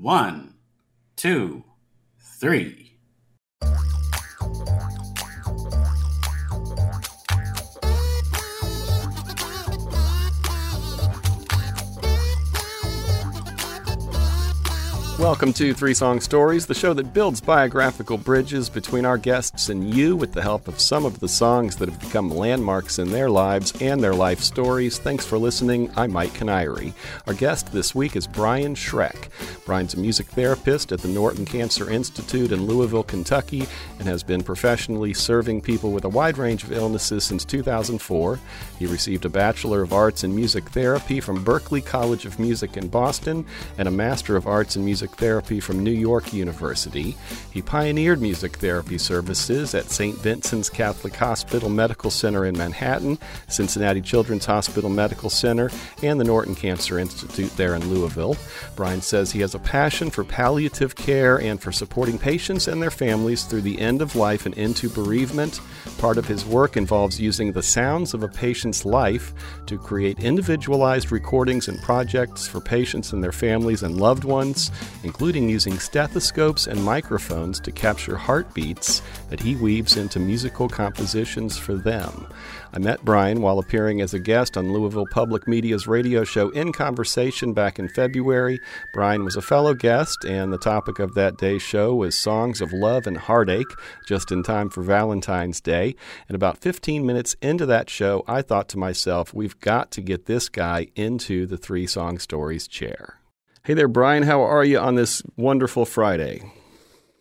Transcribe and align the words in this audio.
One, 0.00 0.54
two, 1.16 1.64
three. 2.38 2.95
Welcome 15.26 15.52
to 15.54 15.74
Three 15.74 15.92
Song 15.92 16.20
Stories, 16.20 16.66
the 16.66 16.74
show 16.74 16.94
that 16.94 17.12
builds 17.12 17.40
biographical 17.40 18.16
bridges 18.16 18.70
between 18.70 19.04
our 19.04 19.18
guests 19.18 19.70
and 19.70 19.92
you 19.92 20.14
with 20.14 20.32
the 20.32 20.40
help 20.40 20.68
of 20.68 20.78
some 20.78 21.04
of 21.04 21.18
the 21.18 21.26
songs 21.26 21.74
that 21.76 21.88
have 21.88 21.98
become 21.98 22.30
landmarks 22.30 23.00
in 23.00 23.10
their 23.10 23.28
lives 23.28 23.72
and 23.82 24.00
their 24.00 24.14
life 24.14 24.38
stories. 24.38 25.00
Thanks 25.00 25.26
for 25.26 25.36
listening. 25.36 25.90
I'm 25.96 26.12
Mike 26.12 26.32
Canary. 26.32 26.94
Our 27.26 27.34
guest 27.34 27.72
this 27.72 27.92
week 27.92 28.14
is 28.14 28.28
Brian 28.28 28.76
Schreck. 28.76 29.30
Brian's 29.64 29.94
a 29.94 29.98
music 29.98 30.28
therapist 30.28 30.92
at 30.92 31.00
the 31.00 31.08
Norton 31.08 31.44
Cancer 31.44 31.90
Institute 31.90 32.52
in 32.52 32.66
Louisville, 32.66 33.02
Kentucky, 33.02 33.66
and 33.98 34.06
has 34.06 34.22
been 34.22 34.44
professionally 34.44 35.12
serving 35.12 35.60
people 35.60 35.90
with 35.90 36.04
a 36.04 36.08
wide 36.08 36.38
range 36.38 36.62
of 36.62 36.70
illnesses 36.70 37.24
since 37.24 37.44
2004. 37.44 38.38
He 38.78 38.86
received 38.86 39.24
a 39.24 39.28
Bachelor 39.28 39.82
of 39.82 39.92
Arts 39.92 40.22
in 40.22 40.36
Music 40.36 40.68
Therapy 40.68 41.18
from 41.18 41.44
Berklee 41.44 41.84
College 41.84 42.26
of 42.26 42.38
Music 42.38 42.76
in 42.76 42.86
Boston 42.86 43.44
and 43.76 43.88
a 43.88 43.90
Master 43.90 44.36
of 44.36 44.46
Arts 44.46 44.76
in 44.76 44.84
Music 44.84 45.15
Therapy 45.16 45.60
from 45.60 45.82
New 45.82 45.90
York 45.90 46.32
University. 46.32 47.16
He 47.50 47.62
pioneered 47.62 48.20
music 48.20 48.56
therapy 48.56 48.98
services 48.98 49.74
at 49.74 49.90
St. 49.90 50.16
Vincent's 50.18 50.70
Catholic 50.70 51.14
Hospital 51.14 51.68
Medical 51.68 52.10
Center 52.10 52.46
in 52.46 52.56
Manhattan, 52.56 53.18
Cincinnati 53.48 54.00
Children's 54.00 54.46
Hospital 54.46 54.90
Medical 54.90 55.30
Center, 55.30 55.70
and 56.02 56.20
the 56.20 56.24
Norton 56.24 56.54
Cancer 56.54 56.98
Institute 56.98 57.56
there 57.56 57.74
in 57.74 57.88
Louisville. 57.88 58.36
Brian 58.76 59.00
says 59.00 59.32
he 59.32 59.40
has 59.40 59.54
a 59.54 59.58
passion 59.58 60.10
for 60.10 60.24
palliative 60.24 60.94
care 60.94 61.40
and 61.40 61.60
for 61.60 61.72
supporting 61.72 62.18
patients 62.18 62.68
and 62.68 62.82
their 62.82 62.90
families 62.90 63.44
through 63.44 63.62
the 63.62 63.80
end 63.80 64.02
of 64.02 64.16
life 64.16 64.46
and 64.46 64.54
into 64.56 64.88
bereavement. 64.88 65.60
Part 65.98 66.18
of 66.18 66.26
his 66.26 66.44
work 66.44 66.76
involves 66.76 67.20
using 67.20 67.52
the 67.52 67.62
sounds 67.62 68.14
of 68.14 68.22
a 68.22 68.28
patient's 68.28 68.84
life 68.84 69.32
to 69.66 69.78
create 69.78 70.20
individualized 70.20 71.10
recordings 71.10 71.68
and 71.68 71.80
projects 71.82 72.46
for 72.46 72.60
patients 72.60 73.12
and 73.12 73.22
their 73.22 73.32
families 73.32 73.82
and 73.82 73.98
loved 73.98 74.24
ones, 74.24 74.70
including 75.06 75.48
using 75.48 75.78
stethoscopes 75.78 76.66
and 76.66 76.84
microphones 76.84 77.60
to 77.60 77.70
capture 77.70 78.16
heartbeats 78.16 79.02
that 79.30 79.38
he 79.38 79.54
weaves 79.54 79.96
into 79.96 80.18
musical 80.18 80.68
compositions 80.68 81.56
for 81.56 81.76
them. 81.76 82.26
I 82.72 82.80
met 82.80 83.04
Brian 83.04 83.40
while 83.40 83.60
appearing 83.60 84.00
as 84.00 84.14
a 84.14 84.18
guest 84.18 84.56
on 84.56 84.72
Louisville 84.72 85.06
Public 85.12 85.46
Media's 85.46 85.86
radio 85.86 86.24
show 86.24 86.50
In 86.50 86.72
Conversation 86.72 87.52
back 87.52 87.78
in 87.78 87.88
February. 87.88 88.58
Brian 88.92 89.24
was 89.24 89.36
a 89.36 89.40
fellow 89.40 89.74
guest, 89.74 90.24
and 90.24 90.52
the 90.52 90.58
topic 90.58 90.98
of 90.98 91.14
that 91.14 91.38
day's 91.38 91.62
show 91.62 91.94
was 91.94 92.16
songs 92.16 92.60
of 92.60 92.72
love 92.72 93.06
and 93.06 93.16
heartache, 93.16 93.72
just 94.08 94.32
in 94.32 94.42
time 94.42 94.68
for 94.70 94.82
Valentine's 94.82 95.60
Day. 95.60 95.94
And 96.28 96.34
about 96.34 96.58
15 96.58 97.06
minutes 97.06 97.36
into 97.40 97.64
that 97.66 97.88
show, 97.88 98.24
I 98.26 98.42
thought 98.42 98.68
to 98.70 98.78
myself, 98.78 99.32
we've 99.32 99.58
got 99.60 99.92
to 99.92 100.00
get 100.00 100.26
this 100.26 100.48
guy 100.48 100.88
into 100.96 101.46
the 101.46 101.56
Three 101.56 101.86
Song 101.86 102.18
Stories 102.18 102.66
chair. 102.66 103.20
Hey 103.66 103.74
there, 103.74 103.88
Brian. 103.88 104.22
How 104.22 104.42
are 104.42 104.64
you 104.64 104.78
on 104.78 104.94
this 104.94 105.24
wonderful 105.36 105.86
Friday? 105.86 106.52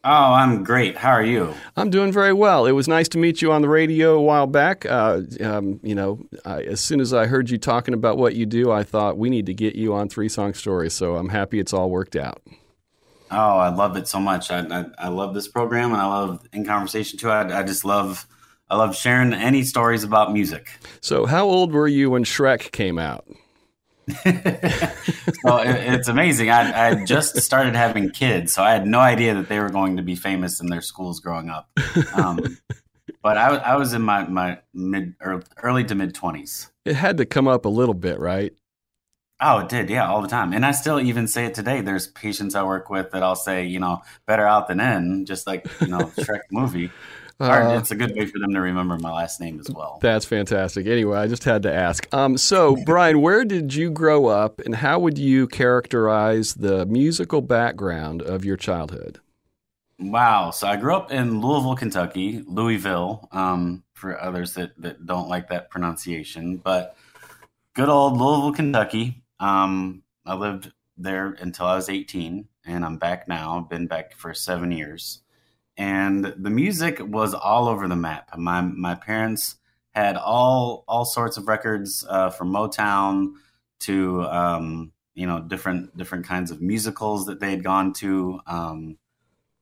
Oh, 0.04 0.34
I'm 0.34 0.64
great. 0.64 0.96
How 0.96 1.10
are 1.10 1.24
you? 1.24 1.56
I'm 1.76 1.90
doing 1.90 2.12
very 2.12 2.34
well. 2.34 2.68
It 2.68 2.74
was 2.74 2.88
nice 2.88 3.10
to 3.10 3.18
meet 3.18 3.42
you 3.42 3.52
on 3.52 3.64
the 3.64 3.68
radio 3.68 4.14
a 4.14 4.22
while 4.22 4.46
back. 4.46 4.86
Uh, 4.86 5.22
um, 5.42 5.80
you 5.82 5.96
know, 5.96 6.24
I, 6.46 6.62
as 6.62 6.82
soon 6.82 7.02
as 7.02 7.16
I 7.16 7.26
heard 7.26 7.50
you 7.50 7.58
talking 7.58 7.96
about 7.96 8.20
what 8.20 8.36
you 8.36 8.46
do, 8.46 8.72
I 8.72 8.84
thought 8.84 9.18
we 9.18 9.32
need 9.32 9.48
to 9.48 9.56
get 9.56 9.74
you 9.74 9.96
on 9.96 10.08
Three 10.08 10.30
Song 10.30 10.54
Stories. 10.54 10.94
So 10.94 11.16
I'm 11.16 11.30
happy 11.30 11.58
it's 11.58 11.74
all 11.74 11.90
worked 11.90 12.16
out. 12.16 12.44
Oh, 13.32 13.58
I 13.58 13.70
love 13.70 13.98
it 13.98 14.08
so 14.08 14.20
much. 14.20 14.52
I, 14.52 14.60
I, 14.60 14.86
I 15.00 15.08
love 15.08 15.34
this 15.34 15.48
program, 15.48 15.94
and 15.94 16.00
I 16.00 16.06
love 16.06 16.48
in 16.54 16.64
conversation 16.64 17.18
too. 17.18 17.32
I, 17.32 17.62
I 17.62 17.64
just 17.64 17.84
love 17.84 18.28
I 18.70 18.76
love 18.76 18.96
sharing 18.96 19.34
any 19.34 19.64
stories 19.64 20.04
about 20.04 20.32
music. 20.32 20.68
So, 21.02 21.26
how 21.26 21.46
old 21.46 21.72
were 21.72 21.88
you 21.88 22.12
when 22.12 22.24
Shrek 22.24 22.72
came 22.72 23.00
out? 23.00 23.26
so 24.24 25.58
it, 25.58 25.94
it's 25.94 26.08
amazing. 26.08 26.50
I, 26.50 26.90
I 26.90 27.06
just 27.06 27.38
started 27.38 27.76
having 27.76 28.10
kids, 28.12 28.54
so 28.54 28.64
I 28.64 28.72
had 28.72 28.86
no 28.86 29.00
idea 29.00 29.34
that 29.36 29.50
they 29.50 29.60
were 29.60 29.70
going 29.70 29.98
to 29.98 30.04
be 30.04 30.16
famous 30.16 30.62
in 30.62 30.68
their 30.68 30.82
schools 30.82 31.20
growing 31.20 31.50
up. 31.50 31.70
Um, 32.14 32.58
but 33.24 33.38
I, 33.38 33.56
I 33.56 33.76
was 33.78 33.94
in 33.94 34.04
my, 34.04 34.28
my 34.28 34.60
mid 34.74 35.16
early 35.62 35.84
to 35.86 35.96
mid 35.96 36.14
twenties. 36.14 36.70
It 36.86 36.96
had 36.96 37.18
to 37.18 37.26
come 37.26 37.48
up 37.48 37.66
a 37.66 37.70
little 37.70 37.96
bit, 37.96 38.20
right? 38.20 38.54
Oh, 39.42 39.60
it 39.60 39.70
did, 39.70 39.90
yeah, 39.90 40.08
all 40.08 40.22
the 40.22 40.28
time. 40.30 40.54
And 40.54 40.66
I 40.66 40.72
still 40.72 41.00
even 41.00 41.28
say 41.28 41.46
it 41.46 41.54
today. 41.54 41.82
There's 41.82 42.08
patients 42.08 42.56
I 42.56 42.64
work 42.64 42.90
with 42.90 43.12
that 43.12 43.22
I'll 43.22 43.36
say, 43.36 43.66
you 43.66 43.80
know, 43.80 44.02
better 44.26 44.48
out 44.48 44.68
than 44.68 44.80
in, 44.80 45.26
just 45.26 45.46
like 45.46 45.68
you 45.82 45.88
know, 45.88 46.06
Shrek 46.18 46.42
movie. 46.52 46.92
Uh, 47.38 47.76
it's 47.78 47.92
a 47.92 47.96
good 47.96 48.16
way 48.16 48.26
for 48.26 48.40
them 48.40 48.54
to 48.54 48.62
remember 48.62 48.98
my 48.98 49.12
last 49.12 49.42
name 49.42 49.60
as 49.60 49.70
well. 49.70 50.00
That's 50.02 50.24
fantastic. 50.26 50.88
Anyway, 50.88 51.18
I 51.18 51.28
just 51.28 51.44
had 51.44 51.64
to 51.64 51.74
ask. 51.74 52.08
Um, 52.14 52.38
so, 52.38 52.78
Brian, 52.86 53.22
where 53.22 53.44
did 53.44 53.74
you 53.74 53.92
grow 53.92 54.28
up, 54.28 54.62
and 54.62 54.76
how 54.76 55.00
would 55.00 55.18
you 55.18 55.48
characterize 55.48 56.54
the 56.54 56.86
musical 56.86 57.42
background 57.42 58.22
of 58.22 58.46
your 58.46 58.56
childhood? 58.56 59.20
Wow. 60.00 60.52
So 60.52 60.68
I 60.68 60.76
grew 60.76 60.96
up 60.96 61.12
in 61.12 61.42
Louisville, 61.42 61.76
Kentucky, 61.76 62.44
Louisville, 62.46 63.28
um, 63.32 63.84
for 63.94 64.20
others 64.22 64.54
that, 64.56 64.72
that 64.82 65.06
don't 65.06 65.30
like 65.30 65.50
that 65.50 65.70
pronunciation, 65.70 66.58
but 66.58 66.96
good 67.74 67.90
old 67.90 68.18
Louisville, 68.18 68.54
Kentucky. 68.54 69.24
Um, 69.40 70.04
I 70.26 70.36
lived 70.36 70.72
there 70.98 71.36
until 71.40 71.66
I 71.68 71.76
was 71.76 71.90
18, 71.90 72.48
and 72.66 72.86
I'm 72.86 72.98
back 72.98 73.28
now. 73.28 73.58
I've 73.58 73.70
been 73.70 73.88
back 73.88 74.16
for 74.16 74.34
seven 74.34 74.72
years 74.72 75.22
and 75.78 76.34
the 76.38 76.50
music 76.50 77.00
was 77.02 77.34
all 77.34 77.68
over 77.68 77.88
the 77.88 77.96
map. 77.96 78.38
My 78.38 78.62
my 78.62 78.96
parents 78.96 79.56
had 79.92 80.18
all 80.18 80.84
all 80.88 81.06
sorts 81.06 81.38
of 81.38 81.48
records 81.48 82.06
uh, 82.10 82.30
from 82.30 82.52
Motown 82.52 83.34
to 83.82 84.24
um, 84.24 84.92
you 85.14 85.28
know 85.28 85.42
different 85.42 85.96
different 85.98 86.26
kinds 86.26 86.52
of 86.52 86.62
musicals 86.62 87.26
that 87.26 87.40
they 87.40 87.52
had 87.52 87.64
gone 87.64 87.94
to 87.94 88.40
um, 88.48 88.98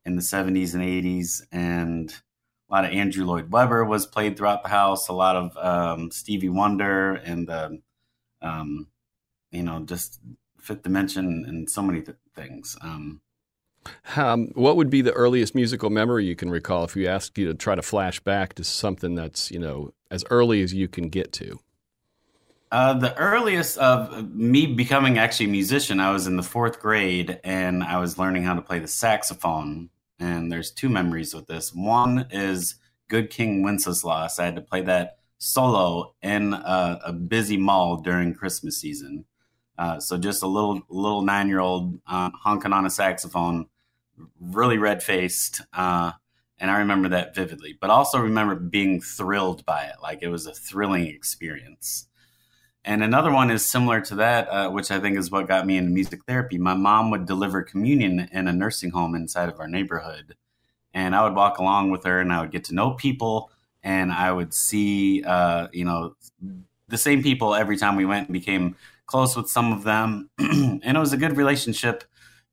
in 0.06 0.16
the 0.16 0.22
seventies 0.22 0.73
and 0.73 0.84
eighties, 0.84 1.46
and 1.52 2.13
a 2.69 2.73
lot 2.73 2.85
of 2.85 2.91
Andrew 2.91 3.25
Lloyd 3.25 3.52
Webber 3.52 3.85
was 3.85 4.06
played 4.06 4.38
throughout 4.38 4.63
the 4.63 4.69
house. 4.69 5.07
A 5.07 5.13
lot 5.13 5.35
of 5.35 5.57
um, 5.57 6.12
Stevie 6.12 6.50
Wonder 6.50 7.13
and 7.13 7.47
the 7.47 7.81
um, 8.41 8.88
you 9.52 9.63
know 9.63 9.81
just 9.81 10.19
Fifth 10.59 10.84
Dimension 10.84 11.46
and 11.47 11.69
so 11.69 11.81
many 11.81 12.02
th- 12.02 12.18
things. 12.35 12.78
Um, 14.16 14.47
what 14.55 14.75
would 14.77 14.89
be 14.89 15.01
the 15.01 15.13
earliest 15.13 15.55
musical 15.55 15.89
memory 15.89 16.25
you 16.25 16.35
can 16.35 16.49
recall 16.49 16.83
if 16.83 16.95
you 16.95 17.07
asked 17.07 17.38
you 17.38 17.47
to 17.47 17.53
try 17.53 17.75
to 17.75 17.81
flash 17.81 18.19
back 18.19 18.53
to 18.55 18.63
something 18.63 19.16
that's 19.16 19.51
you 19.51 19.59
know 19.59 19.94
as 20.11 20.23
early 20.29 20.61
as 20.61 20.73
you 20.73 20.88
can 20.88 21.09
get 21.09 21.31
to? 21.33 21.59
Uh, 22.72 22.93
the 22.95 23.16
earliest 23.17 23.77
of 23.77 24.33
me 24.33 24.66
becoming 24.66 25.19
actually 25.19 25.45
a 25.45 25.49
musician, 25.49 25.99
I 25.99 26.11
was 26.11 26.25
in 26.25 26.38
the 26.38 26.43
fourth 26.43 26.79
grade 26.79 27.39
and 27.43 27.83
I 27.83 27.99
was 27.99 28.17
learning 28.17 28.43
how 28.43 28.55
to 28.55 28.63
play 28.63 28.79
the 28.79 28.88
saxophone. 28.88 29.91
And 30.19 30.51
there's 30.51 30.72
two 30.72 30.89
memories 30.89 31.35
with 31.35 31.45
this. 31.45 31.72
One 31.72 32.25
is 32.31 32.75
Good 33.09 33.29
King 33.29 33.61
Wenceslas. 33.61 34.39
I 34.39 34.45
had 34.45 34.55
to 34.55 34.61
play 34.61 34.81
that 34.81 35.19
solo 35.38 36.16
in 36.23 36.53
a, 36.53 36.99
a 37.05 37.13
busy 37.13 37.57
mall 37.57 37.97
during 37.97 38.33
Christmas 38.33 38.79
season. 38.79 39.25
Uh, 39.77 39.99
so 39.99 40.17
just 40.17 40.41
a 40.41 40.47
little 40.47 40.81
little 40.89 41.22
nine 41.22 41.49
year 41.49 41.59
old 41.59 41.99
uh, 42.07 42.31
honking 42.33 42.73
on 42.73 42.88
a 42.88 42.89
saxophone 42.89 43.67
really 44.40 44.78
red 44.78 45.03
faced. 45.03 45.62
Uh, 45.74 46.12
and 46.59 46.72
I 46.72 46.79
remember 46.79 47.09
that 47.09 47.35
vividly, 47.35 47.78
but 47.79 47.90
also 47.90 48.19
remember 48.19 48.56
being 48.56 49.01
thrilled 49.01 49.66
by 49.66 49.84
it. 49.84 49.96
Like 50.01 50.19
it 50.22 50.29
was 50.29 50.47
a 50.47 50.53
thrilling 50.53 51.07
experience. 51.07 52.07
And 52.85 53.02
another 53.02 53.31
one 53.31 53.50
is 53.50 53.66
similar 53.66 54.02
to 54.02 54.16
that, 54.16 54.47
uh, 54.50 54.69
which 54.69 54.91
I 54.91 55.00
think 55.00 55.18
is 55.18 55.31
what 55.31 55.47
got 55.47 55.66
me 55.66 55.78
into 55.78 55.91
music 55.91 56.22
therapy. 56.25 56.57
My 56.57 56.73
mom 56.73 57.12
would 57.12 57.25
deliver 57.25 57.63
communion 57.63 58.28
in 58.31 58.47
a 58.47 58.53
nursing 58.53 58.91
home 58.91 59.16
inside 59.16 59.49
of 59.49 59.59
our 59.59 59.67
neighborhood. 59.67 60.35
And 60.93 61.16
I 61.16 61.23
would 61.23 61.35
walk 61.35 61.59
along 61.59 61.91
with 61.91 62.03
her 62.03 62.20
and 62.20 62.32
I 62.32 62.41
would 62.41 62.52
get 62.52 62.66
to 62.66 62.76
know 62.76 62.91
people 62.91 63.52
and 63.84 64.11
I 64.11 64.32
would 64.32 64.53
see, 64.53 65.23
uh, 65.23 65.67
you 65.72 65.85
know, 65.85 66.16
the 66.90 66.97
same 66.97 67.23
people 67.23 67.55
every 67.55 67.78
time 67.78 67.96
we 67.96 68.05
went 68.05 68.28
and 68.28 68.34
became 68.34 68.76
close 69.05 69.35
with 69.35 69.49
some 69.49 69.73
of 69.73 69.84
them. 69.84 70.29
and 70.37 70.84
it 70.84 70.99
was 70.99 71.14
a 71.14 71.17
good 71.17 71.37
relationship 71.37 72.03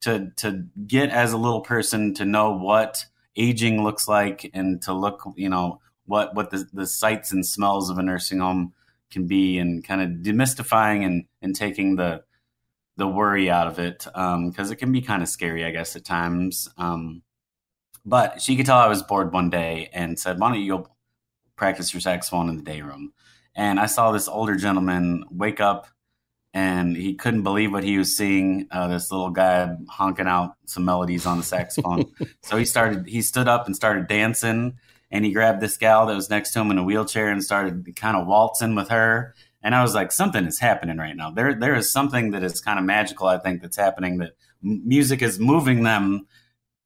to 0.01 0.31
to 0.37 0.65
get 0.87 1.11
as 1.11 1.33
a 1.33 1.39
little 1.39 1.61
person 1.61 2.15
to 2.15 2.25
know 2.25 2.53
what 2.53 3.05
aging 3.37 3.83
looks 3.83 4.09
like 4.09 4.51
and 4.55 4.83
to 4.83 4.93
look 4.93 5.23
you 5.37 5.49
know 5.49 5.81
what 6.07 6.35
what 6.35 6.51
the, 6.51 6.67
the 6.73 6.87
sights 6.87 7.33
and 7.33 7.47
smells 7.47 7.91
of 7.91 7.99
a 7.99 8.03
nursing 8.03 8.39
home 8.39 8.73
can 9.11 9.27
be 9.27 9.59
and 9.59 9.85
kind 9.85 10.01
of 10.01 10.09
demystifying 10.23 11.05
and 11.05 11.25
and 11.43 11.55
taking 11.55 11.97
the 11.97 12.23
the 12.97 13.07
worry 13.07 13.49
out 13.49 13.67
of 13.67 13.79
it 13.79 13.99
because 14.05 14.69
um, 14.69 14.73
it 14.73 14.77
can 14.77 14.93
be 14.93 15.01
kind 15.01 15.23
of 15.23 15.29
scary 15.29 15.65
i 15.65 15.71
guess 15.71 15.97
at 15.97 16.05
times 16.05 16.69
um, 16.77 17.23
but 18.05 18.41
she 18.43 18.57
could 18.57 18.67
tell 18.67 18.79
i 18.79 18.89
was 18.89 19.03
bored 19.03 19.33
one 19.33 19.51
day 19.51 19.89
and 19.93 20.19
said 20.19 20.39
why 20.39 20.51
don't 20.51 20.61
you 20.61 20.77
go 20.77 20.89
practice 21.61 21.93
your 21.93 22.01
saxophone 22.01 22.49
in 22.49 22.57
the 22.57 22.63
day 22.63 22.81
room? 22.81 23.13
And 23.55 23.79
i 23.79 23.87
saw 23.87 24.13
this 24.13 24.29
older 24.29 24.57
gentleman 24.57 25.25
wake 25.31 25.61
up 25.61 25.87
and 26.53 26.97
he 26.97 27.15
couldn't 27.15 27.43
believe 27.43 27.73
what 27.73 27.85
he 27.85 27.97
was 27.99 28.17
seeing. 28.17 28.67
Uh, 28.71 28.89
this 28.89 29.11
little 29.11 29.31
guy 29.31 29.77
honking 29.89 30.27
out 30.27 30.57
some 30.67 30.85
melodies 30.85 31.27
on 31.27 31.39
the 31.39 31.45
saxophone. 31.45 32.05
so 32.43 32.57
he 32.57 32.65
started. 32.65 33.07
He 33.07 33.23
stood 33.23 33.49
up 33.49 33.67
and 33.67 33.77
started 33.77 34.09
dancing, 34.09 34.79
and 35.11 35.25
he 35.25 35.33
grabbed 35.33 35.61
this 35.61 35.77
gal 35.77 36.07
that 36.07 36.15
was 36.15 36.31
next 36.31 36.53
to 36.53 36.61
him 36.61 36.71
in 36.71 36.79
a 36.79 36.85
wheelchair 36.85 37.29
and 37.29 37.43
started 37.43 37.95
kind 37.97 38.17
of 38.17 38.27
waltzing 38.27 38.75
with 38.75 38.89
her. 38.89 39.35
And 39.63 39.75
I 39.75 39.83
was 39.83 39.95
like, 39.95 40.11
something 40.11 40.47
is 40.47 40.59
happening 40.59 40.97
right 40.97 41.17
now. 41.17 41.31
There, 41.31 41.55
there 41.55 41.75
is 41.75 41.93
something 41.93 42.31
that 42.31 42.43
is 42.43 42.63
kind 42.63 42.79
of 42.79 42.85
magical. 42.85 43.27
I 43.27 43.39
think 43.39 43.61
that's 43.61 43.77
happening. 43.77 44.19
That 44.19 44.33
music 44.63 45.21
is 45.21 45.39
moving 45.39 45.83
them 45.83 46.27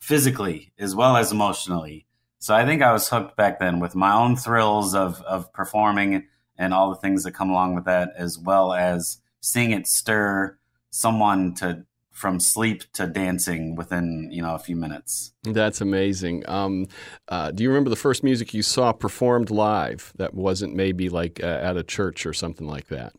physically 0.00 0.72
as 0.78 0.94
well 0.94 1.16
as 1.16 1.32
emotionally. 1.32 2.06
So 2.38 2.54
I 2.54 2.66
think 2.66 2.82
I 2.82 2.92
was 2.92 3.08
hooked 3.08 3.36
back 3.36 3.58
then 3.58 3.80
with 3.80 3.94
my 3.94 4.12
own 4.12 4.36
thrills 4.36 4.94
of 4.94 5.22
of 5.22 5.50
performing 5.52 6.26
and 6.58 6.74
all 6.74 6.90
the 6.90 6.96
things 6.96 7.24
that 7.24 7.32
come 7.32 7.50
along 7.50 7.74
with 7.74 7.86
that, 7.86 8.10
as 8.16 8.38
well 8.38 8.74
as 8.74 9.18
seeing 9.44 9.72
it 9.72 9.86
stir 9.86 10.58
someone 10.88 11.52
to 11.52 11.84
from 12.10 12.40
sleep 12.40 12.84
to 12.92 13.06
dancing 13.06 13.74
within 13.74 14.30
you 14.32 14.40
know 14.40 14.54
a 14.54 14.58
few 14.58 14.74
minutes. 14.74 15.34
That's 15.42 15.80
amazing. 15.80 16.48
Um, 16.48 16.86
uh, 17.28 17.50
do 17.50 17.62
you 17.62 17.68
remember 17.68 17.90
the 17.90 17.96
first 17.96 18.24
music 18.24 18.54
you 18.54 18.62
saw 18.62 18.92
performed 18.92 19.50
live 19.50 20.12
that 20.16 20.32
wasn't 20.32 20.74
maybe 20.74 21.08
like 21.10 21.42
uh, 21.42 21.46
at 21.46 21.76
a 21.76 21.82
church 21.82 22.24
or 22.24 22.32
something 22.32 22.66
like 22.66 22.88
that? 22.88 23.12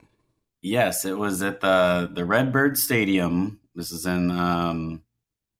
Yes, 0.61 1.05
it 1.05 1.17
was 1.17 1.43
at 1.43 1.61
the 1.61 2.09
the 2.11 2.25
Redbird 2.25 2.77
Stadium. 2.77 3.59
This 3.75 3.91
is 3.91 4.07
in 4.07 4.31
um, 4.31 5.03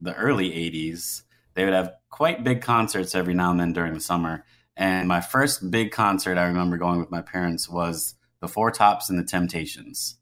the 0.02 0.16
early 0.16 0.50
'80s. 0.50 1.24
They 1.54 1.64
would 1.66 1.74
have 1.74 1.94
quite 2.10 2.44
big 2.44 2.62
concerts 2.62 3.14
every 3.14 3.36
now 3.36 3.52
and 3.52 3.60
then 3.60 3.74
during 3.74 3.94
the 3.94 4.00
summer. 4.00 4.46
And 4.76 5.08
my 5.08 5.22
first 5.22 5.70
big 5.70 5.92
concert 5.92 6.38
I 6.38 6.48
remember 6.48 6.78
going 6.78 7.00
with 7.00 7.12
my 7.12 7.22
parents 7.22 7.70
was 7.70 8.16
the 8.42 8.48
Four 8.48 8.72
Tops 8.72 9.10
and 9.10 9.20
the 9.20 9.24
Temptations. 9.24 10.18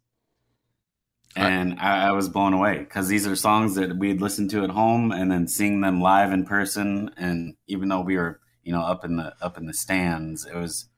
And 1.36 1.80
I, 1.80 2.10
I 2.10 2.12
was 2.12 2.30
blown 2.30 2.54
away 2.54 2.80
because 2.80 3.08
these 3.08 3.26
are 3.26 3.36
songs 3.36 3.76
that 3.76 3.98
we'd 3.98 4.22
listen 4.22 4.48
to 4.50 4.64
at 4.64 4.70
home 4.70 5.12
and 5.12 5.32
then 5.32 5.48
seeing 5.48 5.82
them 5.82 6.02
live 6.02 6.32
in 6.32 6.46
person. 6.46 7.12
And 7.18 7.56
even 7.68 7.90
though 7.90 8.02
we 8.02 8.18
were, 8.18 8.40
you 8.64 8.72
know, 8.72 8.82
up 8.82 9.04
in 9.04 9.18
the 9.18 9.34
up 9.42 9.58
in 9.58 9.66
the 9.66 9.74
stands, 9.74 10.46
it 10.46 10.56
was 10.56 10.90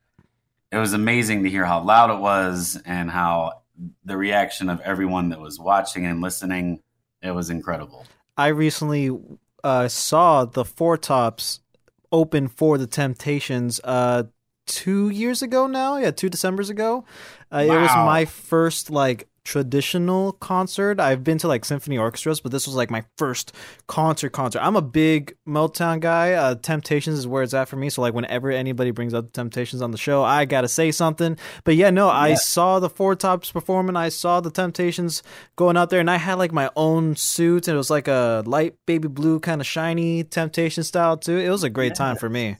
it 0.72 0.78
was 0.78 0.94
amazing 0.94 1.44
to 1.44 1.50
hear 1.50 1.66
how 1.66 1.82
loud 1.84 2.12
it 2.12 2.20
was 2.20 2.82
and 2.86 3.10
how 3.10 3.62
the 4.04 4.18
reaction 4.18 4.70
of 4.70 4.82
everyone 4.82 5.30
that 5.30 5.40
was 5.40 5.60
watching 5.60 6.06
and 6.06 6.22
listening. 6.22 6.82
It 7.22 7.32
was 7.32 7.50
incredible. 7.50 8.06
I 8.38 8.48
recently 8.48 9.10
uh, 9.64 9.88
saw 9.88 10.46
the 10.46 10.66
Four 10.66 10.98
Tops 10.98 11.62
open 12.12 12.48
for 12.48 12.78
the 12.78 12.88
Temptations 12.88 13.80
uh, 13.84 14.24
two 14.66 15.10
years 15.10 15.42
ago 15.42 15.68
now. 15.68 15.98
Yeah, 15.98 16.12
two 16.12 16.30
December's 16.30 16.70
ago. 16.70 17.06
Uh, 17.52 17.66
wow. 17.68 17.78
It 17.78 17.82
was 17.82 17.96
my 17.96 18.26
first 18.26 18.90
like 18.90 19.28
traditional 19.46 20.34
concert. 20.34 21.00
I've 21.00 21.24
been 21.24 21.38
to 21.38 21.48
like 21.48 21.64
symphony 21.64 21.98
orchestras, 21.98 22.42
but 22.42 22.52
this 22.52 22.66
was 22.68 22.76
like 22.76 22.90
my 22.90 23.06
first 23.18 23.54
concert 23.88 24.32
concert. 24.32 24.60
I'm 24.60 24.76
a 24.76 24.82
big 24.82 25.38
Motown 25.48 26.02
guy. 26.02 26.34
Uh, 26.34 26.56
Temptations 26.56 27.20
is 27.20 27.28
where 27.28 27.44
it's 27.44 27.54
at 27.54 27.70
for 27.70 27.78
me. 27.78 27.90
So 27.90 28.02
like 28.02 28.14
whenever 28.14 28.52
anybody 28.52 28.92
brings 28.92 29.14
up 29.14 29.32
Temptations 29.32 29.82
on 29.82 29.92
the 29.92 29.98
show, 29.98 30.24
I 30.24 30.46
gotta 30.46 30.68
say 30.68 30.92
something. 30.92 31.38
But 31.64 31.76
yeah, 31.76 31.92
no, 31.92 32.08
yeah. 32.08 32.18
I 32.18 32.34
saw 32.34 32.80
the 32.80 32.90
Four 32.90 33.16
Tops 33.16 33.52
performing. 33.52 33.96
I 33.96 34.10
saw 34.10 34.42
the 34.42 34.52
Temptations 34.52 35.24
going 35.56 35.78
out 35.78 35.92
there, 35.92 36.00
and 36.00 36.10
I 36.10 36.18
had 36.18 36.36
like 36.36 36.52
my 36.52 36.70
own 36.76 37.16
suit, 37.16 37.68
and 37.68 37.76
it 37.76 37.78
was 37.78 37.92
like 37.92 38.08
a 38.08 38.44
light 38.46 38.76
baby 38.86 39.08
blue 39.08 39.40
kind 39.40 39.62
of 39.62 39.68
shiny 39.68 40.24
Temptation 40.24 40.84
style 40.84 41.18
too. 41.18 41.38
It 41.38 41.50
was 41.50 41.64
a 41.64 41.70
great 41.70 41.92
yeah. 41.92 41.94
time 41.94 42.16
for 42.18 42.30
me. 42.30 42.58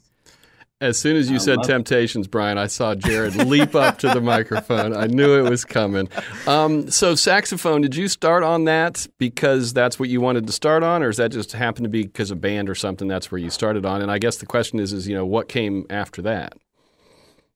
As 0.78 0.98
soon 0.98 1.16
as 1.16 1.30
you 1.30 1.36
I 1.36 1.38
said 1.38 1.62
Temptations, 1.62 2.28
Brian, 2.28 2.58
I 2.58 2.66
saw 2.66 2.94
Jared 2.94 3.34
leap 3.34 3.74
up 3.74 3.98
to 4.00 4.08
the 4.08 4.20
microphone. 4.20 4.94
I 4.94 5.06
knew 5.06 5.38
it 5.38 5.48
was 5.48 5.64
coming. 5.64 6.10
Um, 6.46 6.90
so, 6.90 7.14
saxophone, 7.14 7.80
did 7.80 7.96
you 7.96 8.08
start 8.08 8.42
on 8.42 8.64
that 8.64 9.06
because 9.16 9.72
that's 9.72 9.98
what 9.98 10.10
you 10.10 10.20
wanted 10.20 10.46
to 10.46 10.52
start 10.52 10.82
on, 10.82 11.02
or 11.02 11.08
is 11.08 11.16
that 11.16 11.32
just 11.32 11.52
happened 11.52 11.84
to 11.84 11.88
be 11.88 12.02
because 12.02 12.30
of 12.30 12.42
band 12.42 12.68
or 12.68 12.74
something? 12.74 13.08
That's 13.08 13.32
where 13.32 13.38
you 13.38 13.48
started 13.48 13.86
on. 13.86 14.02
And 14.02 14.10
I 14.10 14.18
guess 14.18 14.36
the 14.36 14.44
question 14.44 14.78
is, 14.78 14.92
is 14.92 15.08
you 15.08 15.14
know, 15.14 15.24
what 15.24 15.48
came 15.48 15.86
after 15.88 16.20
that? 16.22 16.58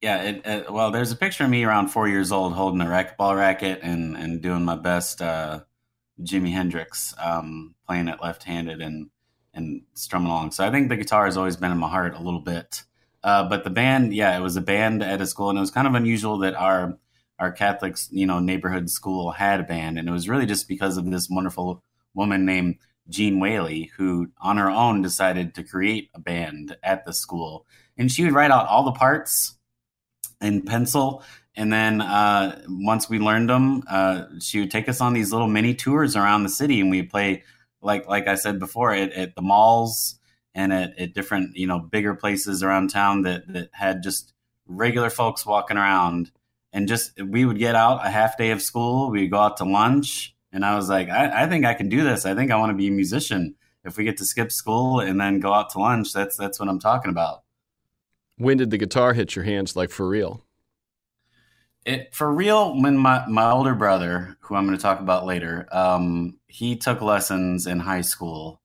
Yeah, 0.00 0.22
it, 0.22 0.46
it, 0.46 0.70
well, 0.70 0.90
there's 0.90 1.12
a 1.12 1.16
picture 1.16 1.44
of 1.44 1.50
me 1.50 1.62
around 1.62 1.88
four 1.88 2.08
years 2.08 2.32
old 2.32 2.54
holding 2.54 2.80
a 2.80 2.86
racquetball 2.86 3.36
racket 3.36 3.80
and 3.82 4.16
and 4.16 4.40
doing 4.40 4.64
my 4.64 4.76
best 4.76 5.20
uh, 5.20 5.60
Jimi 6.22 6.52
Hendrix, 6.52 7.14
um, 7.22 7.74
playing 7.86 8.08
it 8.08 8.22
left-handed 8.22 8.80
and 8.80 9.10
and 9.52 9.82
strumming 9.92 10.30
along. 10.30 10.52
So 10.52 10.66
I 10.66 10.70
think 10.70 10.88
the 10.88 10.96
guitar 10.96 11.26
has 11.26 11.36
always 11.36 11.56
been 11.56 11.70
in 11.70 11.76
my 11.76 11.90
heart 11.90 12.14
a 12.14 12.22
little 12.22 12.40
bit. 12.40 12.84
Uh, 13.22 13.48
but 13.48 13.64
the 13.64 13.70
band, 13.70 14.14
yeah, 14.14 14.36
it 14.36 14.40
was 14.40 14.56
a 14.56 14.62
band 14.62 15.02
at 15.02 15.20
a 15.20 15.26
school, 15.26 15.50
and 15.50 15.58
it 15.58 15.60
was 15.60 15.70
kind 15.70 15.86
of 15.86 15.94
unusual 15.94 16.38
that 16.38 16.54
our 16.54 16.98
our 17.38 17.52
Catholic, 17.52 17.96
you 18.10 18.26
know, 18.26 18.38
neighborhood 18.38 18.90
school 18.90 19.30
had 19.30 19.60
a 19.60 19.64
band, 19.64 19.98
and 19.98 20.08
it 20.08 20.12
was 20.12 20.28
really 20.28 20.46
just 20.46 20.68
because 20.68 20.96
of 20.96 21.10
this 21.10 21.28
wonderful 21.30 21.82
woman 22.14 22.44
named 22.44 22.76
Jean 23.08 23.40
Whaley, 23.40 23.90
who 23.96 24.30
on 24.40 24.58
her 24.58 24.70
own 24.70 25.02
decided 25.02 25.54
to 25.54 25.62
create 25.62 26.10
a 26.14 26.20
band 26.20 26.76
at 26.82 27.04
the 27.04 27.12
school, 27.12 27.66
and 27.98 28.10
she 28.10 28.24
would 28.24 28.34
write 28.34 28.50
out 28.50 28.68
all 28.68 28.84
the 28.84 28.92
parts 28.92 29.56
in 30.40 30.62
pencil. 30.62 31.22
And 31.56 31.72
then 31.72 32.00
uh, 32.00 32.62
once 32.68 33.10
we 33.10 33.18
learned 33.18 33.50
them, 33.50 33.82
uh, 33.88 34.26
she 34.40 34.60
would 34.60 34.70
take 34.70 34.88
us 34.88 35.00
on 35.00 35.14
these 35.14 35.32
little 35.32 35.48
mini 35.48 35.74
tours 35.74 36.16
around 36.16 36.44
the 36.44 36.48
city, 36.48 36.80
and 36.80 36.90
we 36.90 37.02
play 37.02 37.42
like 37.82 38.06
like 38.06 38.28
I 38.28 38.34
said 38.34 38.58
before 38.58 38.92
at, 38.92 39.12
at 39.12 39.34
the 39.34 39.42
malls 39.42 40.19
and 40.54 40.72
at, 40.72 40.98
at 40.98 41.14
different 41.14 41.56
you 41.56 41.66
know 41.66 41.78
bigger 41.78 42.14
places 42.14 42.62
around 42.62 42.90
town 42.90 43.22
that 43.22 43.46
that 43.52 43.70
had 43.72 44.02
just 44.02 44.32
regular 44.66 45.10
folks 45.10 45.44
walking 45.44 45.76
around. 45.76 46.30
And 46.72 46.86
just 46.86 47.20
we 47.20 47.44
would 47.44 47.58
get 47.58 47.74
out 47.74 48.06
a 48.06 48.10
half 48.10 48.38
day 48.38 48.52
of 48.52 48.62
school 48.62 49.10
we'd 49.10 49.32
go 49.32 49.40
out 49.40 49.56
to 49.56 49.64
lunch 49.64 50.36
and 50.52 50.64
i 50.64 50.76
was 50.76 50.88
like 50.88 51.08
i, 51.08 51.42
I 51.42 51.48
think 51.48 51.64
i 51.64 51.74
can 51.74 51.88
do 51.88 52.04
this. 52.04 52.24
I 52.24 52.36
think 52.36 52.52
i 52.52 52.56
want 52.56 52.70
to 52.70 52.76
be 52.76 52.86
a 52.86 52.92
musician. 52.92 53.56
If 53.84 53.96
we 53.96 54.04
get 54.04 54.18
to 54.18 54.24
skip 54.24 54.52
school 54.52 55.00
and 55.00 55.20
then 55.20 55.40
go 55.40 55.52
out 55.52 55.70
to 55.70 55.80
lunch 55.80 56.12
that's 56.12 56.36
that's 56.36 56.60
what 56.60 56.68
i'm 56.68 56.78
talking 56.78 57.10
about. 57.10 57.42
When 58.36 58.56
did 58.56 58.70
the 58.70 58.78
guitar 58.78 59.14
hit 59.14 59.34
your 59.34 59.44
hands 59.44 59.74
like 59.74 59.90
for 59.90 60.08
real? 60.08 60.46
It 61.84 62.14
for 62.14 62.32
real 62.32 62.80
when 62.80 62.96
my, 62.96 63.26
my 63.26 63.50
older 63.50 63.74
brother 63.74 64.36
who 64.38 64.54
i'm 64.54 64.64
going 64.64 64.78
to 64.78 64.82
talk 64.82 65.00
about 65.00 65.26
later 65.26 65.66
um, 65.72 66.38
he 66.46 66.76
took 66.76 67.00
lessons 67.00 67.66
in 67.66 67.80
high 67.80 68.02
school 68.02 68.60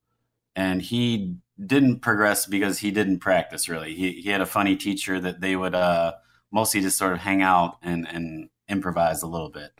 and 0.55 0.79
he 0.79 1.37
didn't 1.63 1.99
progress 1.99 2.45
because 2.45 2.79
he 2.79 2.91
didn't 2.91 3.19
practice 3.19 3.69
really. 3.69 3.93
He 3.93 4.21
he 4.21 4.29
had 4.29 4.41
a 4.41 4.45
funny 4.45 4.75
teacher 4.75 5.19
that 5.19 5.41
they 5.41 5.55
would 5.55 5.75
uh, 5.75 6.13
mostly 6.51 6.81
just 6.81 6.97
sort 6.97 7.13
of 7.13 7.19
hang 7.19 7.41
out 7.41 7.77
and 7.81 8.07
and 8.07 8.49
improvise 8.67 9.21
a 9.21 9.27
little 9.27 9.49
bit. 9.49 9.71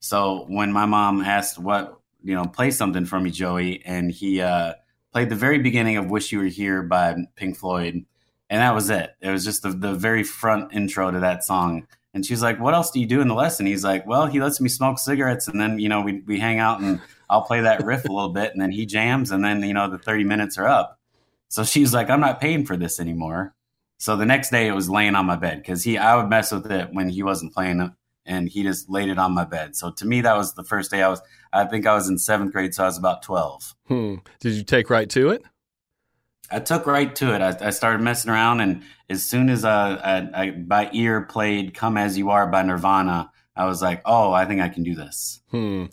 So 0.00 0.46
when 0.48 0.72
my 0.72 0.86
mom 0.86 1.20
asked 1.20 1.58
what 1.58 2.00
you 2.22 2.34
know 2.34 2.44
play 2.44 2.70
something 2.70 3.04
for 3.04 3.20
me, 3.20 3.30
Joey, 3.30 3.84
and 3.84 4.10
he 4.10 4.40
uh, 4.40 4.74
played 5.12 5.28
the 5.28 5.36
very 5.36 5.58
beginning 5.58 5.96
of 5.96 6.10
"Wish 6.10 6.32
You 6.32 6.38
Were 6.38 6.44
Here" 6.44 6.82
by 6.82 7.16
Pink 7.36 7.56
Floyd, 7.56 8.04
and 8.48 8.60
that 8.62 8.74
was 8.74 8.88
it. 8.88 9.10
It 9.20 9.30
was 9.30 9.44
just 9.44 9.62
the 9.62 9.70
the 9.70 9.94
very 9.94 10.22
front 10.22 10.72
intro 10.72 11.10
to 11.10 11.20
that 11.20 11.44
song. 11.44 11.86
And 12.12 12.26
she's 12.26 12.42
like, 12.42 12.58
"What 12.58 12.74
else 12.74 12.90
do 12.90 12.98
you 12.98 13.06
do 13.06 13.20
in 13.20 13.28
the 13.28 13.34
lesson?" 13.34 13.66
He's 13.66 13.84
like, 13.84 14.06
"Well, 14.06 14.26
he 14.26 14.40
lets 14.40 14.60
me 14.60 14.68
smoke 14.68 14.98
cigarettes, 14.98 15.48
and 15.48 15.60
then 15.60 15.78
you 15.78 15.88
know 15.88 16.00
we 16.00 16.22
we 16.26 16.40
hang 16.40 16.58
out 16.58 16.80
and 16.80 17.00
I'll 17.28 17.42
play 17.42 17.60
that 17.60 17.84
riff 17.84 18.04
a 18.06 18.12
little 18.12 18.32
bit, 18.32 18.52
and 18.52 18.60
then 18.60 18.72
he 18.72 18.86
jams, 18.86 19.30
and 19.30 19.44
then 19.44 19.62
you 19.62 19.74
know 19.74 19.88
the 19.88 19.98
thirty 19.98 20.24
minutes 20.24 20.58
are 20.58 20.66
up." 20.66 20.99
So 21.50 21.64
she's 21.64 21.92
like, 21.92 22.08
I'm 22.08 22.20
not 22.20 22.40
paying 22.40 22.64
for 22.64 22.76
this 22.76 22.98
anymore. 22.98 23.54
So 23.98 24.16
the 24.16 24.24
next 24.24 24.50
day 24.50 24.66
it 24.66 24.74
was 24.74 24.88
laying 24.88 25.14
on 25.14 25.26
my 25.26 25.36
bed 25.36 25.58
because 25.58 25.84
he 25.84 25.98
I 25.98 26.16
would 26.16 26.30
mess 26.30 26.50
with 26.50 26.70
it 26.72 26.88
when 26.92 27.10
he 27.10 27.22
wasn't 27.22 27.52
playing 27.52 27.92
and 28.24 28.48
he 28.48 28.62
just 28.62 28.88
laid 28.88 29.10
it 29.10 29.18
on 29.18 29.32
my 29.32 29.44
bed. 29.44 29.76
So 29.76 29.90
to 29.90 30.06
me 30.06 30.22
that 30.22 30.36
was 30.36 30.54
the 30.54 30.64
first 30.64 30.90
day 30.90 31.02
I 31.02 31.08
was 31.08 31.20
I 31.52 31.66
think 31.66 31.86
I 31.86 31.92
was 31.94 32.08
in 32.08 32.16
seventh 32.16 32.52
grade, 32.52 32.72
so 32.72 32.84
I 32.84 32.86
was 32.86 32.96
about 32.96 33.22
twelve. 33.22 33.74
Hmm. 33.88 34.16
Did 34.38 34.54
you 34.54 34.62
take 34.62 34.88
right 34.88 35.10
to 35.10 35.30
it? 35.30 35.42
I 36.50 36.60
took 36.60 36.86
right 36.86 37.14
to 37.16 37.34
it. 37.34 37.42
I, 37.42 37.66
I 37.66 37.70
started 37.70 38.02
messing 38.02 38.30
around, 38.30 38.60
and 38.60 38.82
as 39.08 39.22
soon 39.22 39.48
as 39.50 39.64
uh, 39.64 40.00
I, 40.02 40.42
I, 40.42 40.50
by 40.50 40.90
ear 40.92 41.22
played 41.22 41.74
"Come 41.74 41.96
as 41.96 42.16
You 42.16 42.30
Are" 42.30 42.46
by 42.46 42.62
Nirvana, 42.62 43.30
I 43.54 43.66
was 43.66 43.82
like, 43.82 44.02
"Oh, 44.04 44.32
I 44.32 44.46
think 44.46 44.60
I 44.60 44.68
can 44.68 44.82
do 44.82 44.94
this." 44.94 45.42
Hmm. 45.50 45.86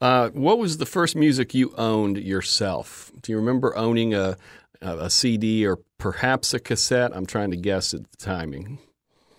Uh, 0.00 0.30
what 0.30 0.58
was 0.58 0.78
the 0.78 0.86
first 0.86 1.16
music 1.16 1.54
you 1.54 1.74
owned 1.76 2.18
yourself? 2.18 3.10
Do 3.22 3.32
you 3.32 3.38
remember 3.38 3.76
owning 3.76 4.14
a 4.14 4.36
a 4.84 5.10
CD 5.10 5.66
or 5.66 5.78
perhaps 5.98 6.54
a 6.54 6.60
cassette? 6.60 7.14
I'm 7.14 7.26
trying 7.26 7.50
to 7.50 7.56
guess 7.56 7.94
at 7.94 8.10
the 8.10 8.16
timing. 8.16 8.78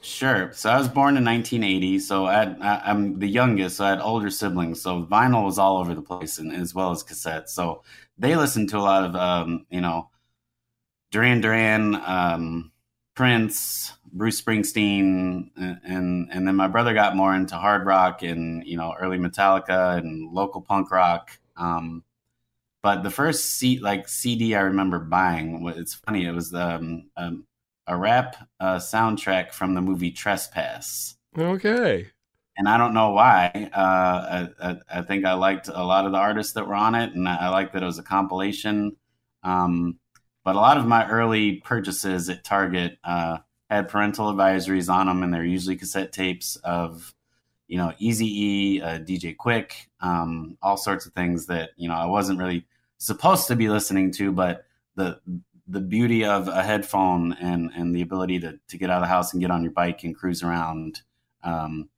Sure. 0.01 0.51
So 0.53 0.69
I 0.69 0.77
was 0.77 0.87
born 0.87 1.17
in 1.17 1.25
1980. 1.25 1.99
So 1.99 2.25
I 2.25 2.91
am 2.91 3.17
the 3.17 3.27
youngest. 3.27 3.77
So 3.77 3.85
I 3.85 3.89
had 3.89 4.01
older 4.01 4.29
siblings. 4.29 4.81
So 4.81 5.03
vinyl 5.03 5.45
was 5.45 5.57
all 5.57 5.77
over 5.77 5.95
the 5.95 6.01
place, 6.01 6.37
and 6.37 6.53
as 6.53 6.75
well 6.75 6.91
as 6.91 7.03
cassettes. 7.03 7.49
So 7.49 7.83
they 8.17 8.35
listened 8.35 8.69
to 8.69 8.77
a 8.77 8.79
lot 8.79 9.03
of, 9.03 9.15
um, 9.15 9.65
you 9.71 9.81
know, 9.81 10.09
Duran 11.11 11.41
Duran, 11.41 11.95
um, 12.05 12.71
Prince, 13.15 13.93
Bruce 14.11 14.39
Springsteen, 14.41 15.49
and, 15.57 15.79
and 15.83 16.29
and 16.31 16.47
then 16.47 16.55
my 16.55 16.67
brother 16.67 16.93
got 16.93 17.15
more 17.15 17.33
into 17.35 17.55
hard 17.55 17.85
rock 17.85 18.21
and 18.21 18.63
you 18.65 18.77
know 18.77 18.93
early 18.99 19.17
Metallica 19.17 19.97
and 19.97 20.31
local 20.31 20.61
punk 20.61 20.91
rock. 20.91 21.31
Um, 21.57 22.03
but 22.85 23.01
the 23.01 23.09
first 23.09 23.45
seat 23.57 23.81
like 23.81 24.07
CD 24.07 24.53
I 24.53 24.61
remember 24.61 24.99
buying, 24.99 25.67
it's 25.75 25.95
funny, 25.95 26.27
it 26.27 26.31
was 26.35 26.53
um, 26.53 27.09
um, 27.17 27.47
a 27.87 27.97
rap 27.97 28.47
uh, 28.59 28.75
soundtrack 28.75 29.53
from 29.53 29.73
the 29.73 29.81
movie 29.81 30.11
Trespass. 30.11 31.15
Okay. 31.35 32.11
and 32.55 32.69
I 32.69 32.77
don't 32.77 32.93
know 32.93 33.09
why. 33.09 33.71
Uh, 33.73 33.79
I, 33.81 34.49
I, 34.61 34.77
I, 34.99 35.01
think 35.01 35.25
I 35.25 35.33
liked 35.33 35.67
a 35.67 35.83
lot 35.83 36.05
of 36.05 36.11
the 36.11 36.19
artists 36.19 36.53
that 36.53 36.67
were 36.67 36.75
on 36.75 36.93
it, 36.93 37.15
and 37.15 37.27
I, 37.27 37.47
I 37.47 37.49
liked 37.49 37.73
that 37.73 37.81
it 37.81 37.87
was 37.87 37.97
a 37.97 38.03
compilation. 38.03 38.95
Um, 39.41 39.97
but 40.43 40.55
a 40.55 40.59
lot 40.59 40.77
of 40.77 40.85
my 40.85 41.09
early 41.09 41.53
purchases 41.61 42.29
at 42.29 42.43
Target 42.43 42.99
uh, 43.03 43.39
had 43.67 43.89
parental 43.89 44.31
advisories 44.31 44.93
on 44.93 45.07
them, 45.07 45.23
and 45.23 45.33
they're 45.33 45.43
usually 45.43 45.75
cassette 45.75 46.13
tapes 46.13 46.55
of, 46.57 47.15
you 47.67 47.79
know, 47.79 47.93
Easy 47.97 48.27
E, 48.27 48.81
uh, 48.83 48.99
DJ 48.99 49.35
Quik, 49.35 49.71
um, 50.01 50.55
all 50.61 50.77
sorts 50.77 51.07
of 51.07 51.13
things 51.13 51.47
that 51.47 51.71
you 51.77 51.89
know 51.89 51.95
I 51.95 52.05
wasn't 52.05 52.37
really 52.37 52.67
supposed 52.97 53.47
to 53.47 53.55
be 53.55 53.69
listening 53.69 54.11
to, 54.13 54.31
but 54.31 54.65
the 54.95 55.19
the 55.67 55.81
beauty 55.81 56.23
of 56.25 56.47
a 56.47 56.63
headphone 56.63 57.33
and 57.33 57.71
and 57.75 57.95
the 57.95 58.01
ability 58.01 58.39
to 58.39 58.59
to 58.67 58.77
get 58.77 58.89
out 58.89 58.97
of 58.97 59.03
the 59.03 59.07
house 59.07 59.33
and 59.33 59.41
get 59.41 59.51
on 59.51 59.63
your 59.63 59.71
bike 59.71 60.03
and 60.03 60.15
cruise 60.15 60.43
around 60.43 61.01
um, 61.43 61.89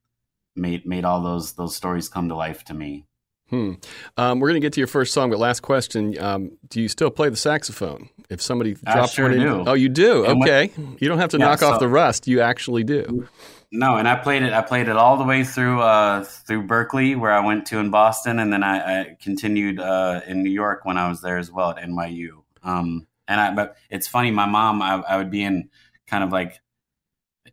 made 0.56 0.86
made 0.86 1.04
all 1.04 1.22
those 1.22 1.52
those 1.54 1.76
stories 1.76 2.08
come 2.08 2.28
to 2.28 2.34
life 2.34 2.64
to 2.64 2.74
me. 2.74 3.04
Hmm. 3.50 3.74
Um, 4.18 4.40
we're 4.40 4.48
going 4.48 4.60
to 4.60 4.64
get 4.64 4.74
to 4.74 4.80
your 4.80 4.88
first 4.88 5.14
song, 5.14 5.30
but 5.30 5.38
last 5.38 5.60
question: 5.60 6.18
um, 6.18 6.58
Do 6.68 6.82
you 6.82 6.88
still 6.88 7.10
play 7.10 7.30
the 7.30 7.36
saxophone? 7.36 8.10
If 8.28 8.42
somebody 8.42 8.74
drops 8.74 9.14
sure 9.14 9.30
one 9.30 9.38
in, 9.38 9.40
do. 9.40 9.64
oh, 9.66 9.72
you 9.72 9.88
do. 9.88 10.26
And 10.26 10.42
okay, 10.42 10.70
you 10.76 11.08
don't 11.08 11.18
have 11.18 11.30
to 11.30 11.38
yeah, 11.38 11.46
knock 11.46 11.60
so, 11.60 11.70
off 11.70 11.80
the 11.80 11.88
rust. 11.88 12.28
You 12.28 12.42
actually 12.42 12.84
do. 12.84 13.26
No, 13.70 13.96
and 13.96 14.08
I 14.08 14.16
played 14.16 14.42
it. 14.42 14.52
I 14.54 14.62
played 14.62 14.88
it 14.88 14.96
all 14.96 15.18
the 15.18 15.24
way 15.24 15.44
through 15.44 15.82
uh, 15.82 16.24
through 16.24 16.66
Berklee, 16.66 17.18
where 17.18 17.32
I 17.32 17.44
went 17.44 17.66
to 17.66 17.78
in 17.78 17.90
Boston, 17.90 18.38
and 18.38 18.50
then 18.50 18.62
I, 18.62 19.00
I 19.00 19.16
continued 19.20 19.78
uh, 19.78 20.22
in 20.26 20.42
New 20.42 20.50
York 20.50 20.84
when 20.84 20.96
I 20.96 21.08
was 21.08 21.20
there 21.20 21.36
as 21.36 21.50
well 21.52 21.70
at 21.70 21.76
NYU. 21.76 22.42
Um, 22.62 23.06
and 23.26 23.40
I, 23.40 23.54
but 23.54 23.76
it's 23.90 24.08
funny. 24.08 24.30
My 24.30 24.46
mom, 24.46 24.80
I, 24.80 24.94
I 25.06 25.16
would 25.18 25.30
be 25.30 25.42
in 25.42 25.68
kind 26.06 26.24
of 26.24 26.32
like 26.32 26.60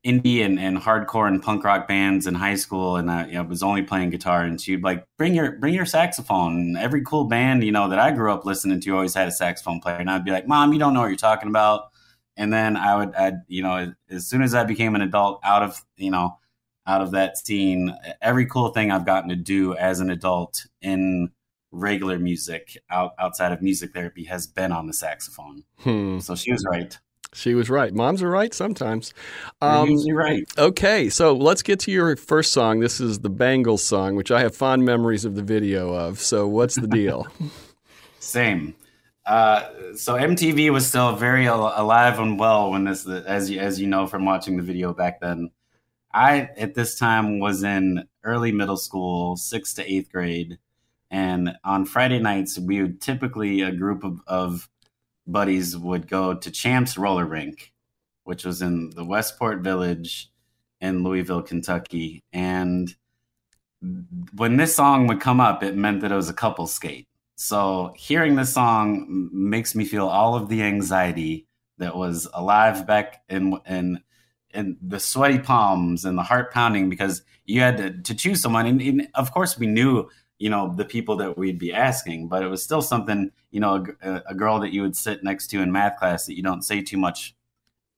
indie 0.05 0.45
and, 0.45 0.57
and 0.57 0.77
hardcore 0.77 1.27
and 1.27 1.41
punk 1.41 1.63
rock 1.65 1.85
bands 1.85 2.27
in 2.27 2.35
high 2.35 2.55
school, 2.55 2.95
and 2.95 3.11
I 3.11 3.25
you 3.27 3.33
know, 3.33 3.43
was 3.43 3.61
only 3.61 3.83
playing 3.83 4.11
guitar. 4.11 4.43
And 4.43 4.59
she'd 4.59 4.83
like 4.83 5.05
bring 5.17 5.35
your 5.35 5.53
bring 5.53 5.73
your 5.73 5.85
saxophone. 5.85 6.53
And 6.53 6.77
every 6.77 7.03
cool 7.03 7.25
band 7.25 7.61
you 7.65 7.73
know 7.73 7.89
that 7.89 7.99
I 7.99 8.11
grew 8.11 8.31
up 8.31 8.45
listening 8.45 8.79
to 8.79 8.95
always 8.95 9.13
had 9.13 9.27
a 9.27 9.31
saxophone 9.31 9.81
player, 9.81 9.97
and 9.97 10.09
I'd 10.09 10.23
be 10.23 10.31
like, 10.31 10.47
"Mom, 10.47 10.71
you 10.71 10.79
don't 10.79 10.93
know 10.93 11.01
what 11.01 11.07
you're 11.07 11.17
talking 11.17 11.49
about." 11.49 11.91
And 12.37 12.51
then 12.51 12.75
I 12.75 12.97
would, 12.97 13.15
I'd, 13.15 13.41
you 13.47 13.63
know, 13.63 13.93
as 14.09 14.27
soon 14.27 14.41
as 14.41 14.53
I 14.53 14.63
became 14.63 14.95
an 14.95 15.01
adult, 15.01 15.39
out 15.43 15.63
of 15.63 15.85
you 15.95 16.11
know, 16.11 16.37
out 16.87 17.01
of 17.01 17.11
that 17.11 17.37
scene, 17.37 17.95
every 18.21 18.45
cool 18.45 18.69
thing 18.69 18.91
I've 18.91 19.05
gotten 19.05 19.29
to 19.29 19.35
do 19.35 19.75
as 19.75 19.99
an 19.99 20.09
adult 20.09 20.65
in 20.81 21.31
regular 21.71 22.19
music 22.19 22.77
out, 22.89 23.13
outside 23.19 23.51
of 23.51 23.61
music 23.61 23.93
therapy 23.93 24.25
has 24.25 24.47
been 24.47 24.71
on 24.71 24.87
the 24.87 24.93
saxophone. 24.93 25.63
Hmm. 25.79 26.19
So 26.19 26.35
she 26.35 26.51
was 26.51 26.65
right. 26.69 26.97
She 27.33 27.53
was 27.53 27.69
right. 27.69 27.93
Moms 27.93 28.23
are 28.23 28.29
right 28.29 28.53
sometimes. 28.53 29.13
Um, 29.61 29.89
usually 29.89 30.13
right. 30.13 30.43
Okay, 30.57 31.09
so 31.09 31.35
let's 31.35 31.61
get 31.61 31.81
to 31.81 31.91
your 31.91 32.15
first 32.15 32.53
song. 32.53 32.79
This 32.79 33.01
is 33.01 33.19
the 33.19 33.29
Bangles 33.29 33.83
song, 33.83 34.15
which 34.15 34.31
I 34.31 34.41
have 34.41 34.55
fond 34.55 34.85
memories 34.85 35.25
of 35.25 35.35
the 35.35 35.43
video 35.43 35.93
of. 35.93 36.19
So 36.19 36.47
what's 36.47 36.75
the 36.75 36.87
deal? 36.87 37.27
Same. 38.19 38.73
Uh, 39.25 39.69
so 39.95 40.15
MTV 40.15 40.71
was 40.71 40.85
still 40.85 41.15
very 41.15 41.47
alive 41.47 42.19
and 42.19 42.37
well 42.37 42.71
when 42.71 42.83
this, 42.83 43.07
as 43.07 43.49
you, 43.49 43.59
as 43.59 43.79
you 43.79 43.87
know 43.87 44.05
from 44.05 44.25
watching 44.25 44.57
the 44.57 44.63
video 44.63 44.93
back 44.93 45.19
then. 45.19 45.49
I 46.13 46.49
at 46.57 46.75
this 46.75 46.97
time 46.97 47.39
was 47.39 47.63
in 47.63 48.07
early 48.23 48.51
middle 48.51 48.77
school, 48.77 49.35
sixth 49.35 49.75
to 49.77 49.91
eighth 49.91 50.11
grade, 50.11 50.59
and 51.11 51.57
on 51.63 51.85
Friday 51.85 52.19
nights 52.19 52.57
we 52.57 52.81
would 52.81 53.01
typically 53.01 53.61
a 53.61 53.71
group 53.71 54.03
of, 54.03 54.21
of 54.27 54.69
buddies 55.27 55.75
would 55.75 56.07
go 56.07 56.33
to 56.35 56.51
Champs 56.51 56.97
Roller 56.97 57.25
Rink, 57.25 57.73
which 58.23 58.45
was 58.45 58.61
in 58.61 58.91
the 58.91 59.03
Westport 59.03 59.59
Village 59.59 60.29
in 60.79 61.03
Louisville, 61.03 61.41
Kentucky. 61.41 62.23
And 62.31 62.95
when 64.35 64.57
this 64.57 64.75
song 64.75 65.07
would 65.07 65.19
come 65.19 65.39
up, 65.39 65.63
it 65.63 65.75
meant 65.75 66.01
that 66.01 66.11
it 66.11 66.15
was 66.15 66.29
a 66.29 66.33
couple 66.33 66.67
skate. 66.67 67.07
So 67.35 67.93
hearing 67.97 68.35
this 68.35 68.53
song 68.53 69.29
makes 69.33 69.75
me 69.75 69.85
feel 69.85 70.07
all 70.07 70.35
of 70.35 70.49
the 70.49 70.63
anxiety 70.63 71.47
that 71.77 71.95
was 71.95 72.27
alive 72.33 72.87
back 72.87 73.23
in 73.29 73.59
in 73.67 74.01
in 74.53 74.77
the 74.81 74.99
sweaty 74.99 75.39
palms 75.39 76.05
and 76.05 76.17
the 76.17 76.23
heart 76.23 76.53
pounding 76.53 76.89
because 76.89 77.23
you 77.43 77.59
had 77.59 77.77
to, 77.77 77.91
to 78.03 78.15
choose 78.15 78.41
someone. 78.41 78.65
And, 78.65 78.81
and 78.81 79.07
of 79.13 79.33
course, 79.33 79.59
we 79.59 79.67
knew 79.67 80.09
you 80.39 80.49
know 80.49 80.73
the 80.75 80.85
people 80.85 81.17
that 81.17 81.37
we'd 81.37 81.59
be 81.59 81.71
asking 81.71 82.27
but 82.27 82.43
it 82.43 82.47
was 82.47 82.61
still 82.63 82.81
something 82.81 83.31
you 83.51 83.59
know 83.59 83.85
a, 84.01 84.21
a, 84.27 84.35
girl 84.35 84.59
that 84.59 84.73
you 84.73 84.81
would 84.81 84.95
sit 84.95 85.23
next 85.23 85.47
to 85.47 85.61
in 85.61 85.71
math 85.71 85.97
class 85.97 86.25
that 86.25 86.35
you 86.35 86.43
don't 86.43 86.63
say 86.63 86.81
too 86.81 86.97
much 86.97 87.35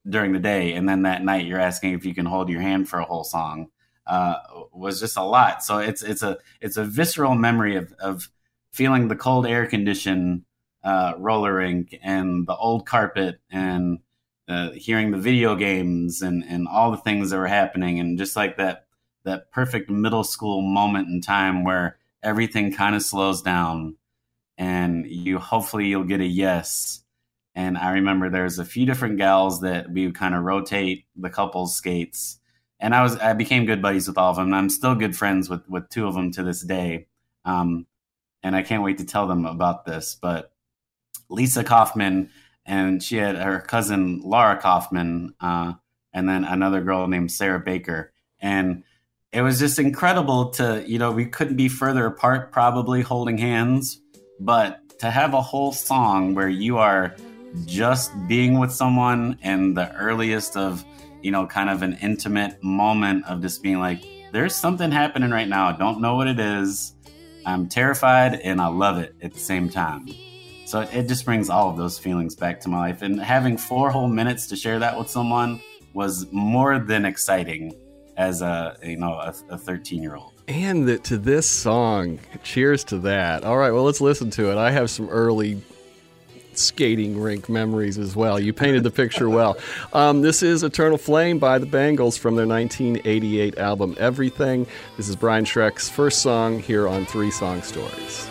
during 0.08 0.34
the 0.34 0.40
day 0.40 0.74
and 0.74 0.88
then 0.88 1.02
that 1.02 1.24
night 1.24 1.46
you're 1.46 1.60
asking 1.60 1.94
if 1.94 2.06
you 2.06 2.14
can 2.14 2.26
hold 2.26 2.48
your 2.50 2.62
hand 2.62 2.88
for 2.88 3.00
a 3.00 3.06
whole 3.06 3.24
song 3.24 3.70
uh, 4.06 4.36
was 4.72 5.00
just 5.00 5.18
a 5.18 5.24
lot 5.24 5.64
so 5.64 5.80
it's 5.80 6.04
it's 6.04 6.22
a 6.22 6.38
it's 6.62 6.78
a 6.78 6.84
visceral 6.84 7.34
memory 7.34 7.76
of 7.76 7.92
of 7.94 8.30
feeling 8.72 9.08
the 9.08 9.16
cold 9.16 9.46
air 9.46 9.66
condition 9.66 10.46
uh, 10.84 11.14
roller 11.18 11.56
rink 11.56 11.98
and 12.02 12.48
the 12.48 12.56
old 12.56 12.86
carpet 12.86 13.40
and 13.52 14.00
uh, 14.48 14.72
hearing 14.72 15.12
the 15.12 15.18
video 15.18 15.56
games 15.56 16.22
and 16.22 16.44
and 16.46 16.68
all 16.68 16.92
the 16.92 16.98
things 16.98 17.30
that 17.30 17.38
were 17.38 17.48
happening 17.48 18.00
and 18.00 18.18
just 18.18 18.36
like 18.36 18.58
that 18.58 18.86
that 19.26 19.52
perfect 19.52 19.90
middle 19.90 20.24
school 20.24 20.62
moment 20.62 21.10
in 21.10 21.20
time 21.20 21.66
where 21.66 21.98
everything 22.24 22.74
kind 22.74 22.96
of 22.96 23.02
slows 23.04 23.42
down 23.42 23.98
and 24.58 25.06
you 25.06 25.38
hopefully 25.38 25.88
you'll 25.88 26.04
get 26.04 26.22
a 26.22 26.26
yes. 26.26 27.04
And 27.56 27.78
i 27.78 27.92
remember 27.92 28.30
there's 28.30 28.60
a 28.60 28.66
few 28.66 28.86
different 28.86 29.18
gals 29.18 29.62
that 29.62 29.92
we 29.92 30.06
would 30.06 30.16
kind 30.16 30.36
of 30.36 30.44
rotate 30.44 31.06
the 31.16 31.30
couples 31.30 31.76
skates. 31.76 32.40
And 32.80 32.96
i 32.96 33.04
was 33.04 33.18
i 33.18 33.34
became 33.34 33.66
good 33.66 33.82
buddies 33.82 34.08
with 34.08 34.18
all 34.18 34.30
of 34.30 34.38
them 34.38 34.48
and 34.48 34.56
i'm 34.56 34.70
still 34.70 34.96
good 34.96 35.18
friends 35.18 35.50
with 35.50 35.68
with 35.68 35.90
two 35.90 36.08
of 36.08 36.14
them 36.14 36.32
to 36.32 36.44
this 36.44 36.62
day. 36.62 37.08
Um, 37.44 37.86
and 38.44 38.56
i 38.56 38.62
can't 38.62 38.84
wait 38.84 38.98
to 38.98 39.06
tell 39.06 39.28
them 39.28 39.46
about 39.46 39.86
this 39.86 40.18
but 40.22 40.52
lisa 41.30 41.64
kaufman 41.64 42.30
and 42.66 43.02
she 43.02 43.18
had 43.18 43.36
her 43.36 43.60
cousin 43.60 44.22
laura 44.24 44.58
kaufman 44.58 45.34
uh, 45.40 45.74
and 46.14 46.28
then 46.28 46.44
another 46.44 46.82
girl 46.82 47.08
named 47.08 47.32
sarah 47.32 47.60
baker. 47.60 48.12
And 48.40 48.84
it 49.32 49.42
was 49.42 49.60
just 49.60 49.80
incredible 49.80 50.50
to 50.52 50.84
you 50.88 51.00
know 51.00 51.12
we 51.12 51.26
couldn't 51.26 51.58
be 51.58 51.70
further 51.70 52.06
apart 52.06 52.52
probably 52.52 53.02
holding 53.02 53.38
hands 53.38 54.02
but 54.40 54.82
to 55.00 55.12
have 55.12 55.34
a 55.34 55.42
whole 55.42 55.72
song 55.72 56.34
where 56.34 56.50
you 56.50 56.78
are 56.78 57.16
just 57.66 58.12
being 58.28 58.60
with 58.60 58.72
someone 58.72 59.38
and 59.42 59.76
the 59.76 59.94
earliest 59.96 60.56
of 60.56 60.84
you 61.22 61.32
know 61.32 61.46
kind 61.46 61.70
of 61.70 61.82
an 61.82 61.98
intimate 62.02 62.62
moment 62.64 63.26
of 63.26 63.42
just 63.42 63.62
being 63.62 63.80
like 63.80 64.04
there's 64.32 64.56
something 64.56 64.92
happening 64.92 65.32
right 65.32 65.48
now. 65.48 65.70
I 65.70 65.78
don't 65.78 66.02
know 66.02 66.16
what 66.16 66.28
it 66.28 66.40
is 66.40 66.94
i'm 67.48 67.68
terrified 67.68 68.36
and 68.36 68.62
i 68.62 68.68
love 68.68 68.98
it 69.00 69.16
at 69.22 69.34
the 69.34 69.40
same 69.40 69.70
time. 69.70 70.08
So 70.68 70.82
it 70.82 71.08
just 71.08 71.24
brings 71.24 71.50
all 71.50 71.70
of 71.70 71.78
those 71.78 71.98
feelings 71.98 72.36
back 72.36 72.60
to 72.62 72.70
my 72.70 72.78
life. 72.90 73.02
And 73.02 73.22
having 73.22 73.56
four 73.56 73.90
whole 73.90 74.10
minutes 74.10 74.48
to 74.48 74.58
share 74.58 74.80
that 74.80 75.00
with 75.00 75.10
someone 75.10 75.62
was 75.94 76.30
more 76.34 76.78
than 76.78 77.06
exciting 77.06 77.74
as 78.18 78.42
a 78.42 78.76
you 78.84 78.98
know 78.98 79.14
a 79.14 79.58
13 79.58 80.04
year 80.04 80.16
old 80.16 80.34
and 80.48 81.04
to 81.04 81.18
this 81.18 81.50
song 81.50 82.20
cheers 82.44 82.84
to 82.84 82.98
that. 82.98 83.46
All 83.46 83.58
right 83.58 83.72
well 83.72 83.84
let's 83.84 84.02
listen 84.02 84.30
to 84.32 84.52
it. 84.52 84.58
I 84.58 84.72
have 84.72 84.90
some 84.90 85.08
early 85.08 85.62
skating 86.58 87.20
rink 87.20 87.50
memories 87.50 87.98
as 87.98 88.16
well 88.16 88.40
you 88.40 88.54
painted 88.54 88.84
the 88.84 88.92
picture 88.92 89.30
well 89.30 89.58
um, 89.94 90.22
this 90.22 90.42
is 90.44 90.64
eternal 90.64 90.98
flame 90.98 91.40
by 91.40 91.58
the 91.58 91.66
bangles 91.66 92.18
from 92.18 92.36
their 92.36 92.48
1988 92.48 93.58
album 93.58 93.96
everything 94.00 94.66
this 94.98 95.08
is 95.08 95.16
brian 95.16 95.46
schreck's 95.46 95.90
first 95.90 96.22
song 96.22 96.60
here 96.60 96.88
on 96.88 97.06
three 97.06 97.32
song 97.32 97.62
stories 97.62 98.26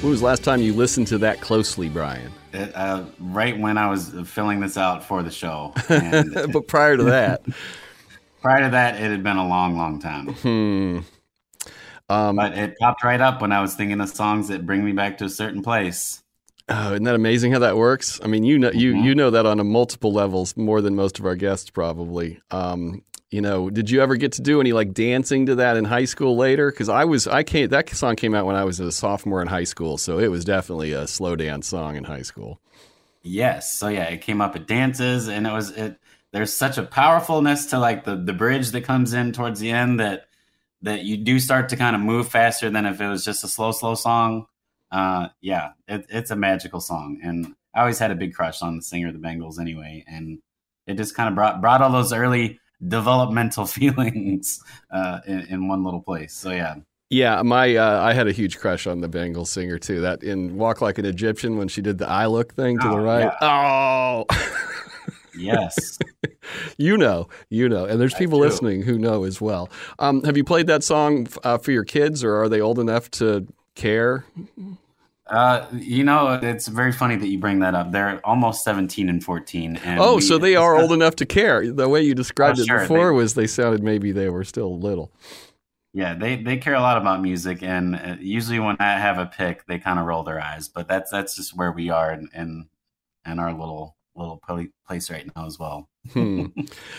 when 0.00 0.10
was 0.10 0.20
the 0.20 0.26
last 0.26 0.44
time 0.44 0.60
you 0.60 0.72
listened 0.72 1.06
to 1.06 1.18
that 1.18 1.40
closely 1.40 1.88
brian 1.88 2.30
uh, 2.54 3.04
right 3.18 3.58
when 3.58 3.76
I 3.78 3.88
was 3.88 4.14
filling 4.26 4.60
this 4.60 4.76
out 4.76 5.04
for 5.04 5.22
the 5.22 5.30
show. 5.30 5.74
But 5.88 6.68
prior 6.68 6.96
to 6.96 7.04
that, 7.04 7.42
prior 8.42 8.64
to 8.64 8.70
that, 8.70 8.96
it 8.96 9.10
had 9.10 9.22
been 9.22 9.36
a 9.36 9.46
long, 9.46 9.76
long 9.76 9.98
time. 9.98 10.28
Hmm. 10.28 10.98
Um, 12.08 12.36
but 12.36 12.56
it 12.56 12.76
popped 12.78 13.02
right 13.02 13.20
up 13.20 13.40
when 13.40 13.52
I 13.52 13.60
was 13.60 13.74
thinking 13.74 14.00
of 14.00 14.10
songs 14.10 14.48
that 14.48 14.66
bring 14.66 14.84
me 14.84 14.92
back 14.92 15.18
to 15.18 15.24
a 15.24 15.30
certain 15.30 15.62
place. 15.62 16.22
Oh, 16.68 16.92
isn't 16.92 17.04
that 17.04 17.14
amazing 17.14 17.52
how 17.52 17.58
that 17.60 17.76
works? 17.76 18.20
I 18.22 18.26
mean, 18.26 18.44
you 18.44 18.58
know, 18.58 18.70
you 18.70 18.94
mm-hmm. 18.94 19.04
you 19.04 19.14
know 19.14 19.30
that 19.30 19.46
on 19.46 19.60
a 19.60 19.64
multiple 19.64 20.12
levels 20.12 20.56
more 20.56 20.80
than 20.80 20.94
most 20.94 21.18
of 21.18 21.26
our 21.26 21.36
guests 21.36 21.70
probably. 21.70 22.40
Um, 22.50 23.02
you 23.30 23.40
know, 23.40 23.68
did 23.68 23.90
you 23.90 24.00
ever 24.00 24.16
get 24.16 24.32
to 24.32 24.42
do 24.42 24.60
any 24.60 24.72
like 24.72 24.94
dancing 24.94 25.46
to 25.46 25.56
that 25.56 25.76
in 25.76 25.84
high 25.84 26.04
school 26.04 26.36
later? 26.36 26.70
Because 26.70 26.88
I 26.88 27.04
was, 27.04 27.26
I 27.26 27.42
can't. 27.42 27.70
That 27.70 27.90
song 27.90 28.16
came 28.16 28.34
out 28.34 28.46
when 28.46 28.56
I 28.56 28.64
was 28.64 28.80
a 28.80 28.92
sophomore 28.92 29.42
in 29.42 29.48
high 29.48 29.64
school, 29.64 29.98
so 29.98 30.18
it 30.18 30.28
was 30.28 30.44
definitely 30.44 30.92
a 30.92 31.06
slow 31.06 31.34
dance 31.34 31.66
song 31.66 31.96
in 31.96 32.04
high 32.04 32.22
school. 32.22 32.60
Yes, 33.22 33.72
so 33.72 33.88
yeah, 33.88 34.04
it 34.04 34.20
came 34.20 34.40
up 34.40 34.54
at 34.54 34.66
dances, 34.66 35.28
and 35.28 35.46
it 35.46 35.52
was 35.52 35.70
it. 35.70 35.98
There's 36.30 36.52
such 36.52 36.78
a 36.78 36.84
powerfulness 36.84 37.66
to 37.66 37.78
like 37.78 38.04
the 38.04 38.16
the 38.16 38.32
bridge 38.32 38.70
that 38.70 38.84
comes 38.84 39.14
in 39.14 39.32
towards 39.32 39.60
the 39.60 39.70
end 39.70 39.98
that 39.98 40.28
that 40.84 41.04
you 41.04 41.16
do 41.16 41.40
start 41.40 41.70
to 41.70 41.76
kind 41.76 41.96
of 41.96 42.02
move 42.02 42.28
faster 42.28 42.70
than 42.70 42.86
if 42.86 43.00
it 43.00 43.08
was 43.08 43.24
just 43.24 43.42
a 43.42 43.48
slow, 43.48 43.72
slow 43.72 43.94
song. 43.94 44.46
Uh, 44.90 45.28
yeah, 45.40 45.70
it, 45.88 46.06
it's 46.08 46.30
a 46.30 46.36
magical 46.36 46.80
song, 46.80 47.18
and 47.22 47.54
I 47.74 47.80
always 47.80 47.98
had 47.98 48.10
a 48.10 48.14
big 48.14 48.34
crush 48.34 48.62
on 48.62 48.76
the 48.76 48.82
singer 48.82 49.08
of 49.08 49.14
the 49.14 49.18
Bangles 49.18 49.58
anyway, 49.58 50.04
and 50.06 50.38
it 50.86 50.94
just 50.94 51.16
kind 51.16 51.28
of 51.28 51.34
brought 51.34 51.60
brought 51.60 51.82
all 51.82 51.90
those 51.90 52.12
early 52.12 52.60
developmental 52.86 53.66
feelings 53.66 54.62
uh, 54.90 55.20
in, 55.26 55.40
in 55.48 55.68
one 55.68 55.84
little 55.84 56.02
place. 56.02 56.34
So 56.34 56.50
yeah. 56.50 56.76
Yeah, 57.10 57.42
my 57.42 57.76
uh, 57.76 58.02
I 58.02 58.12
had 58.12 58.28
a 58.28 58.32
huge 58.32 58.58
crush 58.58 58.86
on 58.86 59.00
the 59.00 59.08
Bengal 59.08 59.44
singer 59.44 59.78
too. 59.78 60.00
That 60.00 60.22
in 60.22 60.56
Walk 60.56 60.80
Like 60.80 60.98
an 60.98 61.04
Egyptian 61.04 61.56
when 61.56 61.68
she 61.68 61.82
did 61.82 61.98
the 61.98 62.08
eye 62.08 62.26
look 62.26 62.54
thing 62.54 62.78
to 62.78 62.88
oh, 62.88 62.90
the 62.92 63.00
right. 63.00 63.32
Yeah. 63.40 63.48
Oh. 63.48 64.24
yes. 65.36 65.98
you 66.78 66.96
know, 66.96 67.28
you 67.48 67.68
know, 67.68 67.84
and 67.84 68.00
there's 68.00 68.14
people 68.14 68.38
listening 68.38 68.82
who 68.82 68.98
know 68.98 69.24
as 69.24 69.40
well. 69.40 69.70
Um, 69.98 70.22
have 70.24 70.36
you 70.36 70.44
played 70.44 70.66
that 70.66 70.84
song 70.84 71.26
uh, 71.42 71.58
for 71.58 71.72
your 71.72 71.84
kids, 71.84 72.24
or 72.24 72.36
are 72.36 72.48
they 72.48 72.60
old 72.60 72.78
enough 72.78 73.10
to 73.12 73.46
care? 73.74 74.24
Uh, 75.26 75.66
you 75.72 76.04
know, 76.04 76.38
it's 76.42 76.68
very 76.68 76.92
funny 76.92 77.16
that 77.16 77.28
you 77.28 77.38
bring 77.38 77.60
that 77.60 77.74
up. 77.74 77.92
They're 77.92 78.20
almost 78.24 78.62
17 78.62 79.08
and 79.08 79.24
14. 79.24 79.76
And 79.78 80.00
oh, 80.00 80.16
we, 80.16 80.20
so 80.20 80.36
they 80.36 80.54
are 80.54 80.76
old 80.76 80.92
enough 81.00 81.16
to 81.16 81.26
care. 81.26 81.70
The 81.70 81.88
way 81.88 82.02
you 82.02 82.14
described 82.14 82.58
oh, 82.58 82.62
it 82.62 82.66
sure, 82.66 82.80
before 82.80 83.10
they, 83.10 83.16
was 83.16 83.34
they 83.34 83.46
sounded 83.46 83.82
maybe 83.82 84.12
they 84.12 84.28
were 84.28 84.44
still 84.44 84.78
little. 84.78 85.12
Yeah, 85.94 86.14
they, 86.14 86.36
they 86.36 86.56
care 86.56 86.74
a 86.74 86.80
lot 86.80 86.98
about 86.98 87.22
music, 87.22 87.62
and 87.62 87.94
uh, 87.94 88.16
usually 88.18 88.58
when 88.58 88.76
I 88.80 88.98
have 88.98 89.18
a 89.18 89.26
pick, 89.26 89.64
they 89.66 89.78
kind 89.78 90.00
of 90.00 90.06
roll 90.06 90.24
their 90.24 90.42
eyes. 90.42 90.68
But 90.68 90.88
that's 90.88 91.10
that's 91.10 91.36
just 91.36 91.56
where 91.56 91.70
we 91.70 91.88
are 91.88 92.12
in 92.12 92.28
in, 92.34 92.68
in 93.24 93.38
our 93.38 93.52
little 93.52 93.96
little 94.16 94.40
place 94.86 95.10
right 95.10 95.30
now 95.34 95.46
as 95.46 95.58
well. 95.58 95.88
hmm. 96.12 96.46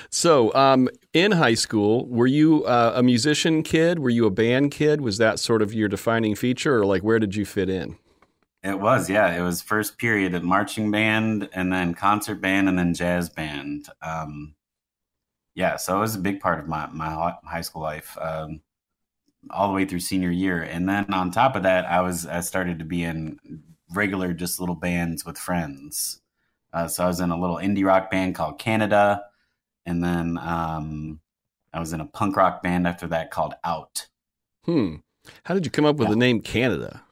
So, 0.09 0.53
um, 0.53 0.89
in 1.13 1.33
high 1.33 1.53
school, 1.53 2.07
were 2.07 2.27
you 2.27 2.65
uh, 2.65 2.93
a 2.95 3.03
musician 3.03 3.63
kid? 3.63 3.99
Were 3.99 4.09
you 4.09 4.25
a 4.25 4.31
band 4.31 4.71
kid? 4.71 5.01
Was 5.01 5.17
that 5.19 5.39
sort 5.39 5.61
of 5.61 5.73
your 5.73 5.87
defining 5.87 6.35
feature, 6.35 6.79
or 6.79 6.85
like 6.85 7.03
where 7.03 7.19
did 7.19 7.35
you 7.35 7.45
fit 7.45 7.69
in? 7.69 7.97
It 8.63 8.79
was, 8.79 9.09
yeah. 9.11 9.37
It 9.37 9.43
was 9.43 9.61
first 9.61 9.99
period 9.99 10.33
at 10.33 10.43
marching 10.43 10.89
band, 10.89 11.49
and 11.53 11.71
then 11.71 11.93
concert 11.93 12.41
band, 12.41 12.67
and 12.67 12.79
then 12.79 12.95
jazz 12.95 13.29
band. 13.29 13.89
Um, 14.01 14.55
yeah, 15.53 15.77
so 15.77 15.97
it 15.97 16.01
was 16.01 16.15
a 16.15 16.19
big 16.19 16.39
part 16.39 16.59
of 16.59 16.67
my 16.67 16.87
my 16.87 17.35
high 17.43 17.61
school 17.61 17.81
life, 17.81 18.17
um, 18.19 18.61
all 19.51 19.67
the 19.67 19.73
way 19.73 19.85
through 19.85 19.99
senior 19.99 20.31
year. 20.31 20.61
And 20.61 20.89
then 20.89 21.13
on 21.13 21.31
top 21.31 21.55
of 21.55 21.63
that, 21.63 21.85
I 21.85 22.01
was 22.01 22.25
I 22.25 22.41
started 22.41 22.79
to 22.79 22.85
be 22.85 23.03
in 23.03 23.39
regular 23.93 24.33
just 24.33 24.59
little 24.59 24.75
bands 24.75 25.25
with 25.25 25.37
friends. 25.37 26.21
Uh, 26.75 26.89
so 26.89 27.05
I 27.05 27.07
was 27.07 27.21
in 27.21 27.31
a 27.31 27.39
little 27.39 27.55
indie 27.55 27.85
rock 27.85 28.11
band 28.11 28.35
called 28.35 28.59
Canada, 28.59 29.23
and 29.85 30.03
then 30.03 30.37
um, 30.37 31.21
I 31.73 31.79
was 31.79 31.93
in 31.93 32.01
a 32.01 32.05
punk 32.05 32.35
rock 32.35 32.61
band 32.61 32.85
after 32.85 33.07
that 33.07 33.31
called 33.31 33.53
Out. 33.63 34.07
Hmm. 34.65 34.95
How 35.45 35.53
did 35.53 35.65
you 35.65 35.71
come 35.71 35.85
up 35.85 35.95
with 35.95 36.09
yeah. 36.09 36.13
the 36.13 36.19
name 36.19 36.41
Canada? 36.41 37.03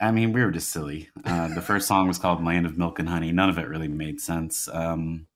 I 0.00 0.10
mean, 0.10 0.32
we 0.32 0.42
were 0.42 0.50
just 0.50 0.70
silly. 0.70 1.10
Uh, 1.22 1.48
the 1.48 1.60
first 1.60 1.86
song 1.86 2.08
was 2.08 2.18
called 2.18 2.42
"Land 2.42 2.64
of 2.64 2.78
Milk 2.78 2.98
and 2.98 3.10
Honey." 3.10 3.30
None 3.30 3.50
of 3.50 3.58
it 3.58 3.68
really 3.68 3.88
made 3.88 4.22
sense. 4.22 4.68
Um, 4.72 5.26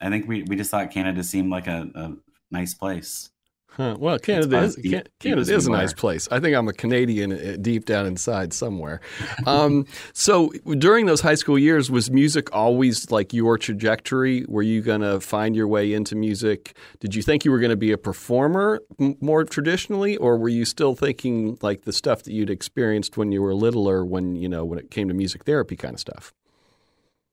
I 0.00 0.08
think 0.08 0.26
we 0.26 0.42
we 0.44 0.56
just 0.56 0.70
thought 0.70 0.90
Canada 0.90 1.22
seemed 1.22 1.50
like 1.50 1.66
a, 1.66 1.90
a 1.94 2.12
nice 2.50 2.72
place. 2.72 3.28
Huh. 3.76 3.96
Well, 3.98 4.18
Canada 4.18 4.58
is 4.60 4.76
Canada 5.18 5.40
is 5.40 5.66
a 5.66 5.70
nice 5.70 5.94
place. 5.94 6.28
I 6.30 6.40
think 6.40 6.54
I'm 6.54 6.68
a 6.68 6.74
Canadian 6.74 7.32
uh, 7.32 7.56
deep 7.58 7.86
down 7.86 8.04
inside 8.04 8.52
somewhere. 8.52 9.00
Um, 9.46 9.86
so 10.12 10.50
during 10.76 11.06
those 11.06 11.22
high 11.22 11.36
school 11.36 11.58
years, 11.58 11.90
was 11.90 12.10
music 12.10 12.54
always 12.54 13.10
like 13.10 13.32
your 13.32 13.56
trajectory? 13.56 14.44
Were 14.46 14.62
you 14.62 14.82
going 14.82 15.00
to 15.00 15.20
find 15.20 15.56
your 15.56 15.68
way 15.68 15.94
into 15.94 16.14
music? 16.14 16.76
Did 17.00 17.14
you 17.14 17.22
think 17.22 17.46
you 17.46 17.50
were 17.50 17.60
going 17.60 17.70
to 17.70 17.76
be 17.76 17.92
a 17.92 17.98
performer 17.98 18.82
more 18.98 19.44
traditionally, 19.44 20.18
or 20.18 20.36
were 20.36 20.50
you 20.50 20.66
still 20.66 20.94
thinking 20.94 21.56
like 21.62 21.82
the 21.82 21.94
stuff 21.94 22.24
that 22.24 22.32
you'd 22.32 22.50
experienced 22.50 23.16
when 23.16 23.32
you 23.32 23.40
were 23.40 23.54
littler, 23.54 24.04
when 24.04 24.36
you 24.36 24.50
know 24.50 24.66
when 24.66 24.78
it 24.78 24.90
came 24.90 25.08
to 25.08 25.14
music 25.14 25.44
therapy 25.44 25.76
kind 25.76 25.94
of 25.94 26.00
stuff? 26.00 26.34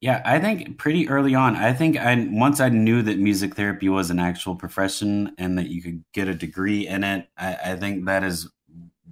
Yeah, 0.01 0.21
I 0.23 0.39
think 0.39 0.77
pretty 0.77 1.09
early 1.09 1.35
on. 1.35 1.57
I 1.57 1.73
think 1.73 1.97
I 1.97 2.27
once 2.31 2.61
I 2.61 2.69
knew 2.69 3.01
that 3.01 3.19
music 3.19 3.55
therapy 3.55 3.89
was 3.89 4.09
an 4.09 4.19
actual 4.19 4.55
profession 4.55 5.33
and 5.37 5.57
that 5.57 5.67
you 5.67 5.81
could 5.81 6.03
get 6.13 6.29
a 6.29 6.33
degree 6.33 6.87
in 6.87 7.03
it. 7.03 7.27
I, 7.37 7.55
I 7.65 7.75
think 7.75 8.05
that 8.05 8.23
is 8.23 8.49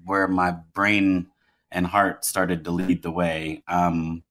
where 0.06 0.28
my 0.30 0.52
brain 0.74 1.28
and 1.72 1.86
heart 1.86 2.24
started 2.24 2.64
to 2.64 2.72
lead 2.72 3.04
the 3.04 3.12
way. 3.12 3.64
Um, 3.68 4.24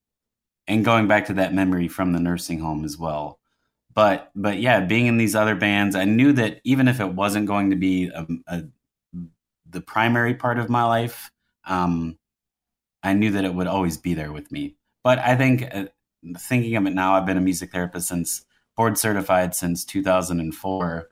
and 0.66 0.84
going 0.84 1.06
back 1.08 1.26
to 1.26 1.34
that 1.34 1.54
memory 1.54 1.88
from 1.88 2.12
the 2.12 2.20
nursing 2.20 2.58
home 2.60 2.84
as 2.84 2.96
well. 2.98 3.38
But 3.94 4.30
but 4.34 4.58
yeah, 4.58 4.80
being 4.80 5.06
in 5.06 5.18
these 5.18 5.34
other 5.34 5.54
bands, 5.54 5.94
I 5.96 6.04
knew 6.04 6.32
that 6.34 6.60
even 6.64 6.88
if 6.88 7.00
it 7.00 7.14
wasn't 7.14 7.46
going 7.46 7.70
to 7.70 7.76
be 7.76 8.08
a, 8.08 8.26
a, 8.46 8.64
the 9.68 9.80
primary 9.82 10.34
part 10.34 10.58
of 10.58 10.70
my 10.70 10.84
life, 10.84 11.30
um, 11.66 12.18
I 13.02 13.12
knew 13.12 13.30
that 13.32 13.44
it 13.44 13.54
would 13.54 13.66
always 13.66 13.98
be 13.98 14.14
there 14.14 14.32
with 14.32 14.50
me. 14.50 14.76
But 15.04 15.18
I 15.18 15.36
think 15.36 15.64
uh, 15.74 15.86
thinking 16.34 16.76
of 16.76 16.86
it 16.86 16.94
now, 16.94 17.14
I've 17.14 17.26
been 17.26 17.36
a 17.36 17.42
music 17.42 17.72
therapist 17.72 18.08
since 18.08 18.44
board 18.76 18.98
certified 18.98 19.54
since 19.54 19.84
2004. 19.84 21.08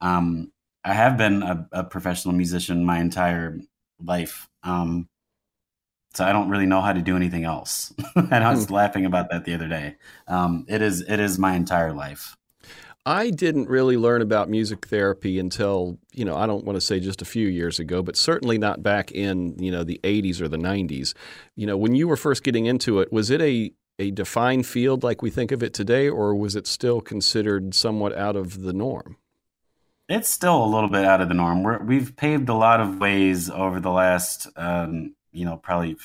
Um, 0.00 0.52
I 0.84 0.94
have 0.94 1.16
been 1.16 1.42
a, 1.42 1.68
a, 1.72 1.84
professional 1.84 2.34
musician 2.34 2.84
my 2.84 3.00
entire 3.00 3.58
life. 4.02 4.48
Um, 4.62 5.08
so 6.14 6.24
I 6.24 6.32
don't 6.32 6.48
really 6.48 6.66
know 6.66 6.80
how 6.80 6.92
to 6.92 7.02
do 7.02 7.16
anything 7.16 7.44
else. 7.44 7.92
and 8.14 8.32
I 8.32 8.50
was 8.50 8.66
hmm. 8.66 8.74
laughing 8.74 9.04
about 9.04 9.30
that 9.30 9.44
the 9.44 9.54
other 9.54 9.68
day. 9.68 9.96
Um, 10.26 10.64
it 10.68 10.80
is 10.80 11.00
it 11.00 11.20
is 11.20 11.38
my 11.38 11.54
entire 11.54 11.92
life. 11.92 12.36
I 13.06 13.30
didn't 13.30 13.70
really 13.70 13.96
learn 13.96 14.20
about 14.20 14.50
music 14.50 14.86
therapy 14.86 15.38
until, 15.38 15.98
you 16.12 16.26
know, 16.26 16.36
I 16.36 16.46
don't 16.46 16.66
want 16.66 16.76
to 16.76 16.80
say 16.80 17.00
just 17.00 17.22
a 17.22 17.24
few 17.24 17.48
years 17.48 17.78
ago, 17.78 18.02
but 18.02 18.16
certainly 18.16 18.58
not 18.58 18.82
back 18.82 19.10
in, 19.12 19.58
you 19.58 19.70
know, 19.70 19.82
the 19.82 19.98
80s 20.04 20.42
or 20.42 20.48
the 20.48 20.58
90s. 20.58 21.14
You 21.56 21.66
know, 21.66 21.76
when 21.78 21.94
you 21.94 22.06
were 22.06 22.18
first 22.18 22.42
getting 22.42 22.66
into 22.66 23.00
it, 23.00 23.10
was 23.10 23.30
it 23.30 23.40
a 23.40 23.72
a 23.98 24.10
defined 24.10 24.66
field 24.66 25.02
like 25.02 25.22
we 25.22 25.30
think 25.30 25.52
of 25.52 25.62
it 25.62 25.74
today, 25.74 26.08
or 26.08 26.34
was 26.34 26.54
it 26.54 26.66
still 26.66 27.00
considered 27.00 27.74
somewhat 27.74 28.16
out 28.16 28.36
of 28.36 28.62
the 28.62 28.72
norm? 28.72 29.16
It's 30.08 30.28
still 30.28 30.64
a 30.64 30.66
little 30.66 30.88
bit 30.88 31.04
out 31.04 31.20
of 31.20 31.28
the 31.28 31.34
norm. 31.34 31.86
we 31.86 31.98
have 31.98 32.16
paved 32.16 32.48
a 32.48 32.54
lot 32.54 32.80
of 32.80 32.98
ways 32.98 33.50
over 33.50 33.78
the 33.80 33.90
last, 33.90 34.46
um, 34.56 35.14
you 35.32 35.44
know, 35.44 35.56
probably 35.56 35.96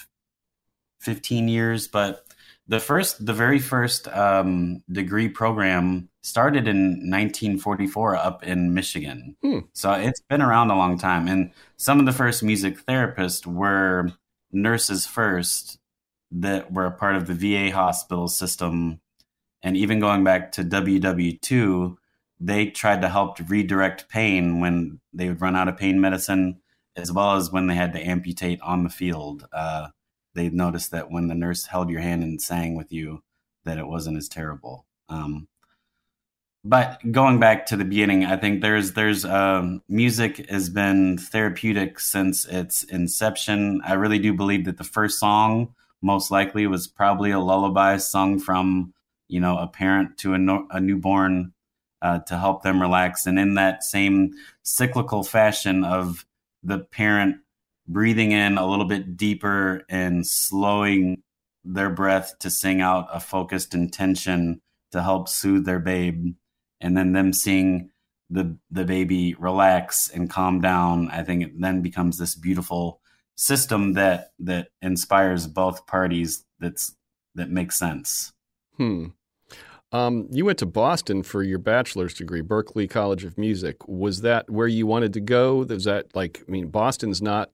15 0.99 1.47
years. 1.47 1.88
But 1.88 2.25
the 2.67 2.79
first, 2.79 3.25
the 3.25 3.34
very 3.34 3.60
first 3.60 4.08
um, 4.10 4.84
degree 4.91 5.29
program 5.29 6.10
started 6.21 6.67
in 6.67 7.10
1944 7.10 8.15
up 8.17 8.43
in 8.43 8.73
Michigan. 8.73 9.38
Hmm. 9.41 9.60
So 9.73 9.93
it's 9.93 10.21
been 10.29 10.41
around 10.41 10.71
a 10.71 10.75
long 10.75 10.97
time. 10.97 11.27
And 11.27 11.51
some 11.77 11.99
of 11.99 12.06
the 12.06 12.12
first 12.12 12.43
music 12.43 12.86
therapists 12.86 13.45
were 13.45 14.12
nurses 14.51 15.06
first 15.06 15.79
that 16.34 16.74
were 16.74 16.86
a 16.86 16.91
part 16.91 17.15
of 17.15 17.28
the 17.28 17.34
VA 17.34 17.74
hospital 17.74 18.28
system. 18.28 19.00
And 19.62 19.78
even 19.78 20.00
going 20.00 20.24
back 20.24 20.52
to 20.54 20.63
WW2, 20.63 21.96
they 22.39 22.65
tried 22.67 23.02
to 23.02 23.10
help 23.10 23.38
to 23.38 23.43
redirect 23.43 24.10
pain 24.10 24.60
when 24.60 25.00
they 25.13 25.30
would 25.30 25.41
run 25.41 25.56
out 25.56 25.67
of 25.67 25.78
pain 25.78 26.02
medicine, 26.02 26.60
as 26.96 27.12
well 27.12 27.36
as 27.36 27.52
when 27.52 27.67
they 27.67 27.76
had 27.76 27.93
to 27.93 28.02
amputate 28.02 28.60
on 28.62 28.84
the 28.84 28.89
field. 28.89 29.48
Uh, 29.54 29.89
they 30.34 30.50
noticed 30.50 30.91
that 30.91 31.12
when 31.12 31.28
the 31.28 31.36
nurse 31.36 31.67
held 31.67 31.89
your 31.89 32.02
hand 32.02 32.24
and 32.24 32.41
sang 32.41 32.76
with 32.76 32.91
you, 32.91 33.24
that 33.63 33.78
it 33.78 33.88
wasn't 33.88 34.17
as 34.17 34.28
terrible. 34.28 34.86
Um, 35.08 35.48
but 36.65 37.00
going 37.12 37.39
back 37.39 37.67
to 37.67 37.78
the 37.78 37.86
beginning, 37.86 38.26
I 38.26 38.38
think 38.38 38.62
there's 38.62 38.93
there's 38.93 39.26
um, 39.26 39.84
music 39.89 40.50
has 40.50 40.69
been 40.69 41.17
therapeutic 41.17 42.00
since 42.00 42.46
its 42.46 42.84
inception. 42.84 43.82
I 43.86 43.93
really 43.93 44.19
do 44.19 44.34
believe 44.34 44.65
that 44.65 44.78
the 44.78 44.84
first 44.84 45.19
song 45.19 45.76
most 46.04 46.30
likely 46.30 46.68
was 46.68 46.88
probably 46.88 47.32
a 47.32 47.39
lullaby 47.39 47.98
sung 47.98 48.39
from 48.39 48.94
you 49.28 49.39
know 49.39 49.58
a 49.58 49.68
parent 49.68 50.18
to 50.20 50.34
a, 50.34 50.38
no, 50.38 50.68
a 50.70 50.80
newborn 50.80 51.54
uh, 52.04 52.20
to 52.20 52.38
help 52.38 52.62
them 52.62 52.82
relax. 52.82 53.26
And 53.26 53.39
in 53.39 53.56
that 53.56 53.84
same 53.84 54.34
cyclical 54.62 55.24
fashion 55.24 55.84
of 55.84 56.26
the 56.62 56.80
parent 56.80 57.38
breathing 57.88 58.32
in 58.32 58.58
a 58.58 58.68
little 58.68 58.86
bit 58.86 59.18
deeper 59.18 59.84
and 59.89 60.28
slowing 60.28 61.24
their 61.63 61.89
breath 61.89 62.38
to 62.39 62.50
sing 62.50 62.82
out 62.82 63.08
a 63.12 63.20
focused 63.20 63.74
intention 63.74 64.62
to 64.92 65.02
help 65.02 65.30
soothe 65.30 65.66
their 65.66 65.80
babe 65.80 66.36
and 66.82 66.98
then 66.98 67.13
them 67.13 67.32
seeing 67.34 67.89
the 68.30 68.58
the 68.70 68.86
baby 68.86 69.34
relax 69.36 70.10
and 70.10 70.30
calm 70.30 70.60
down 70.60 71.10
i 71.10 71.24
think 71.24 71.44
it 71.44 71.60
then 71.60 71.82
becomes 71.82 72.18
this 72.18 72.36
beautiful 72.36 73.00
system 73.36 73.93
that 73.93 74.32
that 74.39 74.69
inspires 74.82 75.48
both 75.48 75.86
parties 75.88 76.46
that's 76.60 76.96
that 77.36 77.50
makes 77.50 77.78
sense. 77.78 78.34
Hmm. 78.78 79.08
Um, 79.91 80.28
you 80.32 80.43
went 80.46 80.58
to 80.60 80.65
Boston 80.65 81.22
for 81.22 81.43
your 81.43 81.60
bachelor's 81.60 82.15
degree, 82.15 82.41
Berklee 82.41 82.89
College 82.89 83.24
of 83.24 83.38
Music. 83.38 83.88
Was 83.88 84.22
that 84.22 84.50
where 84.50 84.67
you 84.67 84.88
wanted 84.88 85.13
to 85.13 85.19
go? 85.19 85.58
Was 85.58 85.84
that 85.84 86.15
like, 86.15 86.43
I 86.48 86.52
mean, 86.52 86.69
Boston's 86.69 87.22
not 87.22 87.52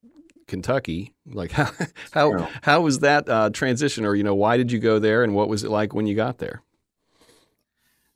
Kentucky. 0.48 1.14
Like, 1.26 1.52
how 1.52 1.72
how, 2.12 2.50
how 2.62 2.82
was 2.82 3.00
that 3.00 3.28
uh, 3.28 3.50
transition, 3.50 4.06
or 4.06 4.16
you 4.16 4.24
know, 4.24 4.36
why 4.36 4.56
did 4.56 4.72
you 4.72 4.80
go 4.80 5.00
there, 5.00 5.24
and 5.24 5.36
what 5.36 5.50
was 5.50 5.64
it 5.66 5.70
like 5.70 5.94
when 5.94 6.08
you 6.08 6.16
got 6.16 6.38
there? 6.38 6.62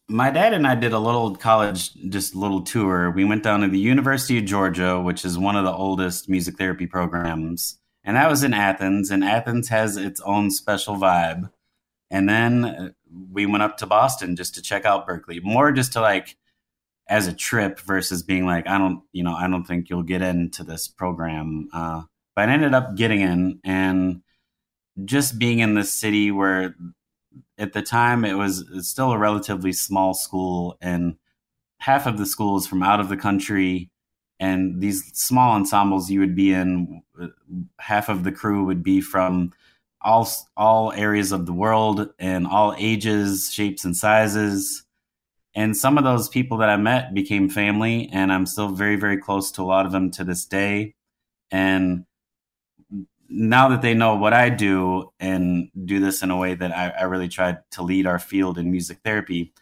My 0.09 0.29
dad 0.31 0.53
and 0.53 0.67
I 0.67 0.75
did 0.75 0.91
a 0.91 0.99
little 0.99 1.35
college, 1.35 1.93
just 2.09 2.35
little 2.35 2.61
tour. 2.61 3.09
We 3.11 3.23
went 3.23 3.43
down 3.43 3.61
to 3.61 3.67
the 3.67 3.79
University 3.79 4.37
of 4.37 4.45
Georgia, 4.45 4.99
which 4.99 5.23
is 5.23 5.37
one 5.37 5.55
of 5.55 5.63
the 5.63 5.73
oldest 5.73 6.27
music 6.27 6.57
therapy 6.57 6.87
programs. 6.87 7.79
And 8.03 8.17
that 8.17 8.29
was 8.29 8.43
in 8.43 8.53
Athens. 8.53 9.09
And 9.11 9.23
Athens 9.23 9.69
has 9.69 9.95
its 9.95 10.19
own 10.21 10.51
special 10.51 10.95
vibe. 10.95 11.49
And 12.11 12.27
then 12.27 12.65
uh, 12.65 12.89
we 13.31 13.45
went 13.45 13.63
up 13.63 13.77
to 13.77 13.87
Boston 13.87 14.35
just 14.35 14.55
to 14.55 14.61
check 14.61 14.85
out 14.85 15.07
Berklee, 15.07 15.41
more 15.41 15.71
just 15.71 15.93
to 15.93 16.01
like 16.01 16.35
as 17.07 17.27
a 17.27 17.33
trip 17.33 17.79
versus 17.79 18.23
being 18.23 18.45
like, 18.45 18.67
I 18.67 18.77
don't, 18.77 19.03
you 19.13 19.23
know, 19.23 19.33
I 19.33 19.47
don't 19.47 19.63
think 19.63 19.89
you'll 19.89 20.03
get 20.03 20.21
into 20.21 20.63
this 20.63 20.87
program. 20.87 21.69
Uh, 21.73 22.03
but 22.35 22.49
I 22.49 22.53
ended 22.53 22.73
up 22.73 22.95
getting 22.95 23.21
in 23.21 23.59
and 23.63 24.21
just 25.05 25.39
being 25.39 25.59
in 25.59 25.73
this 25.73 25.93
city 25.93 26.31
where 26.31 26.75
at 27.57 27.73
the 27.73 27.81
time 27.81 28.25
it 28.25 28.33
was 28.33 28.65
still 28.81 29.11
a 29.11 29.17
relatively 29.17 29.73
small 29.73 30.13
school 30.13 30.77
and 30.81 31.15
half 31.79 32.07
of 32.07 32.17
the 32.17 32.25
school 32.25 32.57
is 32.57 32.67
from 32.67 32.83
out 32.83 32.99
of 32.99 33.09
the 33.09 33.17
country 33.17 33.89
and 34.39 34.81
these 34.81 35.09
small 35.13 35.55
ensembles 35.55 36.09
you 36.09 36.19
would 36.19 36.35
be 36.35 36.51
in 36.51 37.01
uh, 37.21 37.27
half 37.79 38.09
of 38.09 38.23
the 38.23 38.31
crew 38.31 38.65
would 38.65 38.83
be 38.83 38.99
from 38.99 39.51
all 40.01 40.27
all 40.57 40.91
areas 40.93 41.31
of 41.31 41.45
the 41.45 41.53
world 41.53 42.09
and 42.19 42.45
all 42.45 42.75
ages 42.77 43.51
shapes 43.51 43.85
and 43.85 43.95
sizes. 43.95 44.83
And 45.55 45.77
some 45.77 45.97
of 45.97 46.03
those 46.03 46.27
people 46.27 46.57
that 46.57 46.69
i 46.69 46.77
met 46.77 47.13
became 47.13 47.49
family 47.49 48.09
and 48.11 48.33
i'm 48.33 48.45
still 48.45 48.69
very 48.69 48.95
very 48.95 49.17
close 49.17 49.51
to 49.53 49.61
a 49.61 49.65
lot 49.65 49.85
of 49.85 49.91
them 49.91 50.11
to 50.11 50.23
this 50.23 50.45
day. 50.45 50.95
And 51.51 52.05
now 53.35 53.69
that 53.69 53.81
they 53.81 53.93
know 53.93 54.15
what 54.15 54.33
i 54.33 54.49
do 54.49 55.11
and 55.19 55.69
do 55.85 55.99
this 55.99 56.21
in 56.21 56.31
a 56.31 56.37
way 56.37 56.53
that 56.53 56.71
i, 56.75 56.89
I 56.89 57.03
really 57.03 57.27
tried 57.27 57.57
to 57.71 57.81
lead 57.81 58.05
our 58.05 58.19
field 58.19 58.57
in 58.57 58.71
music 58.71 58.99
therapy 59.03 59.53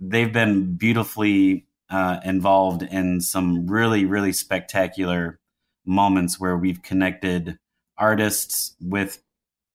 they've 0.00 0.32
been 0.32 0.76
beautifully 0.76 1.66
uh, 1.90 2.20
involved 2.24 2.82
in 2.82 3.20
some 3.20 3.66
really, 3.66 4.04
really 4.04 4.32
spectacular 4.32 5.38
moments 5.84 6.38
where 6.38 6.56
we've 6.56 6.82
connected 6.82 7.58
artists 7.96 8.76
with 8.80 9.22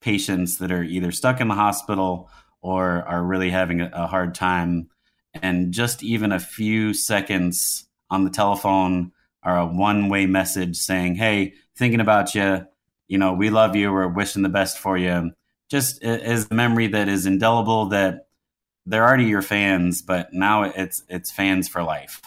patients 0.02 0.58
that 0.58 0.72
are 0.72 0.84
either 0.84 1.12
stuck 1.12 1.42
in 1.42 1.48
the 1.48 1.56
hospital 1.56 2.30
or 2.62 3.04
are 3.04 3.24
really 3.24 3.50
having 3.50 3.82
a, 3.82 3.90
a 3.94 4.08
hard 4.08 4.36
time. 4.36 4.90
And 5.34 5.74
just 5.74 6.04
even 6.04 6.32
a 6.32 6.40
few 6.40 6.94
seconds 6.94 7.88
on 8.10 8.24
the 8.24 8.30
telephone 8.30 9.12
are 9.42 9.58
a 9.58 9.66
one 9.66 10.10
way 10.10 10.26
message 10.26 10.78
saying, 10.78 11.16
Hey, 11.16 11.54
thinking 11.76 12.00
about 12.00 12.36
you. 12.36 12.68
You 13.14 13.20
know, 13.20 13.32
we 13.32 13.52
love 13.52 13.76
you. 13.76 13.94
We're 13.94 14.08
wishing 14.08 14.42
the 14.42 14.50
best 14.50 14.80
for 14.80 14.98
you. 14.98 15.34
Just 15.70 16.04
is 16.04 16.48
a 16.50 16.54
memory 16.56 16.88
that 16.88 17.08
is 17.08 17.28
indelible 17.28 17.90
that 17.90 18.26
they're 18.88 19.04
already 19.08 19.26
your 19.26 19.44
fans, 19.44 20.02
but 20.02 20.34
now 20.34 20.64
it's 20.64 21.04
it's 21.08 21.32
fans 21.32 21.68
for 21.68 21.84
life. 21.84 22.24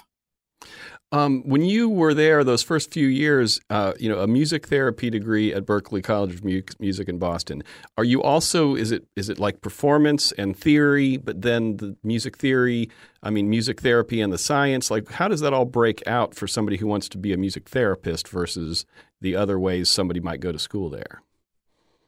Um, 1.12 1.42
when 1.46 1.62
you 1.62 1.88
were 1.88 2.14
there 2.14 2.42
those 2.42 2.64
first 2.64 2.92
few 2.92 3.06
years, 3.06 3.60
uh, 3.70 3.92
you 3.98 4.08
know, 4.08 4.18
a 4.18 4.26
music 4.26 4.66
therapy 4.66 5.08
degree 5.08 5.54
at 5.54 5.64
Berklee 5.64 6.02
College 6.02 6.34
of 6.34 6.44
Music 6.44 7.08
in 7.08 7.18
Boston. 7.18 7.62
Are 7.96 8.02
you 8.02 8.22
also 8.22 8.74
is 8.74 8.90
it 8.90 9.04
is 9.14 9.28
it 9.28 9.38
like 9.38 9.60
performance 9.60 10.32
and 10.32 10.56
theory, 10.56 11.16
but 11.16 11.42
then 11.42 11.76
the 11.76 11.96
music 12.02 12.36
theory? 12.36 12.90
I 13.22 13.30
mean, 13.30 13.48
music 13.48 13.82
therapy 13.82 14.20
and 14.20 14.32
the 14.32 14.38
science. 14.38 14.90
Like, 14.90 15.08
how 15.08 15.28
does 15.28 15.40
that 15.40 15.52
all 15.52 15.64
break 15.64 16.06
out 16.08 16.34
for 16.34 16.48
somebody 16.48 16.76
who 16.76 16.88
wants 16.88 17.08
to 17.10 17.18
be 17.18 17.32
a 17.32 17.36
music 17.36 17.68
therapist 17.68 18.26
versus 18.26 18.84
the 19.20 19.36
other 19.36 19.60
ways 19.60 19.88
somebody 19.88 20.18
might 20.18 20.40
go 20.40 20.50
to 20.50 20.58
school 20.58 20.90
there? 20.90 21.22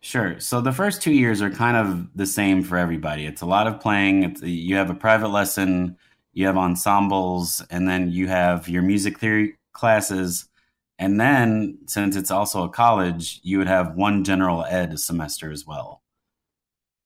Sure. 0.01 0.39
So 0.39 0.61
the 0.61 0.73
first 0.73 1.03
two 1.03 1.13
years 1.13 1.43
are 1.43 1.51
kind 1.51 1.77
of 1.77 2.09
the 2.15 2.27
same 2.27 2.63
for 2.63 2.77
everybody. 2.77 3.27
It's 3.27 3.43
a 3.43 3.47
lot 3.47 3.67
of 3.67 3.81
playing. 3.81 4.23
It's, 4.25 4.43
you 4.43 4.77
have 4.77 4.91
a 4.91 4.95
private 4.95 5.29
lesson, 5.29 5.97
you 6.38 6.46
have 6.46 6.57
ensembles, 6.57 7.64
and 7.68 7.88
then 7.88 8.12
you 8.12 8.29
have 8.29 8.68
your 8.68 8.81
music 8.81 9.18
theory 9.18 9.57
classes. 9.72 10.48
And 10.96 11.20
then, 11.20 11.79
since 11.88 12.14
it's 12.14 12.31
also 12.31 12.62
a 12.62 12.68
college, 12.68 13.40
you 13.42 13.59
would 13.59 13.66
have 13.66 13.96
one 13.96 14.22
general 14.22 14.64
ed 14.64 15.01
semester 15.01 15.51
as 15.51 15.66
well. 15.66 16.01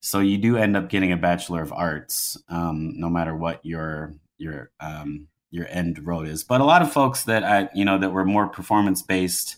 So 0.01 0.21
you 0.21 0.37
do 0.37 0.59
end 0.59 0.77
up 0.77 0.91
getting 0.91 1.13
a 1.13 1.17
bachelor 1.17 1.63
of 1.63 1.73
arts, 1.73 2.37
um, 2.51 2.93
no 3.01 3.09
matter 3.09 3.35
what 3.35 3.65
your 3.65 4.13
your 4.37 4.71
um, 4.81 5.29
your 5.51 5.67
end 5.71 6.07
road 6.07 6.29
is. 6.29 6.45
But 6.45 6.61
a 6.61 6.65
lot 6.65 6.83
of 6.83 6.93
folks 6.93 7.25
that 7.25 7.43
I 7.43 7.71
you 7.75 7.87
know 7.87 7.97
that 7.97 8.13
were 8.13 8.27
more 8.27 8.49
performance 8.49 9.01
based 9.01 9.57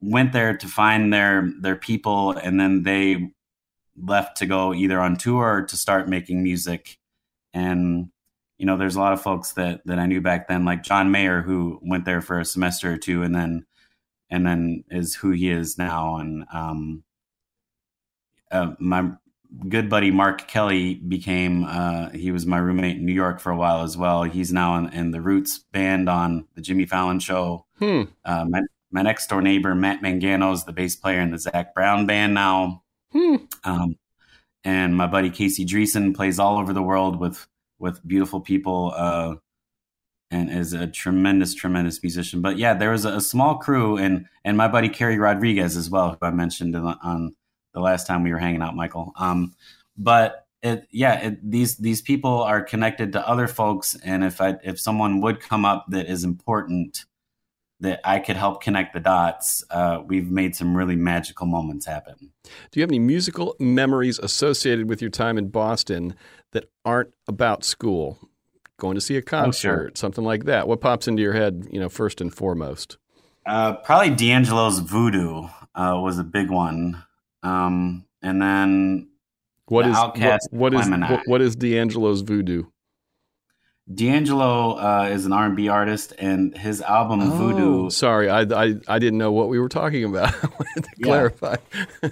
went 0.00 0.32
there 0.32 0.56
to 0.56 0.66
find 0.66 1.12
their 1.12 1.52
their 1.60 1.76
people 1.76 2.32
and 2.32 2.58
then 2.58 2.82
they 2.82 3.30
left 3.96 4.36
to 4.38 4.46
go 4.46 4.74
either 4.74 4.98
on 5.00 5.16
tour 5.16 5.58
or 5.58 5.62
to 5.62 5.76
start 5.76 6.08
making 6.08 6.42
music 6.42 6.98
and 7.54 8.10
you 8.58 8.66
know 8.66 8.76
there's 8.76 8.96
a 8.96 9.00
lot 9.00 9.12
of 9.12 9.22
folks 9.22 9.52
that 9.52 9.82
that 9.86 9.98
I 9.98 10.06
knew 10.06 10.20
back 10.20 10.48
then 10.48 10.64
like 10.64 10.82
John 10.82 11.10
Mayer 11.10 11.42
who 11.42 11.78
went 11.82 12.04
there 12.04 12.20
for 12.20 12.40
a 12.40 12.44
semester 12.44 12.92
or 12.92 12.96
two 12.96 13.22
and 13.22 13.34
then 13.34 13.66
and 14.30 14.46
then 14.46 14.84
is 14.90 15.14
who 15.14 15.30
he 15.30 15.50
is 15.50 15.78
now 15.78 16.16
and 16.16 16.44
um 16.52 17.04
uh, 18.50 18.72
my 18.78 19.10
good 19.68 19.88
buddy 19.88 20.10
Mark 20.10 20.48
Kelley 20.48 20.94
became 20.94 21.64
uh, 21.64 22.10
he 22.10 22.30
was 22.30 22.46
my 22.46 22.58
roommate 22.58 22.96
in 22.96 23.06
New 23.06 23.12
York 23.12 23.40
for 23.40 23.50
a 23.50 23.56
while 23.56 23.82
as 23.82 23.96
well. 23.96 24.22
He's 24.22 24.52
now 24.52 24.76
in, 24.76 24.92
in 24.92 25.10
the 25.10 25.20
Roots 25.20 25.64
band 25.72 26.08
on 26.08 26.46
the 26.54 26.60
Jimmy 26.60 26.86
Fallon 26.86 27.20
show. 27.20 27.66
Hmm. 27.78 28.02
Uh, 28.24 28.44
my, 28.48 28.62
my 28.90 29.02
next 29.02 29.28
door 29.28 29.42
neighbor 29.42 29.74
Matt 29.74 30.02
Mangano 30.02 30.52
is 30.52 30.64
the 30.64 30.72
bass 30.72 30.96
player 30.96 31.20
in 31.20 31.30
the 31.30 31.38
Zac 31.38 31.74
Brown 31.74 32.06
band 32.06 32.34
now. 32.34 32.82
Hmm. 33.12 33.36
Um, 33.64 33.96
and 34.64 34.96
my 34.96 35.06
buddy 35.06 35.30
Casey 35.30 35.64
Driessen 35.64 36.14
plays 36.14 36.38
all 36.38 36.58
over 36.58 36.72
the 36.72 36.82
world 36.82 37.18
with 37.20 37.46
with 37.78 38.06
beautiful 38.06 38.40
people 38.40 38.92
uh, 38.96 39.34
and 40.30 40.50
is 40.50 40.72
a 40.72 40.86
tremendous, 40.86 41.54
tremendous 41.54 42.02
musician. 42.02 42.40
But 42.40 42.58
yeah, 42.58 42.74
there 42.74 42.90
was 42.90 43.04
a, 43.04 43.14
a, 43.14 43.20
small 43.20 43.58
crew 43.58 43.96
and 43.96 44.26
and 44.44 44.56
my 44.56 44.68
buddy 44.68 44.88
Kerry 44.88 45.18
Rodriguez 45.18 45.76
as 45.76 45.88
well, 45.88 46.10
who 46.20 46.26
I 46.26 46.30
mentioned 46.30 46.74
on 46.76 47.34
the 47.74 47.80
last 47.80 48.06
time 48.06 48.22
we 48.22 48.32
were 48.32 48.38
hanging 48.38 48.62
out, 48.62 48.74
Michael. 48.74 49.12
Um, 49.16 49.54
but 49.96 50.46
it, 50.62 50.86
yeah, 50.90 51.20
it, 51.20 51.50
these 51.50 51.76
these 51.76 52.02
people 52.02 52.42
are 52.42 52.62
connected 52.62 53.12
to 53.12 53.28
other 53.28 53.46
folks, 53.46 53.96
and 54.04 54.24
if 54.24 54.40
I 54.40 54.56
if 54.64 54.80
someone 54.80 55.20
would 55.20 55.40
come 55.40 55.64
up 55.64 55.86
that 55.90 56.06
is 56.06 56.24
important 56.24 57.04
that 57.80 58.00
I 58.04 58.20
could 58.20 58.36
help 58.36 58.62
connect 58.62 58.94
the 58.94 59.00
dots, 59.00 59.62
uh, 59.70 60.00
we've 60.04 60.30
made 60.30 60.56
some 60.56 60.74
really 60.74 60.96
magical 60.96 61.46
moments 61.46 61.84
happen. 61.84 62.32
Do 62.70 62.80
you 62.80 62.82
have 62.82 62.90
any 62.90 62.98
musical 62.98 63.54
memories 63.60 64.18
associated 64.18 64.88
with 64.88 65.02
your 65.02 65.10
time 65.10 65.36
in 65.36 65.48
Boston 65.48 66.14
that 66.52 66.70
aren't 66.84 67.12
about 67.28 67.64
school? 67.64 68.18
Going 68.78 68.94
to 68.94 69.00
see 69.00 69.16
a 69.16 69.22
concert, 69.22 69.70
oh, 69.70 69.82
sure. 69.84 69.90
something 69.94 70.24
like 70.24 70.44
that. 70.44 70.68
What 70.68 70.82
pops 70.82 71.08
into 71.08 71.22
your 71.22 71.32
head, 71.32 71.66
you 71.70 71.80
know, 71.80 71.88
first 71.88 72.20
and 72.20 72.34
foremost? 72.34 72.98
Uh, 73.46 73.74
probably 73.74 74.10
D'Angelo's 74.10 74.80
Voodoo 74.80 75.48
uh, 75.74 75.98
was 76.02 76.18
a 76.18 76.24
big 76.24 76.50
one, 76.50 77.02
um, 77.42 78.04
and 78.20 78.42
then 78.42 79.08
what 79.66 79.86
is 79.86 79.96
what, 79.96 80.40
what 80.50 80.74
is 80.74 80.88
what, 80.88 81.22
what 81.26 81.40
is 81.40 81.56
D'Angelo's 81.56 82.20
Voodoo? 82.20 82.64
D'Angelo 83.92 84.72
uh, 84.72 85.08
is 85.12 85.26
an 85.26 85.32
R&B 85.32 85.68
artist, 85.68 86.12
and 86.18 86.56
his 86.56 86.82
album 86.82 87.20
oh, 87.20 87.30
Voodoo. 87.30 87.90
Sorry, 87.90 88.28
I, 88.28 88.40
I, 88.40 88.74
I 88.88 88.98
didn't 88.98 89.18
know 89.18 89.30
what 89.30 89.48
we 89.48 89.60
were 89.60 89.68
talking 89.68 90.04
about. 90.04 90.34
I 90.42 90.48
wanted 90.48 90.84
to 90.84 91.02
clarify. 91.02 91.56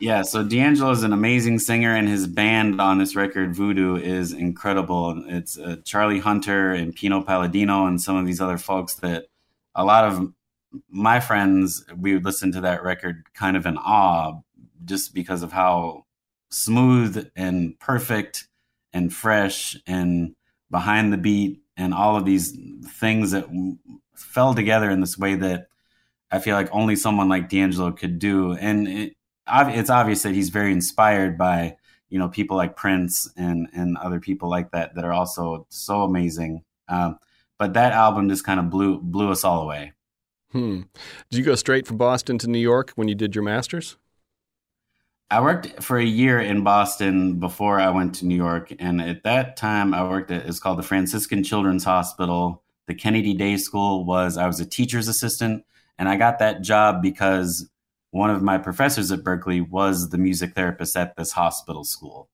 yeah, 0.00 0.22
so 0.22 0.42
D'Angelo 0.42 0.90
is 0.90 1.02
an 1.02 1.12
amazing 1.12 1.58
singer, 1.58 1.94
and 1.94 2.08
his 2.08 2.26
band 2.26 2.80
on 2.80 2.98
this 2.98 3.14
record, 3.14 3.54
Voodoo, 3.54 3.96
is 3.96 4.32
incredible. 4.32 5.22
It's 5.26 5.58
uh, 5.58 5.76
Charlie 5.84 6.20
Hunter 6.20 6.72
and 6.72 6.94
Pino 6.94 7.22
Palladino, 7.22 7.84
and 7.84 8.00
some 8.00 8.16
of 8.16 8.26
these 8.26 8.40
other 8.40 8.56
folks 8.56 8.94
that 8.96 9.26
a 9.74 9.84
lot 9.84 10.04
of 10.04 10.32
my 10.88 11.20
friends 11.20 11.84
we 11.96 12.14
would 12.14 12.24
listen 12.24 12.50
to 12.52 12.62
that 12.62 12.82
record 12.82 13.24
kind 13.34 13.58
of 13.58 13.66
in 13.66 13.76
awe, 13.76 14.40
just 14.86 15.12
because 15.12 15.42
of 15.42 15.52
how 15.52 16.06
smooth 16.48 17.30
and 17.36 17.78
perfect 17.78 18.48
and 18.94 19.12
fresh 19.12 19.76
and 19.86 20.34
behind 20.70 21.12
the 21.12 21.18
beat 21.18 21.60
and 21.76 21.92
all 21.92 22.16
of 22.16 22.24
these 22.24 22.56
things 22.86 23.32
that 23.32 23.46
fell 24.14 24.54
together 24.54 24.90
in 24.90 25.00
this 25.00 25.18
way 25.18 25.34
that 25.34 25.68
I 26.30 26.38
feel 26.38 26.54
like 26.54 26.68
only 26.72 26.96
someone 26.96 27.28
like 27.28 27.48
D'Angelo 27.48 27.92
could 27.92 28.18
do. 28.18 28.52
And 28.52 28.88
it, 28.88 29.16
it's 29.52 29.90
obvious 29.90 30.22
that 30.22 30.34
he's 30.34 30.50
very 30.50 30.72
inspired 30.72 31.36
by 31.38 31.76
you 32.08 32.18
know 32.18 32.28
people 32.28 32.56
like 32.56 32.76
Prince 32.76 33.30
and 33.36 33.68
and 33.72 33.96
other 33.96 34.20
people 34.20 34.50
like 34.50 34.72
that 34.72 34.94
that 34.94 35.04
are 35.04 35.12
also 35.12 35.66
so 35.70 36.02
amazing. 36.02 36.64
Um, 36.88 37.18
but 37.58 37.74
that 37.74 37.92
album 37.92 38.28
just 38.28 38.44
kind 38.44 38.60
of 38.60 38.70
blew 38.70 39.00
blew 39.00 39.30
us 39.30 39.44
all 39.44 39.62
away. 39.62 39.92
Hmm. 40.52 40.82
Did 41.30 41.38
you 41.38 41.44
go 41.44 41.54
straight 41.54 41.86
from 41.86 41.96
Boston 41.96 42.36
to 42.38 42.48
New 42.48 42.58
York 42.58 42.92
when 42.96 43.06
you 43.06 43.14
did 43.14 43.34
your 43.34 43.44
masters? 43.44 43.96
I 45.30 45.40
worked 45.40 45.80
for 45.80 45.96
a 45.96 46.04
year 46.04 46.40
in 46.40 46.64
Boston 46.64 47.38
before 47.38 47.78
I 47.78 47.90
went 47.90 48.16
to 48.16 48.26
New 48.26 48.34
York, 48.34 48.72
and 48.80 49.00
at 49.00 49.22
that 49.22 49.56
time, 49.56 49.94
I 49.94 50.02
worked 50.02 50.32
at 50.32 50.46
it's 50.46 50.58
called 50.58 50.78
the 50.78 50.82
Franciscan 50.82 51.44
Children's 51.44 51.84
Hospital. 51.84 52.64
The 52.88 52.94
Kennedy 52.94 53.34
Day 53.34 53.56
School 53.56 54.04
was 54.04 54.36
I 54.36 54.48
was 54.48 54.58
a 54.58 54.66
teacher's 54.66 55.06
assistant, 55.06 55.64
and 55.98 56.08
I 56.08 56.16
got 56.16 56.40
that 56.40 56.62
job 56.62 57.00
because 57.00 57.70
one 58.10 58.30
of 58.30 58.42
my 58.42 58.58
professors 58.58 59.12
at 59.12 59.20
Berklee 59.20 59.68
was 59.68 60.10
the 60.10 60.18
music 60.18 60.54
therapist 60.54 60.96
at 60.96 61.16
this 61.16 61.32
hospital 61.32 61.84
school. 61.84 62.28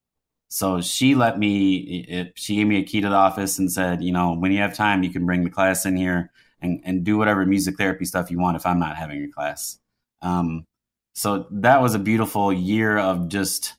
So 0.49 0.81
she 0.81 1.15
let 1.15 1.39
me, 1.39 2.05
it, 2.09 2.33
she 2.37 2.57
gave 2.57 2.67
me 2.67 2.79
a 2.79 2.85
key 2.85 3.01
to 3.01 3.09
the 3.09 3.15
office 3.15 3.59
and 3.59 3.71
said, 3.71 4.03
you 4.03 4.13
know, 4.13 4.35
when 4.35 4.53
you 4.53 4.59
have 4.59 4.75
time, 4.75 5.03
you 5.03 5.11
can 5.11 5.27
bring 5.27 5.45
the 5.45 5.51
class 5.51 5.85
in 5.85 5.97
here 5.97 6.31
and, 6.61 6.81
and 6.85 7.05
do 7.05 7.19
whatever 7.19 7.45
music 7.45 7.77
therapy 7.77 8.05
stuff 8.05 8.31
you 8.31 8.39
want 8.39 8.57
if 8.57 8.65
I'm 8.65 8.79
not 8.79 8.97
having 8.97 9.23
a 9.25 9.29
class. 9.29 9.79
Um, 10.23 10.65
so 11.15 11.47
that 11.51 11.83
was 11.83 11.95
a 11.95 11.99
beautiful 11.99 12.53
year 12.53 12.97
of 12.99 13.29
just 13.29 13.75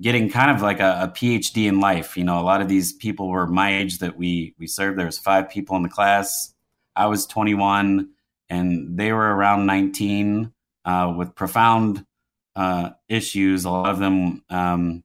getting 0.00 0.28
kind 0.30 0.50
of 0.50 0.62
like 0.62 0.80
a, 0.80 1.02
a, 1.02 1.08
PhD 1.08 1.66
in 1.66 1.80
life. 1.80 2.16
You 2.16 2.24
know, 2.24 2.40
a 2.40 2.42
lot 2.42 2.60
of 2.60 2.68
these 2.68 2.92
people 2.92 3.28
were 3.28 3.46
my 3.46 3.76
age 3.76 3.98
that 3.98 4.16
we 4.16 4.54
we 4.58 4.66
served. 4.66 4.98
There 4.98 5.06
was 5.06 5.18
five 5.18 5.48
people 5.48 5.76
in 5.76 5.82
the 5.82 5.88
class. 5.88 6.54
I 6.94 7.06
was 7.06 7.26
21, 7.26 8.08
and 8.48 8.98
they 8.98 9.12
were 9.12 9.34
around 9.34 9.66
19 9.66 10.52
uh, 10.86 11.12
with 11.14 11.34
profound 11.34 12.06
uh, 12.54 12.90
issues. 13.08 13.64
A 13.64 13.70
lot 13.70 13.90
of 13.90 13.98
them 13.98 14.42
um, 14.48 15.04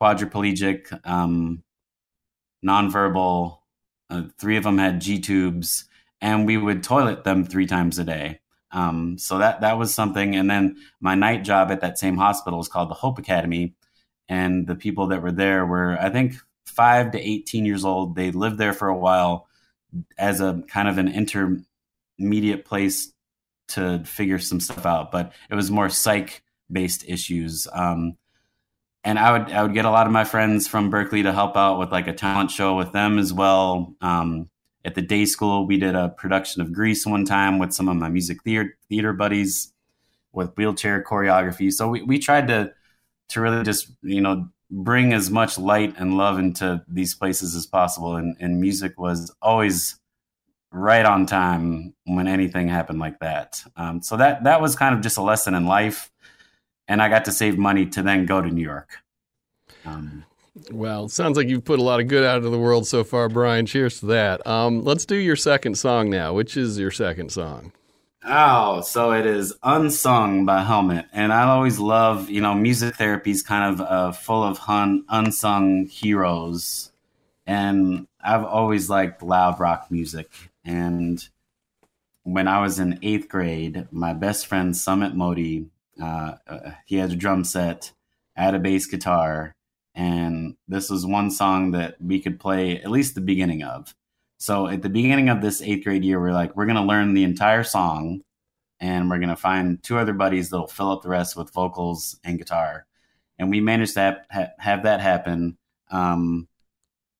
quadriplegic, 0.00 1.00
um, 1.04 1.64
nonverbal. 2.64 3.58
Uh, 4.10 4.22
three 4.38 4.56
of 4.56 4.64
them 4.64 4.78
had 4.78 5.00
G 5.00 5.18
tubes, 5.18 5.86
and 6.20 6.46
we 6.46 6.56
would 6.56 6.82
toilet 6.82 7.24
them 7.24 7.44
three 7.44 7.66
times 7.66 7.98
a 7.98 8.04
day. 8.04 8.40
Um, 8.70 9.18
so 9.18 9.38
that 9.38 9.62
that 9.62 9.78
was 9.78 9.92
something. 9.94 10.36
And 10.36 10.48
then 10.48 10.76
my 11.00 11.14
night 11.14 11.42
job 11.42 11.70
at 11.70 11.80
that 11.80 11.98
same 11.98 12.16
hospital 12.16 12.60
is 12.60 12.68
called 12.68 12.90
the 12.90 12.94
Hope 12.94 13.18
Academy, 13.18 13.74
and 14.28 14.66
the 14.66 14.76
people 14.76 15.08
that 15.08 15.22
were 15.22 15.32
there 15.32 15.66
were 15.66 15.98
I 16.00 16.10
think 16.10 16.34
five 16.66 17.12
to 17.12 17.20
eighteen 17.20 17.64
years 17.64 17.84
old. 17.84 18.14
They 18.14 18.30
lived 18.30 18.58
there 18.58 18.74
for 18.74 18.88
a 18.88 18.96
while 18.96 19.48
as 20.18 20.40
a 20.40 20.62
kind 20.68 20.88
of 20.88 20.98
an 20.98 21.08
intermediate 21.08 22.64
place 22.66 23.12
to 23.68 24.02
figure 24.04 24.38
some 24.38 24.60
stuff 24.60 24.86
out, 24.86 25.10
but 25.10 25.32
it 25.50 25.54
was 25.54 25.70
more 25.70 25.88
psych 25.88 26.42
based 26.70 27.04
issues. 27.08 27.66
Um, 27.72 28.16
and 29.04 29.18
I 29.18 29.32
would 29.32 29.52
I 29.52 29.62
would 29.62 29.74
get 29.74 29.84
a 29.84 29.90
lot 29.90 30.06
of 30.06 30.12
my 30.12 30.24
friends 30.24 30.66
from 30.66 30.90
Berklee 30.90 31.22
to 31.22 31.32
help 31.32 31.56
out 31.56 31.78
with 31.78 31.90
like 31.92 32.08
a 32.08 32.12
talent 32.12 32.50
show 32.50 32.76
with 32.76 32.92
them 32.92 33.18
as 33.18 33.32
well. 33.32 33.94
Um, 34.00 34.50
at 34.84 34.94
the 34.94 35.02
day 35.02 35.24
school, 35.24 35.66
we 35.66 35.76
did 35.76 35.94
a 35.94 36.08
production 36.08 36.62
of 36.62 36.72
Grease 36.72 37.06
one 37.06 37.24
time 37.24 37.58
with 37.58 37.72
some 37.72 37.88
of 37.88 37.96
my 37.96 38.08
music 38.08 38.42
theater, 38.42 38.76
theater 38.88 39.12
buddies 39.12 39.72
with 40.32 40.54
wheelchair 40.56 41.02
choreography. 41.02 41.72
So 41.72 41.88
we, 41.88 42.02
we 42.02 42.18
tried 42.18 42.48
to 42.48 42.72
to 43.30 43.40
really 43.40 43.62
just 43.64 43.90
you 44.02 44.20
know 44.20 44.48
bring 44.70 45.12
as 45.12 45.30
much 45.30 45.58
light 45.58 45.94
and 45.96 46.16
love 46.16 46.38
into 46.38 46.84
these 46.88 47.14
places 47.14 47.54
as 47.54 47.66
possible. 47.66 48.16
And, 48.16 48.36
and 48.38 48.60
music 48.60 48.98
was 48.98 49.34
always 49.40 49.98
right 50.70 51.04
on 51.04 51.26
time 51.26 51.94
when 52.04 52.28
anything 52.28 52.68
happened 52.68 52.98
like 52.98 53.18
that. 53.20 53.62
Um, 53.76 54.02
so 54.02 54.16
that 54.16 54.44
that 54.44 54.60
was 54.60 54.76
kind 54.76 54.94
of 54.94 55.00
just 55.00 55.18
a 55.18 55.22
lesson 55.22 55.54
in 55.54 55.66
life, 55.66 56.10
and 56.86 57.02
I 57.02 57.08
got 57.08 57.24
to 57.26 57.32
save 57.32 57.58
money 57.58 57.86
to 57.86 58.02
then 58.02 58.26
go 58.26 58.40
to 58.40 58.48
New 58.48 58.62
York. 58.62 58.98
Um, 59.84 60.24
well, 60.70 61.08
sounds 61.08 61.36
like 61.36 61.48
you've 61.48 61.64
put 61.64 61.78
a 61.78 61.82
lot 61.82 62.00
of 62.00 62.08
good 62.08 62.24
out 62.24 62.38
of 62.44 62.50
the 62.50 62.58
world 62.58 62.86
so 62.86 63.04
far, 63.04 63.28
Brian. 63.28 63.66
Cheers 63.66 64.00
to 64.00 64.06
that. 64.06 64.46
Um, 64.46 64.84
let's 64.84 65.04
do 65.04 65.16
your 65.16 65.36
second 65.36 65.76
song 65.76 66.10
now. 66.10 66.34
Which 66.34 66.56
is 66.56 66.78
your 66.78 66.90
second 66.90 67.30
song? 67.30 67.72
Oh, 68.24 68.80
so 68.80 69.12
it 69.12 69.24
is 69.26 69.54
Unsung 69.62 70.44
by 70.44 70.62
Helmet. 70.62 71.06
And 71.12 71.32
I 71.32 71.44
always 71.44 71.78
love, 71.78 72.28
you 72.28 72.40
know, 72.40 72.54
music 72.54 72.96
therapy 72.96 73.30
is 73.30 73.42
kind 73.42 73.72
of 73.72 73.80
uh, 73.80 74.12
full 74.12 74.42
of 74.42 74.58
hun- 74.58 75.04
unsung 75.08 75.86
heroes. 75.86 76.90
And 77.46 78.06
I've 78.22 78.44
always 78.44 78.90
liked 78.90 79.22
loud 79.22 79.60
rock 79.60 79.86
music. 79.90 80.30
And 80.68 81.26
when 82.24 82.46
I 82.46 82.60
was 82.60 82.78
in 82.78 82.98
eighth 83.02 83.28
grade, 83.28 83.88
my 83.90 84.12
best 84.12 84.46
friend, 84.46 84.74
Sumit 84.74 85.14
Modi, 85.14 85.64
uh, 86.00 86.34
uh, 86.46 86.70
he 86.84 86.96
had 86.96 87.10
a 87.10 87.16
drum 87.16 87.42
set, 87.42 87.92
I 88.36 88.42
had 88.42 88.54
a 88.54 88.58
bass 88.58 88.86
guitar, 88.86 89.54
and 89.94 90.56
this 90.68 90.90
was 90.90 91.06
one 91.06 91.30
song 91.30 91.70
that 91.70 91.96
we 92.00 92.20
could 92.20 92.38
play 92.38 92.82
at 92.82 92.90
least 92.90 93.14
the 93.14 93.22
beginning 93.22 93.62
of. 93.62 93.94
So 94.38 94.68
at 94.68 94.82
the 94.82 94.90
beginning 94.90 95.30
of 95.30 95.40
this 95.40 95.62
eighth 95.62 95.84
grade 95.84 96.04
year, 96.04 96.20
we're 96.20 96.32
like, 96.32 96.54
we're 96.54 96.66
going 96.66 96.76
to 96.76 96.82
learn 96.82 97.14
the 97.14 97.24
entire 97.24 97.64
song 97.64 98.20
and 98.78 99.08
we're 99.08 99.18
going 99.18 99.30
to 99.30 99.36
find 99.36 99.82
two 99.82 99.98
other 99.98 100.12
buddies 100.12 100.50
that'll 100.50 100.68
fill 100.68 100.92
up 100.92 101.02
the 101.02 101.08
rest 101.08 101.34
with 101.34 101.52
vocals 101.52 102.20
and 102.22 102.38
guitar. 102.38 102.86
And 103.38 103.50
we 103.50 103.60
managed 103.60 103.94
to 103.94 104.22
have, 104.28 104.50
have 104.58 104.82
that 104.84 105.00
happen. 105.00 105.56
Um, 105.90 106.47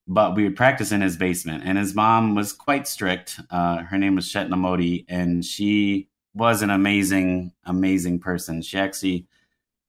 but 0.09 0.35
we 0.35 0.45
would 0.45 0.57
practice 0.57 0.91
in 0.91 1.03
his 1.03 1.19
basement. 1.19 1.63
And 1.67 1.77
his 1.77 1.95
mom 1.95 2.35
was 2.35 2.55
quite 2.55 2.89
strict. 2.89 3.39
Uh, 3.51 3.83
her 3.83 3.99
name 3.99 4.15
was 4.17 4.27
Chetna 4.27 4.57
Modi, 4.57 5.05
and 5.07 5.45
she 5.45 6.09
was 6.35 6.63
an 6.63 6.71
amazing, 6.71 7.53
amazing 7.65 8.19
person. 8.19 8.63
She 8.63 8.79
actually 8.79 9.27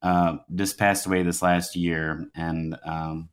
uh, 0.02 0.38
just 0.54 0.78
passed 0.78 1.06
away 1.06 1.24
this 1.24 1.42
last 1.42 1.78
year. 1.78 2.28
And 2.36 2.78
um, 2.84 3.30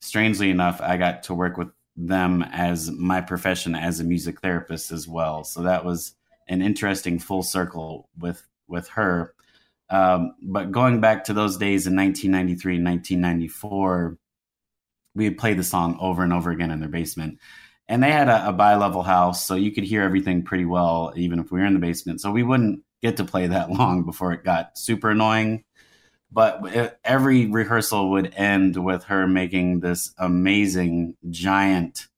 strangely 0.00 0.50
enough, 0.50 0.80
I 0.80 0.96
got 0.96 1.22
to 1.24 1.34
work 1.34 1.56
with 1.56 1.68
them 1.96 2.42
as 2.42 2.90
my 2.90 3.20
profession 3.20 3.76
as 3.76 4.00
a 4.00 4.04
music 4.04 4.40
therapist 4.40 4.90
as 4.90 5.06
well. 5.06 5.44
So 5.44 5.62
that 5.62 5.84
was 5.84 6.14
an 6.48 6.60
interesting 6.60 7.20
full 7.20 7.42
circle 7.42 8.08
with 8.18 8.42
with 8.68 8.88
her. 8.88 9.32
Um, 9.90 10.34
but 10.42 10.72
going 10.72 11.00
back 11.00 11.24
to 11.24 11.32
those 11.32 11.56
days 11.56 11.86
in 11.86 11.94
1993 11.94 12.76
and 12.76 12.84
1994, 12.84 14.18
we 15.16 15.28
would 15.28 15.38
play 15.38 15.54
the 15.54 15.64
song 15.64 15.96
over 16.00 16.22
and 16.22 16.32
over 16.32 16.50
again 16.50 16.70
in 16.70 16.80
their 16.80 16.88
basement. 16.88 17.38
And 17.88 18.02
they 18.02 18.12
had 18.12 18.28
a, 18.28 18.48
a 18.48 18.52
bi-level 18.52 19.02
house, 19.02 19.44
so 19.44 19.54
you 19.54 19.72
could 19.72 19.84
hear 19.84 20.02
everything 20.02 20.42
pretty 20.42 20.64
well, 20.64 21.12
even 21.16 21.38
if 21.38 21.50
we 21.50 21.60
were 21.60 21.66
in 21.66 21.74
the 21.74 21.80
basement. 21.80 22.20
So 22.20 22.30
we 22.30 22.42
wouldn't 22.42 22.82
get 23.02 23.16
to 23.18 23.24
play 23.24 23.46
that 23.48 23.70
long 23.78 24.04
before 24.04 24.32
it 24.32 24.44
got 24.44 24.76
super 24.78 25.10
annoying 25.10 25.64
but 26.30 26.98
every 27.04 27.46
rehearsal 27.46 28.10
would 28.10 28.34
end 28.34 28.76
with 28.76 29.04
her 29.04 29.26
making 29.26 29.80
this 29.80 30.12
amazing 30.18 31.16
giant 31.30 32.08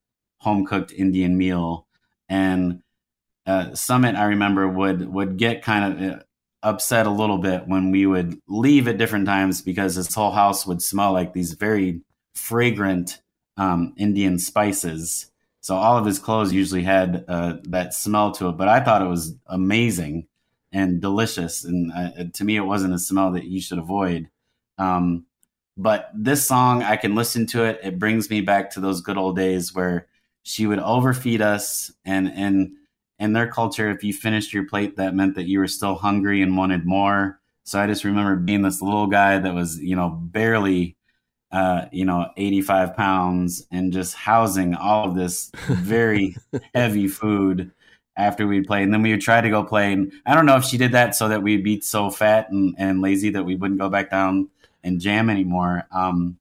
home 0.41 0.67
cooked 0.67 0.93
Indian 0.93 1.37
meal. 1.37 1.87
And 2.29 2.83
uh, 3.47 3.67
Sumit, 3.67 4.17
I 4.17 4.25
remember, 4.25 4.67
would 4.67 5.09
would 5.13 5.37
get 5.37 5.63
kind 5.63 5.85
of 5.93 6.11
uh, 6.11 6.23
upset 6.63 7.07
a 7.07 7.11
little 7.11 7.39
bit 7.39 7.69
when 7.69 7.91
we 7.91 8.07
would 8.07 8.41
leave 8.49 8.89
at 8.89 8.99
different 8.99 9.27
times 9.27 9.63
because 9.63 9.95
his 9.95 10.13
whole 10.13 10.33
house 10.33 10.67
would 10.67 10.83
smell 10.83 11.13
like 11.13 11.33
these 11.33 11.53
very 11.53 12.01
fragrant 12.39 13.21
um, 13.57 13.93
Indian 13.97 14.39
spices. 14.39 15.31
So 15.61 15.77
all 15.77 15.99
of 15.99 16.07
his 16.07 16.19
clothes 16.19 16.53
usually 16.53 16.85
had 16.85 17.25
uh, 17.29 17.57
that 17.65 17.93
smell 17.93 18.33
to 18.33 18.49
it, 18.49 18.57
but 18.57 18.69
I 18.69 18.81
thought 18.81 19.03
it 19.03 19.09
was 19.09 19.35
amazing 19.47 20.29
and 20.73 21.01
delicious. 21.01 21.65
And 21.65 21.93
uh, 21.93 22.25
to 22.33 22.45
me, 22.45 22.57
it 22.57 22.61
wasn't 22.61 22.95
a 22.95 22.99
smell 22.99 23.33
that 23.33 23.45
you 23.45 23.61
should 23.61 23.79
avoid. 23.79 24.31
Um, 24.79 25.27
but 25.77 26.11
this 26.15 26.47
song, 26.47 26.83
I 26.83 26.97
can 26.97 27.15
listen 27.15 27.47
to 27.49 27.65
it. 27.65 27.81
It 27.83 27.99
brings 27.99 28.31
me 28.31 28.41
back 28.41 28.71
to 28.73 28.81
those 28.81 29.01
good 29.01 29.17
old 29.17 29.37
days 29.37 29.75
where 29.75 30.07
she 30.43 30.67
would 30.67 30.79
overfeed 30.79 31.41
us, 31.43 31.93
and 32.05 32.29
and 32.29 32.73
in 33.19 33.33
their 33.33 33.49
culture, 33.49 33.91
if 33.91 34.03
you 34.03 34.13
finished 34.13 34.53
your 34.53 34.67
plate, 34.67 34.97
that 34.97 35.15
meant 35.15 35.35
that 35.35 35.47
you 35.47 35.59
were 35.59 35.69
still 35.69 35.97
hungry 35.97 36.43
and 36.43 36.57
wanted 36.57 36.85
more. 36.87 37.41
So 37.65 37.79
I 37.79 37.87
just 37.87 38.05
remember 38.05 38.37
being 38.37 38.63
this 38.63 38.81
little 38.81 39.09
guy 39.09 39.39
that 39.39 39.55
was, 39.55 39.79
you 39.79 39.95
know, 39.95 40.09
barely, 40.09 40.97
uh, 41.51 41.87
you 41.93 42.05
know, 42.05 42.31
85 42.37 42.97
pounds 42.97 43.67
and 43.71 43.93
just 43.93 44.15
housing 44.15 44.75
all 44.75 45.09
of 45.09 45.15
this 45.15 45.51
very 45.69 46.37
heavy 46.75 47.09
food 47.09 47.71
after 48.17 48.47
we'd 48.47 48.67
play. 48.67 48.83
And 48.83 48.93
then 48.93 49.03
we 49.03 49.13
would 49.13 49.21
try 49.21 49.41
to 49.41 49.49
go 49.49 49.65
play. 49.65 49.93
And 49.93 50.13
I 50.27 50.35
don't 50.35 50.47
know 50.47 50.57
if 50.57 50.65
she 50.65 50.77
did 50.77 50.93
that 50.93 51.15
so 51.15 51.29
that 51.29 51.43
we'd 51.43 51.65
be 51.65 51.81
so 51.81 52.11
fat 52.11 52.51
and, 52.51 52.75
and 52.77 53.01
lazy 53.01 53.31
that 53.31 53.45
we 53.45 53.55
wouldn't 53.55 53.81
go 53.81 53.89
back 53.89 54.11
down 54.11 54.49
and 54.83 55.01
jam 55.01 55.31
anymore. 55.31 55.87
Um, 55.93 56.39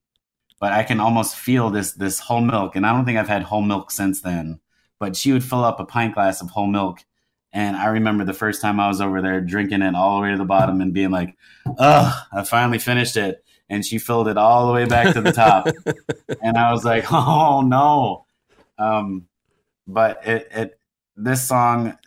but 0.60 0.74
I 0.74 0.84
can 0.84 1.00
almost 1.00 1.36
feel 1.36 1.70
this 1.70 1.94
this 1.94 2.20
whole 2.20 2.42
milk. 2.42 2.76
And 2.76 2.86
I 2.86 2.94
don't 2.94 3.06
think 3.06 3.20
I've 3.20 3.28
had 3.28 3.44
whole 3.44 3.62
milk 3.62 3.92
since 3.92 4.22
then. 4.22 4.60
But 5.00 5.16
she 5.16 5.32
would 5.32 5.44
fill 5.44 5.64
up 5.64 5.80
a 5.80 5.86
pint 5.86 6.16
glass 6.16 6.42
of 6.42 6.50
whole 6.50 6.68
milk. 6.68 7.06
And 7.54 7.78
I 7.78 7.88
remember 7.88 8.26
the 8.26 8.34
first 8.34 8.62
time 8.62 8.80
I 8.80 8.88
was 8.88 9.00
over 9.00 9.22
there 9.22 9.40
drinking 9.40 9.84
it 9.84 9.96
all 9.96 10.18
the 10.18 10.24
way 10.24 10.32
to 10.32 10.38
the 10.38 10.46
bottom 10.46 10.82
and 10.82 10.94
being 10.94 11.12
like, 11.12 11.38
oh, 11.78 12.24
I 12.34 12.44
finally 12.44 12.80
finished 12.80 13.16
it. 13.16 13.44
And 13.70 13.86
she 13.86 13.98
filled 13.98 14.28
it 14.28 14.38
all 14.38 14.68
the 14.68 14.74
way 14.74 14.86
back 14.86 15.14
to 15.14 15.22
the 15.22 15.32
top. 15.32 15.68
and 16.42 16.58
I 16.58 16.72
was 16.72 16.86
like, 16.86 17.06
oh 17.12 17.62
no. 17.62 18.26
Um, 18.78 19.28
but 19.88 20.26
it, 20.26 20.48
it 20.52 20.80
this 21.16 21.48
song 21.48 21.98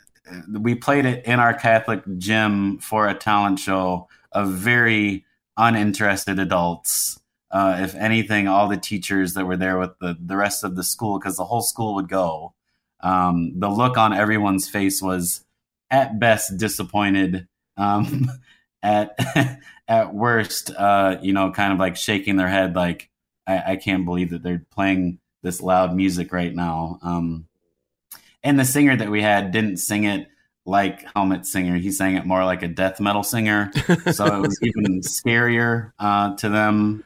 we 0.50 0.74
played 0.74 1.04
it 1.04 1.24
in 1.26 1.40
our 1.40 1.54
Catholic 1.54 2.02
gym 2.18 2.78
for 2.78 3.08
a 3.08 3.14
talent 3.14 3.58
show 3.58 4.08
of 4.32 4.52
very 4.52 5.24
uninterested 5.56 6.38
adults. 6.38 7.20
Uh, 7.50 7.78
if 7.80 7.94
anything, 7.96 8.46
all 8.46 8.68
the 8.68 8.76
teachers 8.76 9.34
that 9.34 9.46
were 9.46 9.56
there 9.56 9.78
with 9.78 9.98
the, 10.00 10.16
the 10.24 10.36
rest 10.36 10.62
of 10.62 10.76
the 10.76 10.84
school, 10.84 11.18
because 11.18 11.36
the 11.36 11.44
whole 11.44 11.62
school 11.62 11.94
would 11.96 12.08
go, 12.08 12.54
um, 13.00 13.58
the 13.58 13.68
look 13.68 13.96
on 13.96 14.12
everyone's 14.12 14.68
face 14.68 15.02
was 15.02 15.44
at 15.90 16.20
best 16.20 16.56
disappointed. 16.56 17.48
Um, 17.76 18.30
at 18.82 19.18
at 19.90 20.14
worst, 20.14 20.70
uh, 20.78 21.18
you 21.20 21.32
know, 21.32 21.50
kind 21.50 21.72
of 21.72 21.80
like 21.80 21.96
shaking 21.96 22.36
their 22.36 22.48
head, 22.48 22.76
like 22.76 23.10
I, 23.44 23.72
I, 23.72 23.76
can't 23.76 24.04
believe 24.04 24.30
that 24.30 24.40
they're 24.40 24.64
playing 24.70 25.18
this 25.42 25.60
loud 25.60 25.96
music 25.96 26.32
right 26.32 26.54
now. 26.54 27.00
Um, 27.02 27.48
and 28.44 28.58
the 28.58 28.64
singer 28.64 28.96
that 28.96 29.10
we 29.10 29.20
had 29.20 29.50
didn't 29.50 29.78
sing 29.78 30.04
it 30.04 30.28
like 30.64 31.04
Helmet 31.16 31.44
singer. 31.44 31.76
He 31.76 31.90
sang 31.90 32.14
it 32.14 32.24
more 32.24 32.44
like 32.44 32.62
a 32.62 32.68
death 32.68 33.00
metal 33.00 33.24
singer. 33.24 33.72
so 34.12 34.26
it 34.26 34.40
was 34.40 34.60
even 34.62 35.00
scarier 35.00 35.90
uh, 35.98 36.36
to 36.36 36.48
them. 36.48 37.02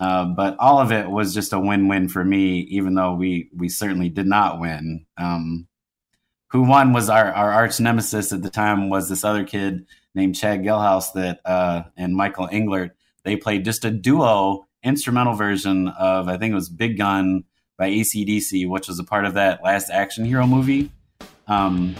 Uh, 0.00 0.24
but 0.24 0.56
all 0.58 0.78
of 0.78 0.90
it 0.90 1.10
was 1.10 1.34
just 1.34 1.52
a 1.52 1.60
win-win 1.60 2.08
for 2.08 2.24
me, 2.24 2.60
even 2.60 2.94
though 2.94 3.14
we 3.14 3.50
we 3.54 3.68
certainly 3.68 4.08
did 4.08 4.26
not 4.26 4.58
win. 4.58 5.04
Um, 5.18 5.68
who 6.48 6.62
won 6.62 6.94
was 6.94 7.10
our, 7.10 7.32
our 7.32 7.50
arch 7.52 7.78
nemesis 7.78 8.32
at 8.32 8.42
the 8.42 8.50
time 8.50 8.88
was 8.88 9.08
this 9.08 9.22
other 9.22 9.44
kid 9.44 9.86
named 10.14 10.34
Chad 10.36 10.62
Gilhouse 10.62 11.12
that 11.14 11.40
uh, 11.44 11.84
and 11.96 12.14
Michael 12.14 12.48
Englert. 12.48 12.90
They 13.24 13.36
played 13.36 13.64
just 13.64 13.84
a 13.84 13.90
duo 13.90 14.66
instrumental 14.82 15.34
version 15.34 15.88
of 15.88 16.28
I 16.28 16.36
think 16.36 16.52
it 16.52 16.56
was 16.56 16.68
Big 16.68 16.98
Gun 16.98 17.44
by 17.78 17.86
AC/DC, 17.86 18.68
which 18.68 18.88
was 18.88 18.98
a 18.98 19.04
part 19.04 19.24
of 19.24 19.34
that 19.34 19.62
last 19.62 19.90
action 19.90 20.24
hero 20.24 20.46
movie, 20.46 20.90
um, 21.46 21.94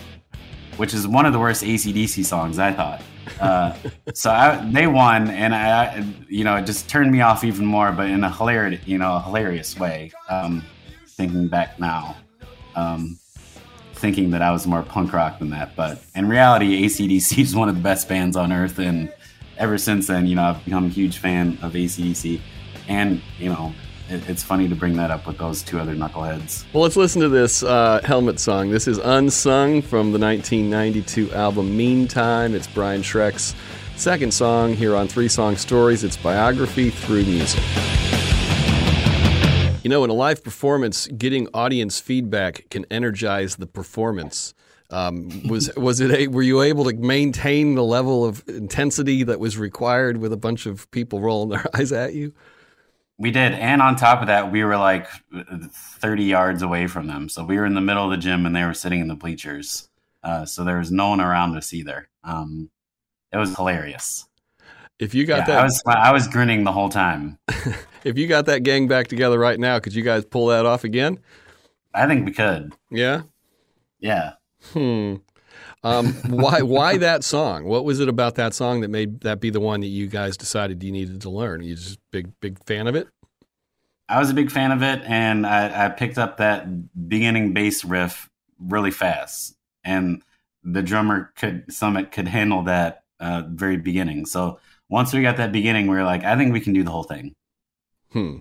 which 0.77 0.95
is 0.95 1.07
one 1.07 1.27
of 1.27 1.33
the 1.33 1.39
worst 1.39 1.63
AC/DC 1.63 2.25
songs 2.25 2.59
I 2.59 2.73
thought. 2.73 3.03
Uh, 3.41 3.77
so 4.15 4.31
I, 4.31 4.57
they 4.71 4.87
won, 4.87 5.31
and 5.31 5.55
I, 5.55 6.05
you 6.29 6.45
know, 6.45 6.57
it 6.57 6.67
just 6.67 6.89
turned 6.89 7.13
me 7.13 7.21
off 7.21 7.45
even 7.45 7.67
more, 7.67 7.93
but 7.93 8.09
in 8.09 8.25
a 8.25 8.31
hilarious, 8.31 8.87
you 8.87 8.99
know, 8.99 9.17
a 9.17 9.23
hilarious 9.23 9.79
way. 9.79 10.13
Um, 10.29 10.65
thinking 11.11 11.49
back 11.49 11.79
now, 11.79 12.17
um, 12.75 13.19
thinking 14.03 14.33
that 14.33 14.43
I 14.43 14.51
was 14.51 14.67
more 14.67 14.83
punk 14.83 15.13
rock 15.13 15.39
than 15.39 15.51
that, 15.51 15.77
but 15.77 16.03
in 16.17 16.29
reality, 16.29 16.85
AC/DC 16.85 17.39
is 17.43 17.55
one 17.55 17.69
of 17.69 17.77
the 17.77 17.81
best 17.81 18.09
bands 18.09 18.37
on 18.37 18.53
earth, 18.53 18.79
and 18.79 19.11
ever 19.57 19.79
since 19.79 20.09
then, 20.09 20.27
you 20.27 20.35
know, 20.35 20.43
I've 20.43 20.65
become 20.65 20.87
a 20.87 20.89
huge 20.89 21.19
fan 21.19 21.57
of 21.63 21.77
AC/DC, 21.77 22.41
and 22.89 23.23
you 23.39 23.49
know, 23.49 23.73
it's 24.09 24.43
funny 24.43 24.69
to 24.69 24.75
bring 24.75 24.97
that 24.97 25.13
up 25.13 25.25
with 25.27 25.39
those 25.39 25.63
two 25.63 25.79
other 25.79 25.95
knuckleheads. 25.95 26.65
Well, 26.73 26.83
let's 26.83 26.97
listen 26.97 27.23
to 27.23 27.29
this 27.29 27.63
uh, 27.63 28.01
Helmet 28.05 28.41
song. 28.41 28.71
This 28.71 28.89
is 28.89 28.99
Unsung 28.99 29.83
from 29.83 30.13
the 30.13 30.19
1992 30.19 31.33
album 31.33 31.77
Meantime. 31.77 32.57
It's 32.57 32.67
Brian 32.67 33.03
Schreck's 33.03 33.55
second 33.97 34.35
song 34.35 34.75
here 34.75 34.97
on 34.97 35.07
Three 35.07 35.29
Song 35.29 35.57
Stories. 35.57 36.03
It's 36.03 36.17
biography 36.17 36.91
through 36.91 37.25
music. 37.25 37.63
Know, 39.93 40.05
in 40.05 40.09
a 40.09 40.15
live 40.15 40.43
performance, 40.43 41.07
getting 41.07 41.49
audience 41.53 42.01
feedback 42.01 42.65
can 42.71 42.87
energize 42.91 43.57
the 43.57 43.67
performance. 43.67 44.55
Um, 44.89 45.47
was 45.47 45.71
was 45.77 46.01
it 46.01 46.11
a, 46.11 46.29
were 46.29 46.41
you 46.41 46.63
able 46.63 46.85
to 46.85 46.95
maintain 46.95 47.75
the 47.75 47.85
level 47.85 48.25
of 48.25 48.43
intensity 48.49 49.23
that 49.25 49.39
was 49.39 49.59
required 49.59 50.17
with 50.17 50.33
a 50.33 50.39
bunch 50.39 50.65
of 50.65 50.91
people 50.93 51.21
rolling 51.21 51.51
their 51.51 51.67
eyes 51.77 51.93
at 51.93 52.15
you? 52.15 52.33
We 53.19 53.33
did, 53.33 53.53
and 53.53 53.83
on 53.83 53.97
top 53.97 54.23
of 54.23 54.29
that, 54.29 54.51
we 54.51 54.65
were 54.65 54.79
like 54.79 55.09
thirty 55.75 56.25
yards 56.25 56.63
away 56.63 56.87
from 56.87 57.07
them. 57.07 57.29
So 57.29 57.45
we 57.45 57.59
were 57.59 57.67
in 57.67 57.75
the 57.75 57.83
middle 57.83 58.07
of 58.07 58.13
the 58.13 58.17
gym, 58.17 58.47
and 58.47 58.57
they 58.57 58.65
were 58.65 58.73
sitting 58.73 59.01
in 59.01 59.09
the 59.09 59.15
bleachers. 59.15 59.91
Uh, 60.25 60.47
so 60.47 60.65
there 60.65 60.79
was 60.79 60.91
no 60.91 61.11
one 61.11 61.21
around 61.21 61.55
us 61.55 61.75
either. 61.75 62.09
Um, 62.25 62.71
it 63.31 63.37
was 63.37 63.55
hilarious. 63.55 64.27
If 64.99 65.15
you 65.15 65.27
got 65.27 65.41
yeah, 65.41 65.45
that, 65.45 65.59
I 65.59 65.65
was 65.65 65.83
I 65.87 66.13
was 66.13 66.29
grinning 66.29 66.65
the 66.65 66.73
whole 66.73 66.89
time. 66.89 67.39
if 68.05 68.19
you 68.19 68.27
got 68.27 68.47
that 68.47 68.63
gang 68.63 68.89
back 68.89 69.09
together 69.09 69.39
right 69.39 69.59
now, 69.59 69.79
could 69.79 69.95
you 69.95 70.03
guys 70.03 70.25
pull 70.25 70.47
that 70.47 70.67
off 70.67 70.85
again? 70.85 71.19
I 71.95 72.07
think 72.07 72.25
we 72.25 72.33
could. 72.33 72.73
Yeah. 72.91 73.23
Yeah. 74.01 74.33
Hmm. 74.73 75.17
Um, 75.85 76.13
why 76.29 76.63
why 76.63 76.97
that 76.99 77.25
song? 77.25 77.65
What 77.65 77.85
was 77.85 78.01
it 78.01 78.09
about 78.09 78.37
that 78.37 78.55
song 78.55 78.81
that 78.81 78.89
made 78.89 79.21
that 79.21 79.41
be 79.41 79.51
the 79.51 79.61
one 79.61 79.81
that 79.81 79.89
you 79.89 80.07
guys 80.07 80.37
decided 80.37 80.83
you 80.83 80.93
needed 80.93 81.21
to 81.23 81.31
learn? 81.31 81.61
Are 81.61 81.65
you 81.65 81.75
just 81.75 81.99
big 82.11 82.33
big 82.41 82.65
fan 82.65 82.87
of 82.87 82.95
it? 82.95 83.09
I 84.09 84.19
was 84.19 84.31
a 84.31 84.35
big 84.35 84.51
fan 84.51 84.73
of 84.73 84.83
it, 84.83 85.01
and 85.07 85.47
I, 85.47 85.87
I 85.87 85.89
picked 85.89 86.19
up 86.19 86.37
that 86.37 87.09
beginning 87.09 87.53
bass 87.53 87.85
riff 87.85 88.29
really 88.59 88.91
fast, 88.91 89.57
and 89.85 90.23
the 90.63 90.83
drummer 90.83 91.33
could 91.37 91.67
Sumit 91.69 92.13
could 92.13 92.29
handle 92.29 92.63
that 92.65 93.05
uh, 93.19 93.43
very 93.49 93.77
beginning. 93.77 94.27
So 94.27 94.61
once 94.89 95.13
we 95.13 95.23
got 95.23 95.39
that 95.39 95.51
beginning, 95.51 95.87
we 95.87 95.97
were 95.97 96.05
like, 96.05 96.25
I 96.25 96.37
think 96.37 96.53
we 96.53 96.61
can 96.61 96.73
do 96.75 96.83
the 96.83 96.91
whole 96.91 97.05
thing. 97.05 97.35
Hmm. 98.13 98.39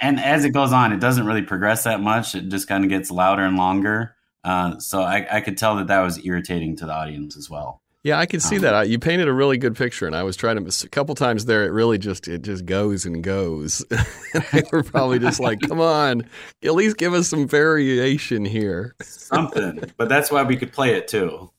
And 0.00 0.20
as 0.20 0.44
it 0.44 0.50
goes 0.50 0.72
on, 0.72 0.92
it 0.92 1.00
doesn't 1.00 1.26
really 1.26 1.42
progress 1.42 1.84
that 1.84 2.00
much. 2.00 2.34
It 2.34 2.48
just 2.48 2.68
kind 2.68 2.84
of 2.84 2.90
gets 2.90 3.10
louder 3.10 3.42
and 3.42 3.56
longer. 3.56 4.14
Uh, 4.44 4.78
so 4.78 5.02
I, 5.02 5.26
I, 5.30 5.40
could 5.40 5.58
tell 5.58 5.76
that 5.76 5.88
that 5.88 6.00
was 6.00 6.24
irritating 6.24 6.76
to 6.76 6.86
the 6.86 6.92
audience 6.92 7.36
as 7.36 7.50
well. 7.50 7.82
Yeah, 8.04 8.18
I 8.18 8.26
can 8.26 8.38
see 8.38 8.56
um, 8.56 8.62
that. 8.62 8.88
You 8.88 8.98
painted 9.00 9.26
a 9.26 9.32
really 9.32 9.58
good 9.58 9.76
picture, 9.76 10.06
and 10.06 10.14
I 10.14 10.22
was 10.22 10.36
trying 10.36 10.54
to 10.54 10.62
miss 10.62 10.84
a 10.84 10.88
couple 10.88 11.14
times 11.16 11.46
there. 11.46 11.64
It 11.64 11.72
really 11.72 11.98
just 11.98 12.28
it 12.28 12.42
just 12.42 12.64
goes 12.64 13.04
and 13.04 13.22
goes. 13.22 13.84
they 14.52 14.62
were 14.70 14.84
probably 14.84 15.18
just 15.18 15.40
like, 15.40 15.60
"Come 15.60 15.80
on, 15.80 16.24
at 16.62 16.74
least 16.74 16.96
give 16.96 17.12
us 17.12 17.26
some 17.26 17.48
variation 17.48 18.44
here." 18.44 18.94
Something, 19.02 19.82
but 19.96 20.08
that's 20.08 20.30
why 20.30 20.44
we 20.44 20.56
could 20.56 20.72
play 20.72 20.94
it 20.94 21.08
too. 21.08 21.50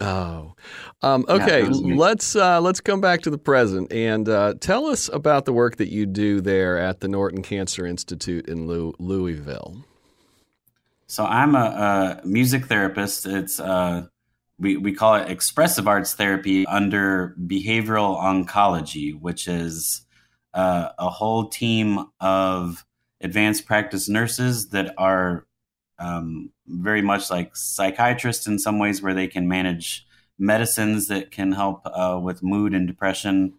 Oh, 0.00 0.54
um, 1.02 1.24
okay. 1.28 1.64
Let's 1.64 2.36
uh, 2.36 2.60
let's 2.60 2.80
come 2.80 3.00
back 3.00 3.22
to 3.22 3.30
the 3.30 3.38
present 3.38 3.92
and 3.92 4.28
uh, 4.28 4.54
tell 4.60 4.86
us 4.86 5.08
about 5.12 5.44
the 5.44 5.52
work 5.52 5.76
that 5.76 5.88
you 5.88 6.06
do 6.06 6.40
there 6.40 6.78
at 6.78 7.00
the 7.00 7.08
Norton 7.08 7.42
Cancer 7.42 7.84
Institute 7.84 8.48
in 8.48 8.66
Louisville. 8.68 9.84
So 11.08 11.24
I'm 11.24 11.54
a, 11.56 12.20
a 12.22 12.26
music 12.26 12.66
therapist. 12.66 13.26
It's 13.26 13.58
uh, 13.58 14.06
we 14.58 14.76
we 14.76 14.92
call 14.92 15.16
it 15.16 15.30
expressive 15.30 15.88
arts 15.88 16.14
therapy 16.14 16.64
under 16.66 17.34
behavioral 17.40 18.20
oncology, 18.20 19.18
which 19.18 19.48
is 19.48 20.02
uh, 20.54 20.90
a 20.98 21.10
whole 21.10 21.48
team 21.48 22.06
of 22.20 22.84
advanced 23.20 23.66
practice 23.66 24.08
nurses 24.08 24.68
that 24.68 24.94
are 24.96 25.47
um, 25.98 26.50
very 26.66 27.02
much 27.02 27.30
like 27.30 27.56
psychiatrists 27.56 28.46
in 28.46 28.58
some 28.58 28.78
ways, 28.78 29.02
where 29.02 29.14
they 29.14 29.26
can 29.26 29.48
manage 29.48 30.06
medicines 30.38 31.08
that 31.08 31.30
can 31.30 31.52
help 31.52 31.82
uh, 31.84 32.18
with 32.22 32.42
mood 32.42 32.74
and 32.74 32.86
depression. 32.86 33.54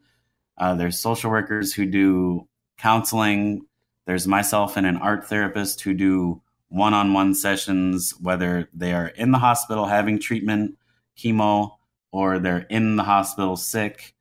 Uh, 0.57 0.75
there's 0.75 0.99
social 0.99 1.29
workers 1.29 1.73
who 1.73 1.85
do 1.85 2.47
counseling. 2.77 3.65
There's 4.05 4.27
myself 4.27 4.77
and 4.77 4.87
an 4.87 4.97
art 4.97 5.25
therapist 5.25 5.81
who 5.81 5.93
do 5.93 6.41
one 6.69 6.93
on 6.93 7.13
one 7.13 7.33
sessions, 7.35 8.13
whether 8.19 8.69
they 8.73 8.93
are 8.93 9.07
in 9.07 9.31
the 9.31 9.39
hospital 9.39 9.85
having 9.85 10.19
treatment, 10.19 10.77
chemo, 11.17 11.77
or 12.11 12.39
they're 12.39 12.65
in 12.69 12.95
the 12.95 13.03
hospital 13.03 13.55
sick, 13.55 14.13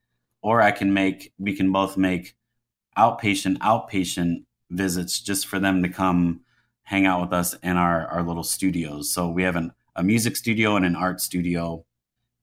or 0.43 0.61
I 0.61 0.73
can 0.73 0.93
make, 0.93 1.33
we 1.39 1.55
can 1.55 1.73
both 1.73 1.97
make 1.97 2.35
outpatient, 2.97 3.59
outpatient 3.59 4.45
visits 4.71 5.21
just 5.21 5.47
for 5.47 5.59
them 5.59 5.83
to 5.83 5.89
come 5.89 6.41
hang 6.89 7.05
out 7.05 7.21
with 7.21 7.35
us 7.35 7.53
in 7.63 7.77
our, 7.77 8.07
our 8.07 8.23
little 8.23 8.43
studios. 8.43 9.13
So 9.13 9.29
we 9.29 9.43
have 9.43 9.57
an, 9.57 9.73
a 9.95 10.03
music 10.03 10.37
studio 10.39 10.75
and 10.75 10.87
an 10.87 10.97
art 10.97 11.21
studio. 11.21 11.85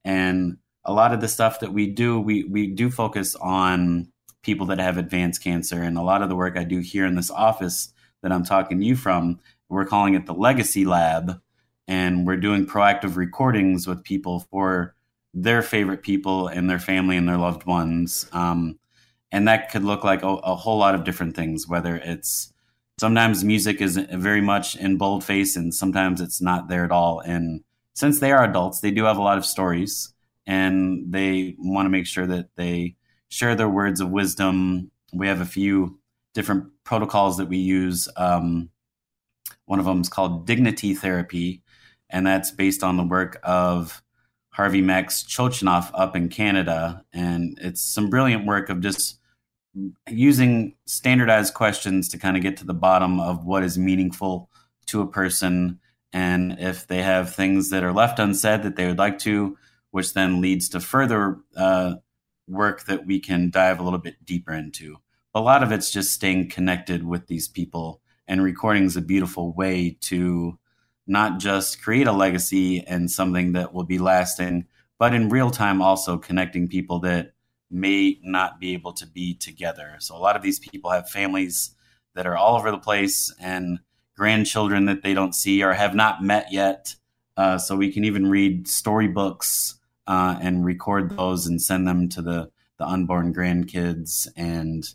And 0.04 0.58
a 0.84 0.92
lot 0.92 1.12
of 1.12 1.20
the 1.20 1.26
stuff 1.26 1.58
that 1.60 1.72
we 1.72 1.88
do, 1.88 2.20
we, 2.20 2.44
we 2.44 2.68
do 2.68 2.88
focus 2.88 3.34
on 3.34 4.12
people 4.44 4.66
that 4.66 4.78
have 4.78 4.98
advanced 4.98 5.42
cancer. 5.42 5.82
And 5.82 5.98
a 5.98 6.02
lot 6.02 6.22
of 6.22 6.28
the 6.28 6.36
work 6.36 6.56
I 6.56 6.62
do 6.62 6.78
here 6.78 7.04
in 7.06 7.16
this 7.16 7.28
office 7.28 7.92
that 8.22 8.30
I'm 8.30 8.44
talking 8.44 8.78
to 8.78 8.86
you 8.86 8.94
from 8.94 9.40
we're 9.68 9.84
calling 9.84 10.14
it 10.14 10.26
the 10.26 10.32
Legacy 10.32 10.84
Lab, 10.84 11.40
and 11.88 12.24
we're 12.24 12.36
doing 12.36 12.66
proactive 12.66 13.16
recordings 13.16 13.88
with 13.88 14.04
people 14.04 14.46
for 14.48 14.94
their 15.34 15.60
favorite 15.60 16.04
people 16.04 16.46
and 16.46 16.70
their 16.70 16.78
family 16.78 17.16
and 17.16 17.28
their 17.28 17.36
loved 17.36 17.66
ones. 17.66 18.28
Um, 18.32 18.78
and 19.32 19.48
that 19.48 19.72
could 19.72 19.82
look 19.82 20.04
like 20.04 20.22
a, 20.22 20.28
a, 20.28 20.54
whole 20.54 20.78
lot 20.78 20.94
of 20.94 21.02
different 21.02 21.34
things, 21.34 21.66
whether 21.66 21.96
it's 21.96 22.52
sometimes 22.98 23.44
music 23.44 23.80
is 23.80 23.96
very 23.96 24.40
much 24.40 24.76
in 24.76 24.96
boldface 24.96 25.56
and 25.56 25.74
sometimes 25.74 26.20
it's 26.20 26.40
not 26.40 26.68
there 26.68 26.84
at 26.84 26.90
all. 26.90 27.20
And 27.20 27.62
since 27.94 28.20
they 28.20 28.32
are 28.32 28.44
adults, 28.44 28.80
they 28.80 28.90
do 28.90 29.04
have 29.04 29.18
a 29.18 29.22
lot 29.22 29.38
of 29.38 29.44
stories 29.44 30.12
and 30.46 31.12
they 31.12 31.56
want 31.58 31.86
to 31.86 31.90
make 31.90 32.06
sure 32.06 32.26
that 32.26 32.48
they 32.56 32.96
share 33.28 33.54
their 33.54 33.68
words 33.68 34.00
of 34.00 34.10
wisdom. 34.10 34.90
We 35.12 35.26
have 35.26 35.40
a 35.40 35.46
few 35.46 35.98
different 36.34 36.66
protocols 36.84 37.36
that 37.38 37.48
we 37.48 37.58
use. 37.58 38.08
Um, 38.16 38.70
one 39.66 39.78
of 39.78 39.84
them 39.84 40.00
is 40.00 40.08
called 40.08 40.46
Dignity 40.46 40.94
Therapy, 40.94 41.62
and 42.10 42.26
that's 42.26 42.50
based 42.50 42.84
on 42.84 42.96
the 42.96 43.02
work 43.02 43.40
of 43.42 44.02
Harvey 44.50 44.80
Max 44.80 45.24
Chochinov 45.24 45.90
up 45.92 46.14
in 46.14 46.28
Canada. 46.28 47.04
And 47.12 47.58
it's 47.60 47.80
some 47.80 48.08
brilliant 48.08 48.46
work 48.46 48.68
of 48.68 48.80
just 48.80 49.18
using 50.08 50.74
standardized 50.86 51.54
questions 51.54 52.08
to 52.10 52.18
kind 52.18 52.36
of 52.36 52.42
get 52.42 52.56
to 52.58 52.66
the 52.66 52.74
bottom 52.74 53.20
of 53.20 53.44
what 53.44 53.62
is 53.62 53.78
meaningful 53.78 54.50
to 54.86 55.00
a 55.00 55.06
person. 55.06 55.80
And 56.12 56.58
if 56.58 56.86
they 56.86 57.02
have 57.02 57.34
things 57.34 57.70
that 57.70 57.84
are 57.84 57.92
left 57.92 58.18
unsaid 58.18 58.62
that 58.62 58.76
they 58.76 58.86
would 58.86 58.98
like 58.98 59.18
to, 59.20 59.56
which 59.90 60.14
then 60.14 60.40
leads 60.40 60.68
to 60.70 60.80
further 60.80 61.38
uh, 61.56 61.94
work 62.48 62.84
that 62.84 63.06
we 63.06 63.20
can 63.20 63.50
dive 63.50 63.80
a 63.80 63.82
little 63.82 63.98
bit 63.98 64.24
deeper 64.24 64.52
into. 64.52 64.96
A 65.34 65.40
lot 65.40 65.62
of 65.62 65.72
it's 65.72 65.90
just 65.90 66.12
staying 66.12 66.48
connected 66.48 67.06
with 67.06 67.26
these 67.26 67.48
people 67.48 68.00
and 68.28 68.42
recording 68.42 68.84
is 68.84 68.96
a 68.96 69.02
beautiful 69.02 69.52
way 69.52 69.96
to 70.02 70.58
not 71.06 71.38
just 71.38 71.80
create 71.82 72.08
a 72.08 72.12
legacy 72.12 72.84
and 72.84 73.10
something 73.10 73.52
that 73.52 73.72
will 73.72 73.84
be 73.84 73.98
lasting, 73.98 74.66
but 74.98 75.14
in 75.14 75.28
real 75.28 75.50
time 75.50 75.80
also 75.80 76.18
connecting 76.18 76.66
people 76.66 76.98
that 77.00 77.32
may 77.70 78.18
not 78.22 78.60
be 78.60 78.72
able 78.72 78.92
to 78.92 79.06
be 79.06 79.34
together. 79.34 79.96
So 79.98 80.16
a 80.16 80.18
lot 80.18 80.36
of 80.36 80.42
these 80.42 80.58
people 80.58 80.90
have 80.90 81.08
families 81.08 81.74
that 82.14 82.26
are 82.26 82.36
all 82.36 82.56
over 82.56 82.70
the 82.70 82.78
place 82.78 83.34
and 83.40 83.80
grandchildren 84.16 84.86
that 84.86 85.02
they 85.02 85.14
don't 85.14 85.34
see 85.34 85.62
or 85.62 85.72
have 85.72 85.94
not 85.94 86.22
met 86.22 86.52
yet. 86.52 86.94
Uh, 87.36 87.58
so 87.58 87.76
we 87.76 87.92
can 87.92 88.04
even 88.04 88.30
read 88.30 88.66
storybooks 88.66 89.78
uh, 90.06 90.38
and 90.40 90.64
record 90.64 91.16
those 91.16 91.46
and 91.46 91.60
send 91.60 91.86
them 91.86 92.08
to 92.08 92.22
the 92.22 92.50
the 92.78 92.86
unborn 92.86 93.32
grandkids 93.32 94.28
and 94.36 94.94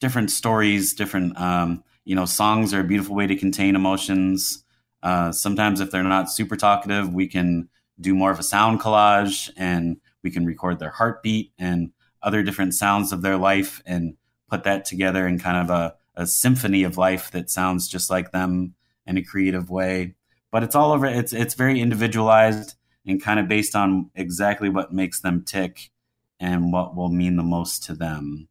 different 0.00 0.32
stories, 0.32 0.94
different 0.94 1.38
um, 1.40 1.84
you 2.04 2.14
know, 2.14 2.26
songs 2.26 2.74
are 2.74 2.80
a 2.80 2.84
beautiful 2.84 3.14
way 3.14 3.26
to 3.26 3.36
contain 3.36 3.74
emotions. 3.74 4.64
Uh, 5.02 5.32
sometimes, 5.32 5.80
if 5.80 5.90
they're 5.90 6.02
not 6.02 6.30
super 6.30 6.56
talkative, 6.56 7.12
we 7.12 7.26
can 7.26 7.68
do 8.00 8.14
more 8.14 8.30
of 8.30 8.38
a 8.38 8.42
sound 8.42 8.80
collage 8.80 9.50
and 9.56 9.98
we 10.24 10.30
can 10.30 10.44
record 10.44 10.80
their 10.80 10.90
heartbeat 10.90 11.52
and 11.58 11.92
other 12.22 12.42
different 12.42 12.74
sounds 12.74 13.12
of 13.12 13.22
their 13.22 13.36
life 13.36 13.80
and 13.86 14.16
put 14.48 14.64
that 14.64 14.84
together 14.84 15.26
in 15.28 15.38
kind 15.38 15.58
of 15.58 15.70
a, 15.70 15.94
a 16.16 16.26
symphony 16.26 16.82
of 16.82 16.98
life 16.98 17.30
that 17.30 17.50
sounds 17.50 17.86
just 17.86 18.10
like 18.10 18.32
them 18.32 18.74
in 19.06 19.16
a 19.16 19.22
creative 19.22 19.70
way. 19.70 20.14
But 20.50 20.62
it's 20.62 20.74
all 20.74 20.92
over. 20.92 21.06
It's 21.06 21.32
it's 21.32 21.54
very 21.54 21.80
individualized 21.80 22.74
and 23.06 23.22
kind 23.22 23.38
of 23.38 23.48
based 23.48 23.76
on 23.76 24.10
exactly 24.14 24.68
what 24.68 24.92
makes 24.92 25.20
them 25.20 25.44
tick 25.44 25.90
and 26.40 26.72
what 26.72 26.96
will 26.96 27.10
mean 27.10 27.36
the 27.36 27.42
most 27.42 27.84
to 27.84 27.94
them. 27.94 28.48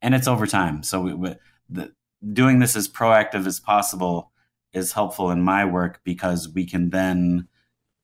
And 0.00 0.14
it's 0.14 0.28
over 0.28 0.46
time. 0.46 0.82
So 0.82 1.00
we, 1.00 1.14
we, 1.14 1.34
the, 1.68 1.92
doing 2.32 2.60
this 2.60 2.76
as 2.76 2.88
proactive 2.88 3.46
as 3.46 3.58
possible 3.58 4.30
is 4.72 4.92
helpful 4.92 5.30
in 5.30 5.42
my 5.42 5.64
work 5.64 6.00
because 6.04 6.48
we 6.48 6.66
can 6.66 6.90
then 6.90 7.48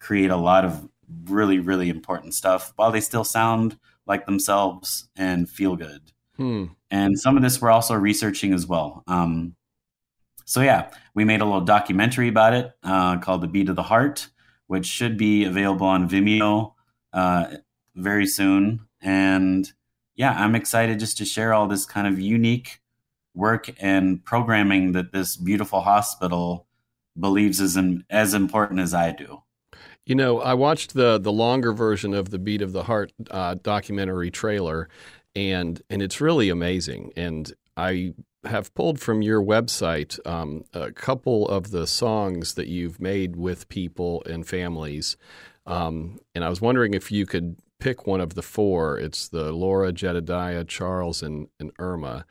create 0.01 0.31
a 0.31 0.37
lot 0.37 0.65
of 0.65 0.89
really 1.25 1.59
really 1.59 1.89
important 1.89 2.35
stuff 2.35 2.73
while 2.77 2.91
they 2.93 3.01
still 3.01 3.25
sound 3.25 3.79
like 4.07 4.27
themselves 4.27 5.09
and 5.17 5.49
feel 5.49 5.77
good. 5.77 6.01
Hmm. 6.37 6.67
And 6.91 7.19
some 7.19 7.37
of 7.37 7.43
this 7.43 7.61
we're 7.61 7.71
also 7.71 7.95
researching 7.95 8.53
as 8.53 8.67
well. 8.67 9.03
Um, 9.07 9.55
so 10.45 10.61
yeah, 10.61 10.91
we 11.15 11.25
made 11.25 11.41
a 11.41 11.45
little 11.45 11.61
documentary 11.61 12.29
about 12.29 12.55
it 12.55 12.73
uh, 12.83 13.19
called 13.19 13.43
"The 13.43 13.49
Beat 13.49 13.69
of 13.69 13.77
the 13.77 13.83
Heart," 13.83 14.29
which 14.67 14.87
should 14.87 15.17
be 15.17 15.45
available 15.45 15.87
on 15.87 16.09
Vimeo 16.09 16.75
uh, 17.13 17.57
very 17.95 18.27
soon. 18.27 18.87
And 19.01 19.71
yeah, 20.15 20.33
I'm 20.33 20.55
excited 20.55 20.99
just 20.99 21.19
to 21.19 21.25
share 21.25 21.55
all 21.55 21.67
this 21.67 21.87
kind 21.87 22.07
of 22.07 22.21
unique 22.21 22.81
work 23.35 23.71
and 23.79 24.25
programming 24.25 24.93
that 24.93 25.13
this 25.13 25.37
beautiful 25.37 25.81
hospital 25.81 26.67
believes 27.19 27.61
is 27.61 27.77
in, 27.77 28.05
as 28.11 28.35
important 28.35 28.81
as 28.81 28.95
I 28.95 29.13
do. 29.13 29.43
You 30.05 30.17
know, 30.17 30.41
I 30.41 30.55
watched 30.55 30.95
the 30.95 31.19
the 31.19 31.33
longer 31.33 31.73
version 31.73 32.13
of 32.13 32.31
the 32.31 32.39
Beat 32.39 32.63
of 32.63 32.73
the 32.73 32.85
Heart 32.85 33.13
uh, 33.31 33.57
documentary 33.63 34.31
trailer, 34.31 34.89
and 35.37 35.81
and 35.89 36.03
it's 36.03 36.21
really 36.21 36.49
amazing. 36.49 37.13
And 37.17 37.53
I 37.77 38.15
have 38.45 38.75
pulled 38.75 38.99
from 38.99 39.23
your 39.23 39.41
website 39.41 40.19
um, 40.27 40.65
a 40.73 40.91
couple 40.91 41.49
of 41.49 41.71
the 41.71 41.87
songs 41.87 42.55
that 42.55 42.67
you've 42.67 43.01
made 43.01 43.37
with 43.37 43.69
people 43.69 44.25
and 44.27 44.47
families, 44.47 45.17
um, 45.67 46.19
and 46.35 46.45
I 46.45 46.49
was 46.49 46.61
wondering 46.61 46.95
if 46.95 47.13
you 47.13 47.25
could 47.25 47.57
pick 47.79 48.05
one 48.07 48.21
of 48.21 48.35
the 48.35 48.43
four. 48.43 48.99
It's 48.99 49.29
the 49.29 49.53
Laura, 49.53 49.93
Jedediah, 49.93 50.65
Charles, 50.65 51.23
and, 51.23 51.49
and 51.61 51.73
Irma 51.79 52.25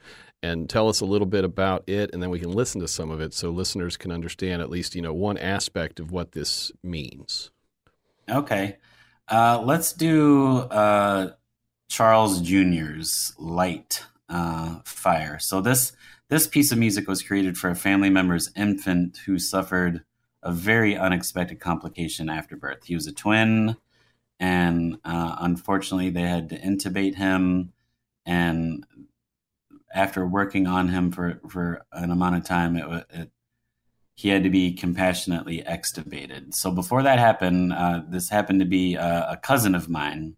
and 0.44 0.70
tell 0.70 0.90
us 0.90 1.02
a 1.02 1.06
little 1.06 1.28
bit 1.28 1.44
about 1.44 1.84
it 1.88 2.10
and 2.14 2.22
then 2.22 2.30
we 2.30 2.40
can 2.40 2.52
listen 2.52 2.82
to 2.82 2.88
some 2.88 3.12
of 3.12 3.22
it 3.22 3.34
so 3.34 3.50
listeners 3.50 3.96
can 3.96 4.12
understand 4.12 4.62
at 4.62 4.70
least 4.70 4.96
you 4.96 5.02
know 5.02 5.14
one 5.14 5.38
aspect 5.38 6.00
of 6.00 6.12
what 6.12 6.32
this 6.32 6.72
means 6.84 7.52
Okay. 8.32 8.78
Uh, 9.28 9.62
let's 9.64 9.92
do 9.94 10.58
uh, 10.58 11.32
Charles 11.90 12.42
Jr.'s 12.42 13.34
Light 13.38 14.06
uh, 14.30 14.80
Fire. 14.86 15.38
So 15.40 15.62
this 15.62 15.92
this 16.30 16.48
piece 16.48 16.72
of 16.72 16.78
music 16.78 17.10
was 17.10 17.22
created 17.22 17.58
for 17.58 17.70
a 17.70 17.76
family 17.76 18.10
member's 18.10 18.52
infant 18.56 19.18
who 19.26 19.38
suffered 19.38 20.04
a 20.42 20.52
very 20.52 20.96
unexpected 20.96 21.60
complication 21.60 22.30
after 22.30 22.56
birth. 22.56 22.86
He 22.86 22.96
was 22.96 23.06
a 23.06 23.12
twin, 23.12 23.76
and 24.40 24.98
uh, 25.04 25.36
unfortunately, 25.40 26.10
they 26.10 26.22
had 26.22 26.50
to 26.50 26.60
intubate 26.60 27.16
him. 27.16 27.74
And 28.26 28.86
after 29.94 30.26
working 30.26 30.68
on 30.68 30.88
him 30.88 31.12
for, 31.12 31.42
for 31.50 31.86
an 31.92 32.12
amount 32.12 32.38
of 32.38 32.46
time, 32.46 32.78
it, 32.78 33.06
it 33.10 33.32
he 34.22 34.30
had 34.30 34.44
to 34.44 34.52
be 34.52 34.72
compassionately 34.72 35.64
extubated. 35.64 36.54
So 36.54 36.70
before 36.70 37.02
that 37.02 37.18
happened, 37.18 37.74
uh, 37.74 38.04
this 38.08 38.30
happened 38.30 38.60
to 38.60 38.68
be 38.68 38.94
a, 38.94 39.32
a, 39.32 39.38
cousin 39.38 39.74
of 39.74 39.90
mine, 39.90 40.36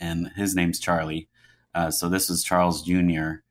and 0.00 0.32
his 0.34 0.56
name's 0.56 0.80
Charlie. 0.80 1.28
Uh, 1.72 1.92
so 1.92 2.08
this 2.08 2.28
was 2.28 2.42
Charles 2.42 2.82
Jr., 2.82 3.44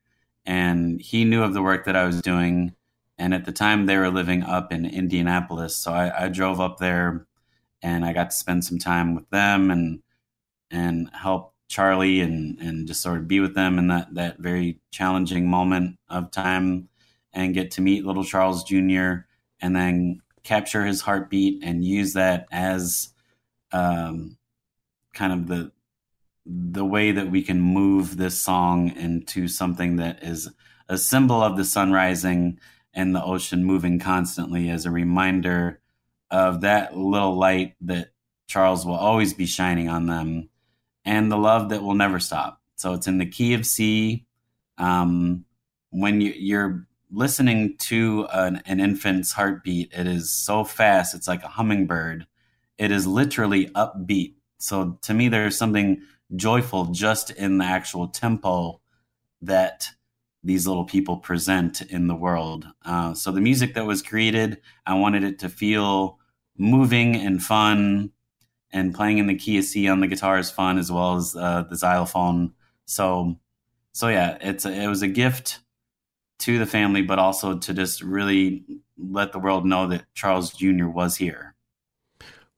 and 0.45 0.99
he 0.99 1.23
knew 1.23 1.41
of 1.41 1.53
the 1.53 1.61
work 1.61 1.85
that 1.85 1.95
I 1.95 2.05
was 2.05 2.21
doing. 2.21 2.75
And 3.17 3.33
at 3.33 3.45
the 3.45 3.53
time, 3.53 3.85
they 3.85 3.95
were 3.95 4.09
living 4.09 4.43
up 4.43 4.73
in 4.73 4.85
Indianapolis, 4.85 5.73
so 5.77 5.93
I, 5.93 6.25
I 6.25 6.27
drove 6.27 6.59
up 6.59 6.79
there, 6.79 7.25
and 7.81 8.03
I 8.03 8.11
got 8.11 8.31
to 8.31 8.35
spend 8.35 8.65
some 8.65 8.77
time 8.77 9.15
with 9.15 9.29
them 9.29 9.71
and 9.71 10.01
and 10.69 11.09
help 11.13 11.53
Charlie 11.69 12.19
and 12.19 12.59
and 12.59 12.87
just 12.87 13.01
sort 13.01 13.19
of 13.19 13.27
be 13.29 13.39
with 13.39 13.55
them 13.55 13.79
in 13.79 13.87
that 13.87 14.13
that 14.15 14.39
very 14.39 14.81
challenging 14.91 15.49
moment 15.49 15.97
of 16.09 16.29
time 16.29 16.89
and 17.31 17.53
get 17.53 17.71
to 17.71 17.81
meet 17.81 18.05
little 18.05 18.25
Charles 18.25 18.65
Jr 18.65 19.28
and 19.61 19.75
then 19.75 20.21
capture 20.43 20.85
his 20.85 21.01
heartbeat 21.01 21.63
and 21.63 21.83
use 21.83 22.13
that 22.13 22.47
as 22.51 23.09
um, 23.71 24.37
kind 25.13 25.33
of 25.33 25.47
the 25.47 25.71
the 26.45 26.85
way 26.85 27.11
that 27.11 27.29
we 27.29 27.43
can 27.43 27.61
move 27.61 28.17
this 28.17 28.39
song 28.39 28.89
into 28.95 29.47
something 29.47 29.97
that 29.97 30.23
is 30.23 30.49
a 30.87 30.97
symbol 30.97 31.43
of 31.43 31.55
the 31.55 31.65
sun 31.65 31.91
rising 31.91 32.59
and 32.93 33.15
the 33.15 33.23
ocean 33.23 33.63
moving 33.63 33.99
constantly 33.99 34.69
as 34.69 34.85
a 34.85 34.91
reminder 34.91 35.79
of 36.31 36.61
that 36.61 36.97
little 36.97 37.37
light 37.37 37.75
that 37.81 38.09
Charles 38.47 38.83
will 38.83 38.95
always 38.95 39.33
be 39.33 39.45
shining 39.45 39.89
on 39.89 40.07
them 40.07 40.49
and 41.05 41.31
the 41.31 41.37
love 41.37 41.69
that 41.69 41.83
will 41.83 41.93
never 41.93 42.19
stop. 42.19 42.59
So 42.77 42.93
it's 42.93 43.07
in 43.07 43.19
the 43.19 43.25
key 43.25 43.53
of 43.53 43.65
C. 43.65 44.25
Um, 44.79 45.45
when 45.91 46.21
you, 46.21 46.33
you're 46.35 46.87
listening 47.11 47.75
to 47.77 48.27
an, 48.31 48.61
an, 48.65 48.79
infant's 48.79 49.31
heartbeat, 49.31 49.91
it 49.93 50.07
is 50.07 50.31
so 50.31 50.63
fast. 50.63 51.15
It's 51.15 51.27
like 51.27 51.43
a 51.43 51.47
hummingbird. 51.47 52.27
It 52.77 52.91
is 52.91 53.07
literally 53.07 53.67
upbeat. 53.69 54.35
So 54.59 54.99
to 55.03 55.13
me, 55.13 55.27
there's 55.27 55.57
something 55.57 56.01
joyful 56.35 56.85
just 56.85 57.31
in 57.31 57.57
the 57.57 57.65
actual 57.65 58.07
tempo 58.07 58.81
that 59.41 59.89
these 60.43 60.67
little 60.67 60.85
people 60.85 61.17
present 61.17 61.81
in 61.81 62.07
the 62.07 62.15
world. 62.15 62.67
Uh, 62.85 63.13
so 63.13 63.31
the 63.31 63.41
music 63.41 63.73
that 63.73 63.85
was 63.85 64.01
created, 64.01 64.61
I 64.85 64.93
wanted 64.93 65.23
it 65.23 65.39
to 65.39 65.49
feel 65.49 66.19
moving 66.57 67.15
and 67.15 67.41
fun. 67.41 68.11
And 68.71 68.93
playing 68.93 69.17
in 69.17 69.25
the 69.25 69.35
key 69.35 69.57
of 69.57 69.63
C 69.63 69.87
on 69.87 69.99
the 69.99 70.07
guitar 70.07 70.37
is 70.37 70.51
fun 70.51 70.77
as 70.77 70.91
well 70.91 71.15
as 71.15 71.35
uh, 71.35 71.63
the 71.63 71.75
xylophone. 71.75 72.53
So, 72.85 73.39
so 73.93 74.09
yeah, 74.09 74.37
it's 74.41 74.63
a, 74.63 74.71
it 74.71 74.87
was 74.87 75.01
a 75.01 75.07
gift 75.07 75.59
to 76.39 76.57
the 76.57 76.65
family, 76.65 77.01
but 77.01 77.19
also 77.19 77.57
to 77.57 77.73
just 77.73 78.01
really 78.01 78.63
let 78.97 79.31
the 79.31 79.39
world 79.39 79.65
know 79.65 79.87
that 79.87 80.05
Charles 80.13 80.51
Jr. 80.51 80.87
was 80.87 81.17
here. 81.17 81.55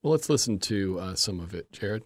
Well, 0.02 0.12
let's 0.12 0.30
listen 0.30 0.60
to 0.60 1.00
uh, 1.00 1.16
some 1.16 1.40
of 1.40 1.54
it, 1.54 1.72
Jared. 1.72 2.04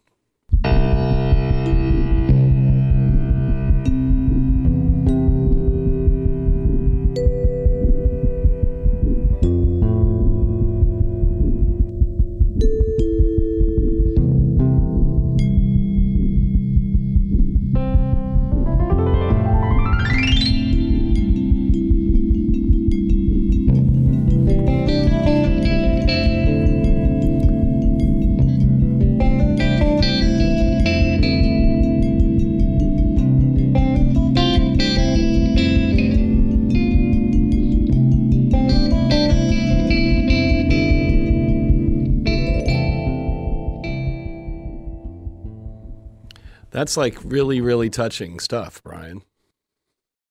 That's 46.85 46.97
like 46.97 47.17
really, 47.23 47.61
really 47.61 47.89
touching 47.89 48.39
stuff, 48.39 48.83
Brian. 48.83 49.23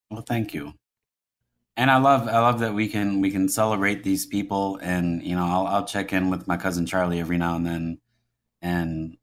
Well, 0.09 0.23
thank 0.23 0.55
you. 0.55 0.75
And 1.77 1.91
I 1.91 1.97
love, 1.97 2.29
I 2.29 2.39
love 2.39 2.61
that 2.61 2.75
we 2.75 2.87
can 2.87 3.21
we 3.21 3.33
can 3.33 3.49
celebrate 3.49 4.05
these 4.05 4.25
people, 4.25 4.79
and 4.81 5.21
you 5.21 5.35
know, 5.35 5.45
I'll 5.45 5.67
I'll 5.67 5.85
check 5.85 6.13
in 6.13 6.31
with 6.31 6.47
my 6.47 6.57
cousin 6.57 6.87
Charlie 6.87 7.19
every 7.19 7.39
now 7.39 7.57
and 7.57 7.67
then, 7.67 7.99
and 8.63 9.17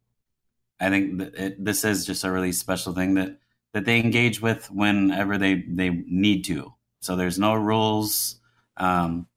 I 0.78 0.90
think 0.90 1.22
it, 1.22 1.64
this 1.64 1.86
is 1.86 2.06
just 2.06 2.26
a 2.26 2.32
really 2.34 2.52
special 2.52 2.92
thing 2.92 3.14
that 3.14 3.40
that 3.72 3.86
they 3.86 4.02
engage 4.02 4.42
with 4.42 4.70
whenever 4.70 5.38
they 5.38 5.64
they 5.66 5.90
need 5.90 6.44
to. 6.48 6.74
So 7.00 7.16
there's 7.16 7.40
no 7.40 7.54
rules. 7.54 8.42
Um, 8.76 9.28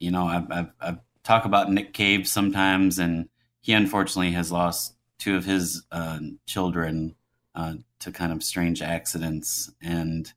you 0.00 0.10
know, 0.10 0.24
I've, 0.26 0.50
I've, 0.50 0.70
I've 0.80 0.98
talk 1.22 1.44
about 1.44 1.70
Nick 1.70 1.92
Cave 1.92 2.26
sometimes, 2.26 2.98
and 2.98 3.28
he 3.60 3.74
unfortunately 3.74 4.32
has 4.32 4.50
lost 4.50 4.94
two 5.18 5.36
of 5.36 5.44
his 5.44 5.84
uh, 5.92 6.20
children 6.46 7.14
uh, 7.56 7.74
to 8.00 8.12
kind 8.12 8.32
of 8.32 8.44
strange 8.44 8.82
accidents. 8.82 9.72
And 9.82 10.32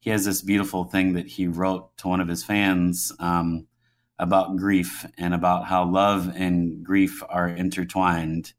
he 0.00 0.10
has 0.10 0.24
this 0.24 0.42
beautiful 0.42 0.84
thing 0.84 1.12
that 1.12 1.26
he 1.26 1.46
wrote 1.46 1.96
to 1.98 2.08
one 2.08 2.20
of 2.20 2.28
his 2.28 2.42
fans 2.42 3.12
um, 3.20 3.66
about 4.18 4.56
grief 4.56 5.06
and 5.18 5.34
about 5.34 5.66
how 5.66 5.84
love 5.84 6.32
and 6.34 6.82
grief 6.82 7.22
are 7.28 7.48
intertwined. 7.48 8.54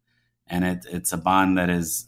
And 0.47 0.63
it, 0.63 0.85
it's 0.89 1.11
a 1.11 1.17
bond 1.17 1.57
that 1.57 1.69
is, 1.69 2.07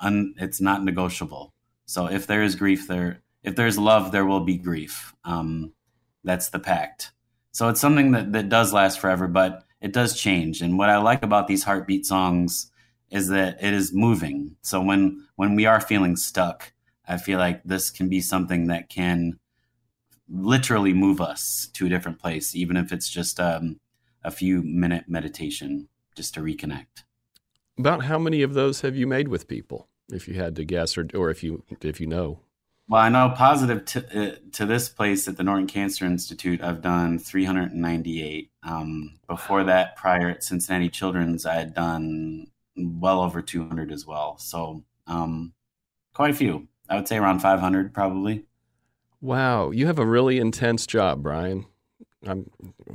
un, 0.00 0.34
it's 0.36 0.60
not 0.60 0.84
negotiable. 0.84 1.54
So 1.86 2.06
if 2.06 2.26
there 2.26 2.42
is 2.42 2.56
grief, 2.56 2.88
there 2.88 3.22
if 3.42 3.56
there's 3.56 3.78
love, 3.78 4.10
there 4.10 4.24
will 4.24 4.40
be 4.40 4.56
grief. 4.56 5.14
Um, 5.24 5.72
that's 6.24 6.48
the 6.48 6.58
pact. 6.58 7.12
So 7.52 7.68
it's 7.68 7.80
something 7.80 8.12
that, 8.12 8.32
that 8.32 8.48
does 8.48 8.72
last 8.72 8.98
forever, 8.98 9.28
but 9.28 9.64
it 9.80 9.92
does 9.92 10.18
change. 10.18 10.62
And 10.62 10.78
what 10.78 10.88
I 10.88 10.96
like 10.96 11.22
about 11.22 11.46
these 11.46 11.62
heartbeat 11.62 12.06
songs 12.06 12.70
is 13.14 13.28
that 13.28 13.62
it 13.62 13.72
is 13.72 13.94
moving. 13.94 14.56
So 14.60 14.82
when 14.82 15.24
when 15.36 15.54
we 15.54 15.66
are 15.66 15.80
feeling 15.80 16.16
stuck, 16.16 16.72
I 17.06 17.16
feel 17.16 17.38
like 17.38 17.62
this 17.62 17.88
can 17.88 18.08
be 18.08 18.20
something 18.20 18.66
that 18.66 18.88
can 18.88 19.38
literally 20.28 20.92
move 20.92 21.20
us 21.20 21.68
to 21.74 21.86
a 21.86 21.88
different 21.88 22.18
place, 22.18 22.56
even 22.56 22.76
if 22.76 22.92
it's 22.92 23.08
just 23.08 23.38
um, 23.38 23.78
a 24.24 24.32
few 24.32 24.62
minute 24.62 25.04
meditation 25.06 25.88
just 26.16 26.34
to 26.34 26.40
reconnect. 26.40 27.04
About 27.78 28.04
how 28.04 28.18
many 28.18 28.42
of 28.42 28.54
those 28.54 28.80
have 28.80 28.96
you 28.96 29.06
made 29.06 29.28
with 29.28 29.46
people, 29.46 29.88
if 30.08 30.26
you 30.26 30.34
had 30.34 30.56
to 30.56 30.64
guess, 30.64 30.98
or 30.98 31.06
or 31.14 31.30
if 31.30 31.44
you 31.44 31.62
if 31.82 32.00
you 32.00 32.08
know? 32.08 32.40
Well, 32.88 33.00
I 33.00 33.08
know 33.10 33.32
positive 33.34 33.84
to, 33.86 33.98
uh, 34.20 34.34
to 34.52 34.66
this 34.66 34.88
place 34.88 35.26
at 35.28 35.36
the 35.36 35.44
Norton 35.44 35.68
Cancer 35.68 36.04
Institute, 36.04 36.60
I've 36.62 36.82
done 36.82 37.18
398. 37.18 38.50
Um, 38.62 39.14
before 39.26 39.64
that, 39.64 39.96
prior 39.96 40.28
at 40.28 40.44
Cincinnati 40.44 40.90
Children's, 40.90 41.46
I 41.46 41.54
had 41.54 41.72
done 41.72 42.48
well 42.76 43.20
over 43.20 43.42
200 43.42 43.92
as 43.92 44.06
well. 44.06 44.38
So, 44.38 44.84
um, 45.06 45.52
quite 46.12 46.30
a 46.30 46.34
few. 46.34 46.68
I 46.88 46.96
would 46.96 47.08
say 47.08 47.16
around 47.16 47.40
500 47.40 47.94
probably. 47.94 48.44
Wow, 49.20 49.70
you 49.70 49.86
have 49.86 49.98
a 49.98 50.06
really 50.06 50.38
intense 50.38 50.86
job, 50.86 51.22
Brian. 51.22 51.66
I'm, 52.26 52.50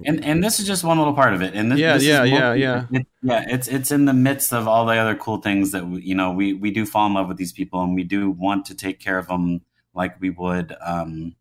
and 0.05 0.23
and 0.23 0.43
this 0.43 0.59
is 0.59 0.67
just 0.67 0.84
one 0.84 0.97
little 0.97 1.13
part 1.13 1.34
of 1.34 1.41
it. 1.41 1.53
And 1.53 1.71
this, 1.71 1.80
yeah, 1.80 1.93
this 1.95 2.03
yeah, 2.03 2.23
yeah, 2.23 2.53
yeah, 2.53 2.86
it, 2.91 3.07
yeah. 3.21 3.45
It's 3.47 3.67
it's 3.67 3.91
in 3.91 4.05
the 4.05 4.13
midst 4.13 4.53
of 4.53 4.67
all 4.67 4.86
the 4.86 4.95
other 4.95 5.15
cool 5.15 5.38
things 5.38 5.71
that 5.71 5.88
we, 5.88 6.01
you 6.01 6.15
know 6.15 6.32
we 6.32 6.53
we 6.53 6.71
do 6.71 6.86
fall 6.86 7.07
in 7.07 7.13
love 7.13 7.27
with 7.27 7.38
these 7.38 7.51
people, 7.51 7.82
and 7.82 7.95
we 7.95 8.03
do 8.03 8.30
want 8.30 8.65
to 8.67 8.75
take 8.75 8.99
care 8.99 9.17
of 9.17 9.27
them 9.27 9.61
like 9.93 10.19
we 10.19 10.30
would, 10.30 10.75
um, 10.82 11.36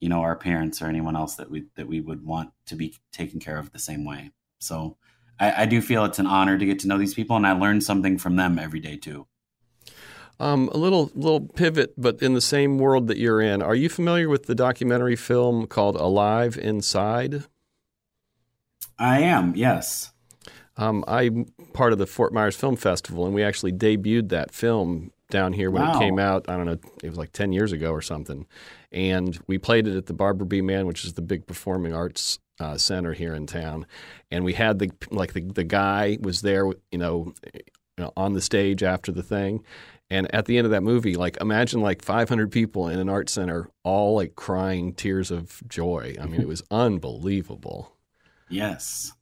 you 0.00 0.08
know, 0.08 0.20
our 0.20 0.36
parents 0.36 0.82
or 0.82 0.86
anyone 0.86 1.16
else 1.16 1.36
that 1.36 1.50
we 1.50 1.66
that 1.76 1.86
we 1.86 2.00
would 2.00 2.24
want 2.24 2.50
to 2.66 2.74
be 2.76 2.94
taken 3.12 3.40
care 3.40 3.58
of 3.58 3.72
the 3.72 3.78
same 3.78 4.04
way. 4.04 4.30
So 4.58 4.96
I, 5.38 5.62
I 5.62 5.66
do 5.66 5.80
feel 5.80 6.04
it's 6.04 6.18
an 6.18 6.26
honor 6.26 6.58
to 6.58 6.66
get 6.66 6.78
to 6.80 6.88
know 6.88 6.98
these 6.98 7.14
people, 7.14 7.36
and 7.36 7.46
I 7.46 7.52
learn 7.52 7.80
something 7.80 8.18
from 8.18 8.36
them 8.36 8.58
every 8.58 8.80
day 8.80 8.96
too. 8.96 9.26
Um, 10.38 10.68
a 10.72 10.76
little 10.76 11.10
little 11.14 11.40
pivot, 11.40 11.94
but 11.96 12.20
in 12.20 12.34
the 12.34 12.42
same 12.42 12.78
world 12.78 13.08
that 13.08 13.16
you're 13.16 13.40
in. 13.40 13.62
Are 13.62 13.74
you 13.74 13.88
familiar 13.88 14.28
with 14.28 14.44
the 14.46 14.54
documentary 14.54 15.16
film 15.16 15.66
called 15.66 15.96
Alive 15.96 16.58
Inside? 16.58 17.44
I 18.98 19.20
am. 19.20 19.54
Yes. 19.56 20.12
Um, 20.76 21.04
I'm 21.08 21.46
part 21.72 21.92
of 21.92 21.98
the 21.98 22.06
Fort 22.06 22.34
Myers 22.34 22.56
Film 22.56 22.76
Festival, 22.76 23.24
and 23.24 23.34
we 23.34 23.42
actually 23.42 23.72
debuted 23.72 24.28
that 24.28 24.52
film 24.52 25.10
down 25.30 25.54
here 25.54 25.70
when 25.70 25.82
wow. 25.82 25.96
it 25.96 25.98
came 25.98 26.18
out. 26.18 26.48
I 26.48 26.56
don't 26.56 26.66
know, 26.66 26.78
it 27.02 27.08
was 27.08 27.18
like 27.18 27.32
10 27.32 27.52
years 27.52 27.72
ago 27.72 27.90
or 27.92 28.02
something. 28.02 28.46
And 28.92 29.38
we 29.46 29.58
played 29.58 29.86
it 29.86 29.96
at 29.96 30.06
the 30.06 30.12
Barbara 30.12 30.46
B. 30.46 30.60
Mann, 30.60 30.86
which 30.86 31.04
is 31.04 31.14
the 31.14 31.22
big 31.22 31.46
performing 31.46 31.94
arts 31.94 32.38
uh, 32.58 32.76
center 32.76 33.12
here 33.12 33.34
in 33.34 33.46
town. 33.46 33.86
And 34.30 34.44
we 34.44 34.54
had 34.54 34.78
the, 34.78 34.90
like, 35.10 35.32
the, 35.32 35.42
the 35.42 35.64
guy 35.64 36.18
was 36.20 36.42
there, 36.42 36.66
you 36.90 36.98
know, 36.98 37.32
you 37.54 38.04
know, 38.04 38.12
on 38.16 38.34
the 38.34 38.40
stage 38.40 38.82
after 38.82 39.12
the 39.12 39.22
thing. 39.22 39.64
And 40.08 40.32
at 40.32 40.46
the 40.46 40.56
end 40.56 40.66
of 40.66 40.70
that 40.70 40.82
movie, 40.82 41.16
like 41.16 41.36
imagine 41.40 41.80
like 41.80 42.02
500 42.02 42.52
people 42.52 42.88
in 42.88 42.98
an 43.00 43.08
art 43.08 43.28
center, 43.28 43.68
all 43.82 44.14
like 44.14 44.36
crying 44.36 44.92
tears 44.92 45.30
of 45.30 45.60
joy. 45.66 46.14
I 46.20 46.26
mean, 46.26 46.40
it 46.40 46.46
was 46.46 46.62
unbelievable. 46.70 47.96
Yes. 48.48 49.12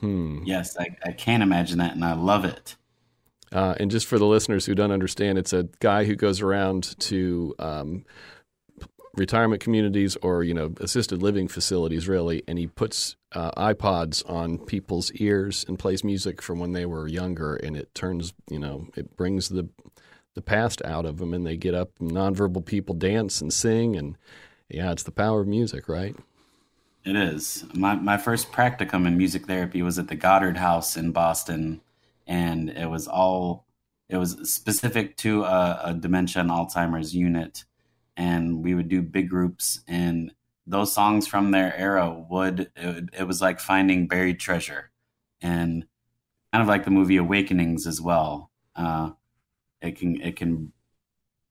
Hmm. 0.00 0.42
Yes, 0.44 0.76
I, 0.78 0.96
I 1.04 1.12
can't 1.12 1.42
imagine 1.42 1.78
that, 1.78 1.94
and 1.94 2.04
I 2.04 2.14
love 2.14 2.44
it. 2.44 2.76
Uh, 3.52 3.74
and 3.78 3.90
just 3.90 4.06
for 4.06 4.18
the 4.18 4.26
listeners 4.26 4.66
who 4.66 4.74
don't 4.74 4.90
understand, 4.90 5.38
it's 5.38 5.52
a 5.52 5.68
guy 5.80 6.04
who 6.04 6.16
goes 6.16 6.40
around 6.40 6.98
to 6.98 7.54
um, 7.58 8.04
retirement 9.14 9.62
communities 9.62 10.16
or 10.22 10.42
you 10.42 10.54
know 10.54 10.74
assisted 10.80 11.22
living 11.22 11.48
facilities, 11.48 12.08
really, 12.08 12.42
and 12.46 12.58
he 12.58 12.66
puts 12.66 13.16
uh, 13.32 13.50
iPods 13.52 14.28
on 14.28 14.58
people's 14.58 15.12
ears 15.12 15.64
and 15.68 15.78
plays 15.78 16.04
music 16.04 16.42
from 16.42 16.58
when 16.58 16.72
they 16.72 16.86
were 16.86 17.06
younger, 17.06 17.56
and 17.56 17.76
it 17.76 17.94
turns 17.94 18.32
you 18.50 18.58
know 18.58 18.86
it 18.96 19.16
brings 19.16 19.48
the 19.48 19.68
the 20.34 20.42
past 20.42 20.82
out 20.84 21.04
of 21.04 21.18
them, 21.18 21.34
and 21.34 21.46
they 21.46 21.56
get 21.56 21.74
up. 21.74 21.90
Nonverbal 22.00 22.64
people 22.64 22.94
dance 22.94 23.40
and 23.40 23.52
sing, 23.52 23.96
and 23.96 24.16
yeah, 24.68 24.92
it's 24.92 25.02
the 25.02 25.10
power 25.10 25.40
of 25.40 25.48
music, 25.48 25.88
right? 25.88 26.16
It 27.04 27.16
is. 27.16 27.64
My 27.74 27.94
my 27.94 28.16
first 28.16 28.52
practicum 28.52 29.06
in 29.06 29.16
music 29.16 29.46
therapy 29.46 29.82
was 29.82 29.98
at 29.98 30.08
the 30.08 30.16
Goddard 30.16 30.56
House 30.56 30.96
in 30.96 31.12
Boston 31.12 31.80
and 32.26 32.70
it 32.70 32.88
was 32.88 33.08
all 33.08 33.66
it 34.08 34.16
was 34.16 34.52
specific 34.52 35.16
to 35.18 35.44
a, 35.44 35.80
a 35.84 35.94
dementia 35.94 36.42
and 36.42 36.50
Alzheimer's 36.50 37.14
unit, 37.14 37.64
and 38.16 38.62
we 38.62 38.74
would 38.74 38.88
do 38.88 39.02
big 39.02 39.28
groups 39.28 39.80
and 39.88 40.32
those 40.66 40.92
songs 40.92 41.26
from 41.26 41.50
their 41.50 41.74
era 41.76 42.24
would 42.30 42.70
it, 42.76 43.08
it, 43.18 43.26
was 43.26 43.40
like 43.40 43.58
finding 43.58 44.06
buried 44.06 44.38
treasure 44.38 44.90
and 45.40 45.86
kind 46.52 46.62
of 46.62 46.68
like 46.68 46.84
the 46.84 46.90
movie 46.90 47.16
awakenings 47.16 47.86
as 47.86 48.00
well 48.00 48.50
uh, 48.76 49.10
it 49.80 49.98
can 49.98 50.20
it 50.20 50.36
can 50.36 50.72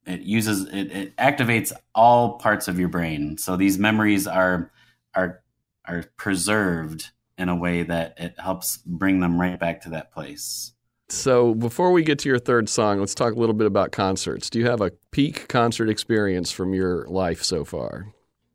it 0.06 0.22
uses 0.22 0.66
it, 0.74 0.92
it 0.92 1.18
activates 1.18 1.72
all 1.94 2.38
parts 2.38 2.68
of 2.68 2.80
your 2.80 2.90
brain 2.90 3.38
so 3.38 3.56
these 3.56 3.78
memories 3.78 4.28
are 4.28 4.72
are 5.14 5.42
are 5.86 6.06
preserved 6.16 7.12
in 7.38 7.50
a 7.50 7.56
way 7.56 7.84
that 7.84 8.14
it 8.18 8.40
helps 8.40 8.78
bring 8.86 9.20
them 9.20 9.42
right 9.42 9.60
back 9.60 9.82
to 9.82 9.90
that 9.90 10.12
place. 10.12 10.74
So, 11.12 11.54
before 11.54 11.92
we 11.92 12.04
get 12.04 12.20
to 12.20 12.30
your 12.30 12.40
third 12.40 12.70
song, 12.70 13.00
let's 13.02 13.14
talk 13.14 13.34
a 13.34 13.38
little 13.38 13.54
bit 13.54 13.68
about 13.68 13.92
concerts. 13.92 14.50
Do 14.50 14.60
you 14.60 14.68
have 14.68 14.80
a 14.80 14.92
peak 15.12 15.50
concert 15.50 15.90
experience 15.90 16.52
from 16.52 16.74
your 16.74 17.06
life 17.08 17.44
so 17.44 17.66
far? 17.66 18.08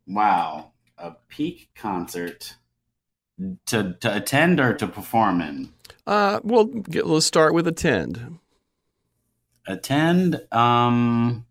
Wow, 0.07 0.71
a 0.97 1.11
peak 1.29 1.69
concert 1.75 2.55
to 3.67 3.95
to 3.99 4.15
attend 4.15 4.59
or 4.59 4.73
to 4.73 4.87
perform 4.87 5.41
in? 5.41 5.71
Uh, 6.07 6.39
well, 6.43 6.65
get, 6.65 7.05
let's 7.05 7.27
start 7.27 7.53
with 7.53 7.67
attend. 7.67 8.39
Attend. 9.67 10.41
Um, 10.51 11.45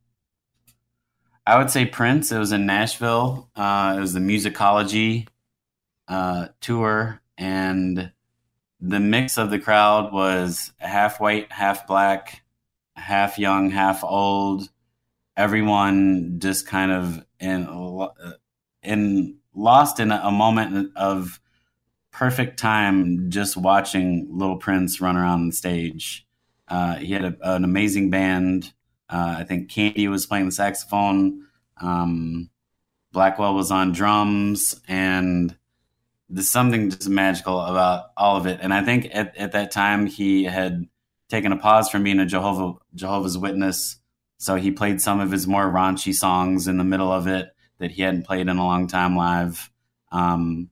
I 1.47 1.59
would 1.59 1.71
say 1.71 1.85
Prince. 1.87 2.33
It 2.33 2.39
was 2.39 2.51
in 2.51 2.67
Nashville. 2.67 3.49
Uh, 3.55 3.95
it 3.97 4.01
was 4.01 4.13
the 4.13 4.21
Musicology 4.21 5.29
uh, 6.09 6.49
tour, 6.61 7.21
and 7.39 8.11
the 8.81 9.01
mix 9.01 9.39
of 9.39 9.51
the 9.51 9.59
crowd 9.59 10.13
was 10.13 10.73
half 10.79 11.21
white, 11.21 11.51
half 11.51 11.87
black, 11.87 12.43
half 12.95 13.39
young, 13.39 13.71
half 13.71 14.05
old. 14.05 14.69
Everyone 15.37 16.39
just 16.39 16.67
kind 16.67 16.93
of 16.93 17.25
in 17.41 17.69
in 18.83 19.37
lost 19.55 20.01
in 20.01 20.13
a 20.13 20.31
moment 20.31 20.93
of 20.97 21.41
perfect 22.11 22.59
time, 22.59 23.31
just 23.31 23.57
watching 23.57 24.29
Little 24.31 24.57
Prince 24.57 25.01
run 25.01 25.17
around 25.17 25.47
the 25.49 25.53
stage. 25.53 26.27
Uh, 26.69 26.97
he 26.97 27.13
had 27.13 27.25
a, 27.25 27.37
an 27.43 27.65
amazing 27.65 28.11
band. 28.11 28.73
Uh, 29.09 29.37
I 29.39 29.45
think 29.45 29.71
Candy 29.71 30.09
was 30.09 30.27
playing 30.27 30.47
the 30.47 30.53
saxophone. 30.53 31.47
Um, 31.81 32.51
Blackwell 33.13 33.55
was 33.55 33.71
on 33.71 33.93
drums, 33.93 34.81
and 34.89 35.57
there's 36.29 36.49
something 36.49 36.91
just 36.91 37.09
magical 37.09 37.61
about 37.61 38.07
all 38.17 38.37
of 38.37 38.47
it. 38.47 38.59
And 38.61 38.75
I 38.75 38.85
think 38.85 39.09
at, 39.13 39.37
at 39.37 39.53
that 39.53 39.71
time 39.71 40.07
he 40.07 40.45
had 40.45 40.87
taken 41.29 41.53
a 41.53 41.57
pause 41.57 41.89
from 41.89 42.03
being 42.03 42.21
a 42.21 42.27
Jehovah 42.27 42.79
Jehovah's 42.95 43.39
Witness, 43.39 43.97
so 44.39 44.57
he 44.57 44.71
played 44.71 45.01
some 45.01 45.21
of 45.21 45.31
his 45.31 45.47
more 45.47 45.71
raunchy 45.71 46.15
songs 46.15 46.69
in 46.69 46.79
the 46.79 46.85
middle 46.85 47.11
of 47.11 47.27
it 47.27 47.51
that 47.79 47.91
he 47.93 48.03
hadn't 48.03 48.27
played 48.27 48.49
in 48.49 48.59
a 48.59 48.67
long 48.67 48.87
time 48.87 49.17
live. 49.17 49.71
Um, 50.13 50.71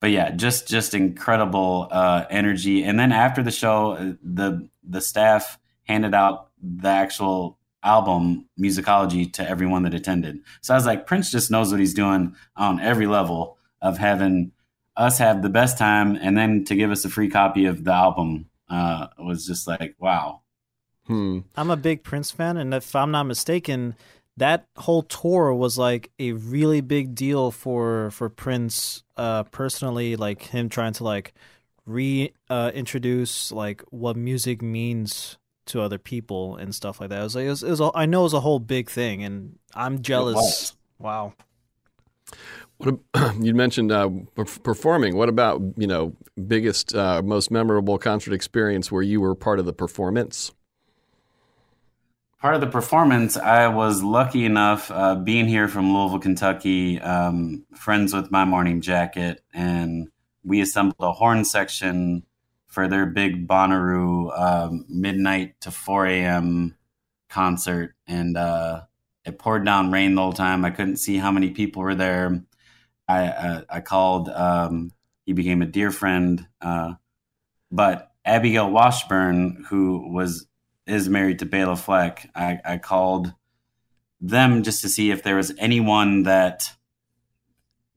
but 0.00 0.10
yeah, 0.10 0.30
just 0.30 0.68
just 0.68 0.94
incredible 0.94 1.88
uh, 1.90 2.24
energy. 2.30 2.84
And 2.84 2.98
then 2.98 3.12
after 3.12 3.42
the 3.42 3.50
show, 3.50 3.92
uh, 3.92 4.12
the 4.22 4.68
the 4.82 5.00
staff 5.00 5.58
handed 5.84 6.14
out 6.14 6.50
the 6.62 6.88
actual 6.88 7.58
album 7.82 8.48
musicology 8.60 9.32
to 9.32 9.48
everyone 9.48 9.84
that 9.84 9.94
attended. 9.94 10.40
So 10.60 10.74
I 10.74 10.76
was 10.76 10.86
like, 10.86 11.06
Prince 11.06 11.30
just 11.30 11.50
knows 11.50 11.70
what 11.70 11.80
he's 11.80 11.94
doing 11.94 12.34
on 12.56 12.80
every 12.80 13.06
level 13.06 13.55
of 13.82 13.98
having 13.98 14.52
us 14.96 15.18
have 15.18 15.42
the 15.42 15.48
best 15.48 15.76
time 15.76 16.16
and 16.20 16.36
then 16.36 16.64
to 16.64 16.74
give 16.74 16.90
us 16.90 17.04
a 17.04 17.10
free 17.10 17.28
copy 17.28 17.66
of 17.66 17.84
the 17.84 17.92
album 17.92 18.46
uh, 18.68 19.08
was 19.18 19.46
just 19.46 19.66
like 19.66 19.94
wow. 19.98 20.40
Hmm. 21.06 21.40
I'm 21.56 21.70
a 21.70 21.76
big 21.76 22.02
Prince 22.02 22.32
fan, 22.32 22.56
and 22.56 22.74
if 22.74 22.96
I'm 22.96 23.12
not 23.12 23.24
mistaken, 23.24 23.94
that 24.36 24.66
whole 24.76 25.02
tour 25.02 25.54
was 25.54 25.78
like 25.78 26.10
a 26.18 26.32
really 26.32 26.80
big 26.80 27.14
deal 27.14 27.50
for 27.50 28.10
for 28.10 28.28
Prince 28.28 29.04
uh, 29.16 29.44
personally, 29.44 30.16
like 30.16 30.42
him 30.42 30.68
trying 30.68 30.94
to 30.94 31.04
like 31.04 31.32
reintroduce 31.86 33.52
uh, 33.52 33.54
like 33.54 33.82
what 33.90 34.16
music 34.16 34.60
means 34.60 35.38
to 35.66 35.80
other 35.80 35.98
people 35.98 36.56
and 36.56 36.74
stuff 36.74 37.00
like 37.00 37.10
that. 37.10 37.20
It 37.20 37.24
was 37.24 37.36
like 37.36 37.44
it 37.46 37.50
was, 37.50 37.62
it 37.62 37.70
was 37.70 37.80
a, 37.80 37.90
I 37.94 38.06
know 38.06 38.20
it 38.20 38.24
was 38.24 38.34
a 38.34 38.40
whole 38.40 38.58
big 38.58 38.90
thing, 38.90 39.22
and 39.22 39.58
I'm 39.74 40.02
jealous. 40.02 40.74
Wow. 40.98 41.34
You 43.40 43.54
mentioned 43.54 43.92
uh, 43.92 44.10
performing. 44.62 45.16
What 45.16 45.28
about 45.28 45.60
you 45.76 45.86
know 45.86 46.14
biggest, 46.46 46.94
uh, 46.94 47.22
most 47.22 47.50
memorable 47.50 47.98
concert 47.98 48.32
experience 48.32 48.90
where 48.90 49.02
you 49.02 49.20
were 49.20 49.34
part 49.34 49.58
of 49.58 49.66
the 49.66 49.72
performance? 49.72 50.52
part 52.46 52.54
of 52.54 52.60
the 52.60 52.66
performance, 52.68 53.36
I 53.36 53.66
was 53.66 54.04
lucky 54.04 54.44
enough 54.44 54.88
uh, 54.92 55.16
being 55.16 55.48
here 55.48 55.66
from 55.66 55.92
Louisville, 55.92 56.20
Kentucky, 56.20 57.00
um, 57.00 57.64
friends 57.74 58.14
with 58.14 58.30
my 58.30 58.44
morning 58.44 58.80
jacket, 58.80 59.42
and 59.52 60.08
we 60.44 60.60
assembled 60.60 60.94
a 61.00 61.12
horn 61.12 61.44
section 61.44 62.24
for 62.66 62.86
their 62.86 63.04
big 63.04 63.48
Bonnaroo 63.48 64.38
um, 64.38 64.84
midnight 64.88 65.60
to 65.62 65.72
4 65.72 66.06
a.m. 66.06 66.76
concert. 67.28 67.96
And 68.06 68.36
uh, 68.36 68.82
it 69.24 69.40
poured 69.40 69.64
down 69.64 69.90
rain 69.90 70.14
the 70.14 70.22
whole 70.22 70.32
time. 70.32 70.64
I 70.64 70.70
couldn't 70.70 70.98
see 70.98 71.16
how 71.16 71.32
many 71.32 71.50
people 71.50 71.82
were 71.82 71.96
there. 71.96 72.42
I, 73.08 73.26
uh, 73.26 73.62
I 73.68 73.80
called, 73.80 74.28
um, 74.28 74.92
he 75.24 75.32
became 75.32 75.62
a 75.62 75.66
dear 75.66 75.90
friend. 75.90 76.46
Uh, 76.60 76.94
but 77.70 78.12
Abigail 78.24 78.70
Washburn, 78.70 79.64
who 79.68 80.12
was 80.12 80.46
is 80.86 81.08
married 81.08 81.40
to 81.40 81.46
Bela 81.46 81.76
Fleck, 81.76 82.30
I, 82.34 82.60
I 82.64 82.78
called 82.78 83.32
them 84.20 84.62
just 84.62 84.82
to 84.82 84.88
see 84.88 85.10
if 85.10 85.22
there 85.22 85.36
was 85.36 85.52
anyone 85.58 86.22
that 86.22 86.72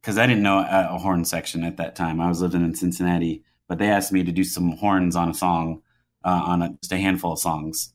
because 0.02 0.18
I 0.18 0.26
didn't 0.26 0.44
know 0.44 0.60
a, 0.60 0.90
a, 0.92 0.98
horn 0.98 1.26
section 1.26 1.64
at 1.64 1.78
that 1.78 1.96
time. 1.96 2.22
I 2.22 2.28
was 2.28 2.42
living 2.42 2.64
in 2.64 2.74
Cincinnati, 2.74 3.44
but 3.68 3.78
they 3.78 3.90
asked 3.90 4.12
me 4.12 4.24
to 4.24 4.32
do 4.32 4.44
some 4.44 4.72
horns 4.78 5.16
on 5.16 5.30
a 5.30 5.34
song, 5.34 5.82
uh, 6.24 6.42
on 6.46 6.62
a, 6.62 6.70
just 6.82 6.94
a 6.94 6.98
handful 6.98 7.34
of 7.34 7.40
songs. 7.40 7.94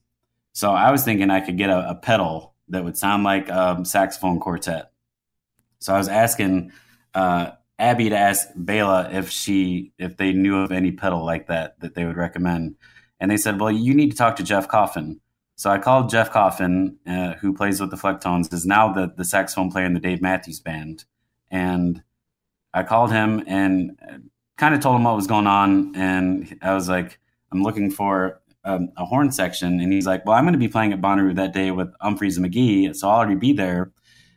So 0.52 0.72
I 0.72 0.90
was 0.90 1.02
thinking 1.02 1.30
I 1.30 1.40
could 1.40 1.56
get 1.56 1.70
a, 1.70 1.90
a 1.90 1.94
pedal 1.94 2.54
that 2.68 2.84
would 2.84 2.96
sound 2.96 3.24
like 3.24 3.48
a 3.48 3.80
saxophone 3.84 4.38
quartet. 4.38 4.90
So 5.80 5.94
I 5.94 5.98
was 5.98 6.08
asking 6.08 6.72
uh, 7.14 7.52
Abby 7.78 8.08
to 8.08 8.16
ask 8.16 8.48
Bela 8.54 9.10
if 9.12 9.30
she 9.30 9.92
if 9.98 10.16
they 10.16 10.32
knew 10.32 10.58
of 10.58 10.72
any 10.72 10.92
pedal 10.92 11.24
like 11.24 11.48
that 11.48 11.78
that 11.80 11.94
they 11.94 12.04
would 12.04 12.16
recommend, 12.16 12.76
and 13.20 13.30
they 13.30 13.36
said, 13.36 13.60
"Well, 13.60 13.70
you 13.72 13.94
need 13.94 14.10
to 14.10 14.16
talk 14.16 14.36
to 14.36 14.42
Jeff 14.44 14.68
Coffin." 14.68 15.20
So 15.56 15.70
I 15.70 15.78
called 15.78 16.10
Jeff 16.10 16.32
Coffin, 16.32 16.98
uh, 17.06 17.34
who 17.34 17.54
plays 17.54 17.80
with 17.80 17.90
the 17.90 17.96
Flecktones, 17.96 18.52
is 18.52 18.66
now 18.66 18.92
the 18.92 19.12
the 19.16 19.24
saxophone 19.24 19.70
player 19.70 19.86
in 19.86 19.94
the 19.94 20.00
Dave 20.00 20.22
Matthews 20.22 20.60
Band, 20.60 21.04
and 21.50 22.02
I 22.72 22.82
called 22.84 23.10
him 23.12 23.42
and 23.46 23.98
kind 24.56 24.74
of 24.74 24.80
told 24.80 24.96
him 24.96 25.04
what 25.04 25.16
was 25.16 25.26
going 25.26 25.46
on, 25.46 25.94
and 25.96 26.56
I 26.62 26.74
was 26.74 26.88
like, 26.88 27.18
"I'm 27.52 27.62
looking 27.62 27.90
for 27.90 28.40
um, 28.64 28.90
a 28.96 29.04
horn 29.04 29.32
section," 29.32 29.80
and 29.80 29.92
he's 29.92 30.06
like, 30.06 30.24
"Well, 30.26 30.36
I'm 30.36 30.44
going 30.44 30.52
to 30.52 30.58
be 30.58 30.68
playing 30.68 30.92
at 30.92 31.00
Bonnaroo 31.00 31.34
that 31.36 31.52
day 31.52 31.70
with 31.72 31.92
Umphrey's 31.98 32.36
and 32.36 32.46
McGee, 32.46 32.94
so 32.94 33.08
I'll 33.08 33.16
already 33.18 33.34
be 33.36 33.52
there." 33.52 33.92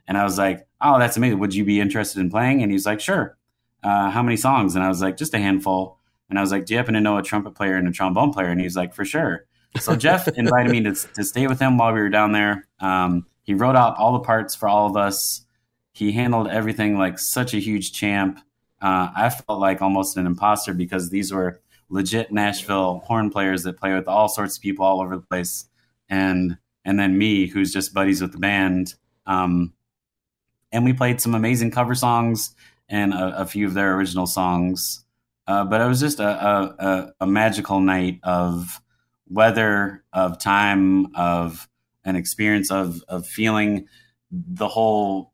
And 0.07 0.17
I 0.17 0.23
was 0.23 0.37
like, 0.37 0.67
"Oh, 0.81 0.99
that's 0.99 1.17
amazing! 1.17 1.39
Would 1.39 1.55
you 1.55 1.65
be 1.65 1.79
interested 1.79 2.19
in 2.19 2.29
playing?" 2.29 2.63
And 2.63 2.71
he's 2.71 2.85
like, 2.85 2.99
"Sure." 2.99 3.37
Uh, 3.83 4.09
how 4.09 4.23
many 4.23 4.37
songs? 4.37 4.75
And 4.75 4.83
I 4.83 4.87
was 4.87 5.01
like, 5.01 5.17
"Just 5.17 5.33
a 5.33 5.39
handful." 5.39 5.99
And 6.29 6.37
I 6.37 6.41
was 6.41 6.51
like, 6.51 6.65
"Do 6.65 6.73
you 6.73 6.77
happen 6.77 6.93
to 6.93 7.01
know 7.01 7.17
a 7.17 7.23
trumpet 7.23 7.55
player 7.55 7.75
and 7.75 7.87
a 7.87 7.91
trombone 7.91 8.33
player?" 8.33 8.47
And 8.47 8.59
he 8.59 8.65
was 8.65 8.75
like, 8.75 8.93
"For 8.93 9.05
sure." 9.05 9.45
So 9.79 9.95
Jeff 9.95 10.27
invited 10.35 10.71
me 10.71 10.81
to, 10.83 10.93
to 10.93 11.23
stay 11.23 11.47
with 11.47 11.59
him 11.59 11.77
while 11.77 11.93
we 11.93 11.99
were 11.99 12.09
down 12.09 12.31
there. 12.31 12.67
Um, 12.79 13.25
he 13.43 13.53
wrote 13.53 13.75
out 13.75 13.97
all 13.97 14.13
the 14.13 14.19
parts 14.19 14.55
for 14.55 14.67
all 14.67 14.87
of 14.87 14.97
us. 14.97 15.45
He 15.93 16.11
handled 16.11 16.47
everything 16.47 16.97
like 16.97 17.17
such 17.17 17.53
a 17.53 17.59
huge 17.59 17.91
champ. 17.91 18.39
Uh, 18.81 19.09
I 19.15 19.29
felt 19.29 19.59
like 19.59 19.81
almost 19.81 20.17
an 20.17 20.27
imposter 20.27 20.73
because 20.73 21.09
these 21.09 21.33
were 21.33 21.61
legit 21.89 22.31
Nashville 22.31 23.01
horn 23.05 23.29
players 23.29 23.63
that 23.63 23.77
play 23.77 23.93
with 23.93 24.07
all 24.07 24.27
sorts 24.27 24.57
of 24.57 24.61
people 24.61 24.85
all 24.85 25.01
over 25.01 25.15
the 25.15 25.21
place, 25.23 25.65
and 26.09 26.57
and 26.85 26.99
then 26.99 27.17
me, 27.17 27.47
who's 27.47 27.73
just 27.73 27.93
buddies 27.93 28.21
with 28.21 28.31
the 28.31 28.37
band. 28.37 28.95
Um, 29.25 29.73
and 30.71 30.83
we 30.83 30.93
played 30.93 31.21
some 31.21 31.35
amazing 31.35 31.71
cover 31.71 31.95
songs 31.95 32.55
and 32.89 33.13
a, 33.13 33.41
a 33.41 33.45
few 33.45 33.67
of 33.67 33.73
their 33.73 33.95
original 33.95 34.27
songs. 34.27 35.03
Uh, 35.47 35.63
but 35.63 35.79
it 35.79 35.87
was 35.87 35.99
just 35.99 36.19
a, 36.19 36.27
a, 36.27 37.13
a, 37.21 37.27
magical 37.27 37.79
night 37.79 38.19
of 38.23 38.81
weather, 39.29 40.03
of 40.11 40.37
time, 40.39 41.15
of 41.15 41.69
an 42.03 42.15
experience 42.17 42.69
of 42.69 43.01
of 43.07 43.25
feeling 43.25 43.87
the 44.31 44.67
whole 44.67 45.31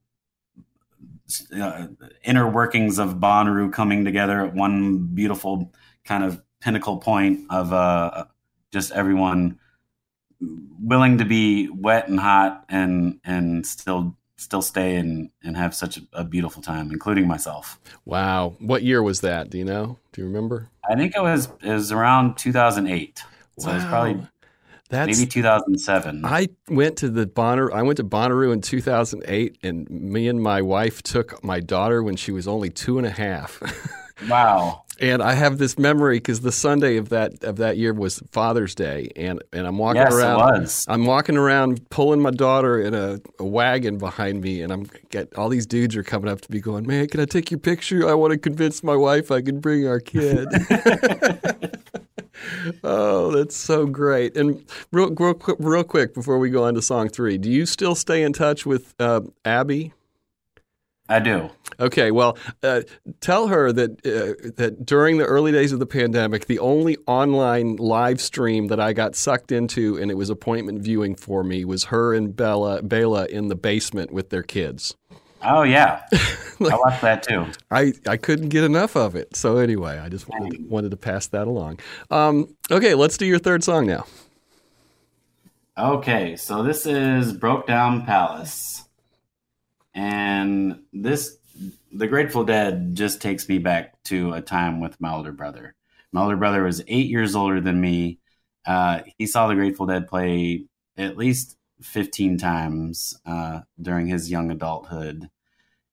uh, 1.56 1.88
inner 2.24 2.48
workings 2.48 3.00
of 3.00 3.16
Bonnaroo 3.16 3.72
coming 3.72 4.06
together 4.06 4.46
at 4.46 4.54
one 4.54 5.08
beautiful 5.14 5.72
kind 6.06 6.24
of 6.24 6.42
pinnacle 6.62 6.98
point 6.98 7.42
of 7.50 7.74
uh, 7.74 8.26
just 8.72 8.92
everyone 8.92 9.58
willing 10.80 11.18
to 11.18 11.26
be 11.26 11.70
wet 11.70 12.08
and 12.08 12.20
hot 12.20 12.66
and 12.70 13.20
and 13.24 13.66
still 13.66 14.18
still 14.44 14.62
stay 14.62 14.96
and 14.96 15.30
and 15.44 15.58
have 15.58 15.74
such 15.74 16.00
a, 16.14 16.24
beautiful 16.24 16.62
time, 16.62 16.92
including 16.92 17.28
myself. 17.28 17.80
Wow, 18.06 18.56
what 18.60 18.84
year 18.84 19.02
was 19.02 19.22
that? 19.22 19.50
Do 19.50 19.58
you 19.58 19.66
know? 19.66 19.98
Do 20.12 20.22
you 20.22 20.28
remember? 20.28 20.70
I 20.90 20.96
think 20.96 21.16
it 21.16 21.22
was 21.22 21.50
it 21.62 21.74
was 21.74 21.92
around 21.92 22.38
2008. 22.38 23.24
So 23.60 23.68
wow. 23.68 23.72
it 23.72 23.76
was 23.76 23.86
probably 23.86 24.28
that's 24.90 25.18
maybe 25.18 25.28
2007. 25.28 26.26
I 26.26 26.50
went 26.68 26.98
to 26.98 27.10
the 27.10 27.26
Bonnaroo. 27.26 27.74
I 27.74 27.82
went 27.82 27.98
to 27.98 28.04
Bonnaroo 28.04 28.54
in 28.54 28.62
2008, 28.62 29.58
and 29.64 29.90
me 29.90 30.28
and 30.28 30.42
my 30.42 30.62
wife 30.62 31.02
took 31.02 31.44
my 31.44 31.60
daughter 31.60 32.04
when 32.04 32.16
she 32.16 32.32
was 32.32 32.48
only 32.48 32.70
two 32.70 32.98
and 32.98 33.08
a 33.08 33.12
half. 33.12 33.62
wow! 34.30 34.83
And 35.00 35.24
I 35.24 35.34
have 35.34 35.58
this 35.58 35.80
memory 35.80 36.18
because 36.18 36.42
the 36.42 36.52
Sunday 36.52 36.98
of 36.98 37.10
that 37.10 37.44
of 37.44 37.58
that 37.58 37.78
year 37.78 37.94
was 37.94 38.20
Father's 38.32 38.76
Day, 38.76 39.12
and, 39.16 39.42
and 39.52 39.66
I'm 39.66 39.78
walking 39.78 40.02
yes, 40.02 40.14
around. 40.14 40.86
I'm 40.88 41.06
walking 41.06 41.36
around 41.36 41.90
pulling 41.90 42.22
my 42.22 42.30
daughter 42.30 42.80
in 42.80 42.94
a, 42.94 43.20
a 43.40 43.46
wagon 43.46 43.98
behind 43.98 44.42
me, 44.42 44.62
and 44.62 44.72
I'm 44.72 44.88
get 45.10 45.34
all 45.36 45.50
these 45.50 45.66
dudes 45.66 45.96
are 45.96 46.04
coming 46.04 46.30
up 46.30 46.42
to 46.42 46.52
me 46.52 46.60
going, 46.60 46.86
"Man, 46.86 47.08
can 47.08 47.20
I 47.20 47.26
take 47.26 47.50
your 47.50 47.60
picture? 47.60 48.08
I 48.08 48.14
want 48.14 48.34
to 48.34 48.38
convince 48.38 48.84
my 48.84 48.96
wife 48.96 49.32
I 49.32 49.42
can 49.42 49.60
bring 49.60 49.88
our 49.88 50.00
kid." 50.00 50.48
oh, 52.84 53.32
that's 53.32 53.56
so 53.56 53.88
great. 53.88 54.38
And 54.38 54.64
real, 54.92 55.14
real, 55.16 55.40
real 55.60 55.84
quick 55.84 56.14
before 56.14 56.38
we 56.38 56.50
go 56.50 56.66
on 56.66 56.76
to 56.76 56.82
song 56.82 57.10
three, 57.10 57.40
do 57.40 57.50
you 57.50 57.66
still 57.66 57.96
stay 57.96 58.22
in 58.22 58.34
touch 58.34 58.66
with 58.66 58.94
uh, 59.00 59.22
Abby? 59.44 59.94
I 61.14 61.20
do. 61.20 61.52
Okay, 61.80 62.10
well, 62.10 62.40
uh, 62.64 62.82
tell 63.22 63.48
her 63.48 63.72
that 63.72 63.92
uh, 64.04 64.50
that 64.56 64.84
during 64.84 65.20
the 65.20 65.26
early 65.26 65.52
days 65.52 65.72
of 65.72 65.78
the 65.78 65.86
pandemic, 65.86 66.48
the 66.48 66.58
only 66.58 66.98
online 67.06 67.76
live 67.76 68.20
stream 68.20 68.68
that 68.68 68.80
I 68.80 68.94
got 68.94 69.16
sucked 69.16 69.52
into, 69.52 69.96
and 69.98 70.10
it 70.10 70.16
was 70.16 70.32
appointment 70.32 70.82
viewing 70.82 71.16
for 71.16 71.44
me, 71.44 71.66
was 71.66 71.86
her 71.86 72.16
and 72.16 72.36
Bella 72.36 72.82
Bela 72.82 73.28
in 73.28 73.50
the 73.50 73.56
basement 73.56 74.12
with 74.12 74.32
their 74.32 74.42
kids. 74.42 74.96
Oh 75.44 75.62
yeah, 75.62 76.02
like, 76.60 76.74
I 76.74 76.78
watched 76.78 77.02
that 77.04 77.22
too. 77.22 77.46
I, 77.70 77.94
I 78.08 78.18
couldn't 78.18 78.50
get 78.50 78.64
enough 78.64 78.96
of 78.96 79.16
it. 79.16 79.36
So 79.36 79.58
anyway, 79.58 80.00
I 80.00 80.10
just 80.10 80.28
wanted 80.28 80.68
wanted 80.68 80.90
to 80.92 80.98
pass 80.98 81.28
that 81.28 81.46
along. 81.46 81.80
Um, 82.10 82.56
okay, 82.72 82.96
let's 82.96 83.18
do 83.18 83.28
your 83.28 83.40
third 83.40 83.64
song 83.64 83.86
now. 83.86 84.08
Okay, 85.78 86.38
so 86.38 86.64
this 86.64 86.88
is 86.88 87.34
"Broke 87.34 87.68
Down 87.68 88.04
Palace," 88.04 88.86
and 89.94 90.80
this 90.92 91.38
the 91.92 92.08
Grateful 92.08 92.44
Dead 92.44 92.96
just 92.96 93.22
takes 93.22 93.48
me 93.48 93.60
back 93.60 94.02
to 94.06 94.34
a 94.34 94.42
time 94.42 94.80
with 94.80 95.00
my 95.00 95.14
older 95.14 95.32
brother. 95.32 95.76
My 96.12 96.24
older 96.24 96.38
brother 96.38 96.64
was 96.64 96.84
eight 96.88 97.08
years 97.08 97.36
older 97.36 97.62
than 97.62 97.80
me. 97.80 98.20
Uh, 98.66 99.02
he 99.18 99.28
saw 99.28 99.48
the 99.48 99.56
Grateful 99.56 99.86
Dead 99.86 100.08
play 100.08 100.66
at 100.98 101.18
least 101.18 101.58
15 101.82 102.38
times 102.38 103.20
uh, 103.26 103.62
during 103.82 104.08
his 104.08 104.32
young 104.32 104.52
adulthood 104.52 105.30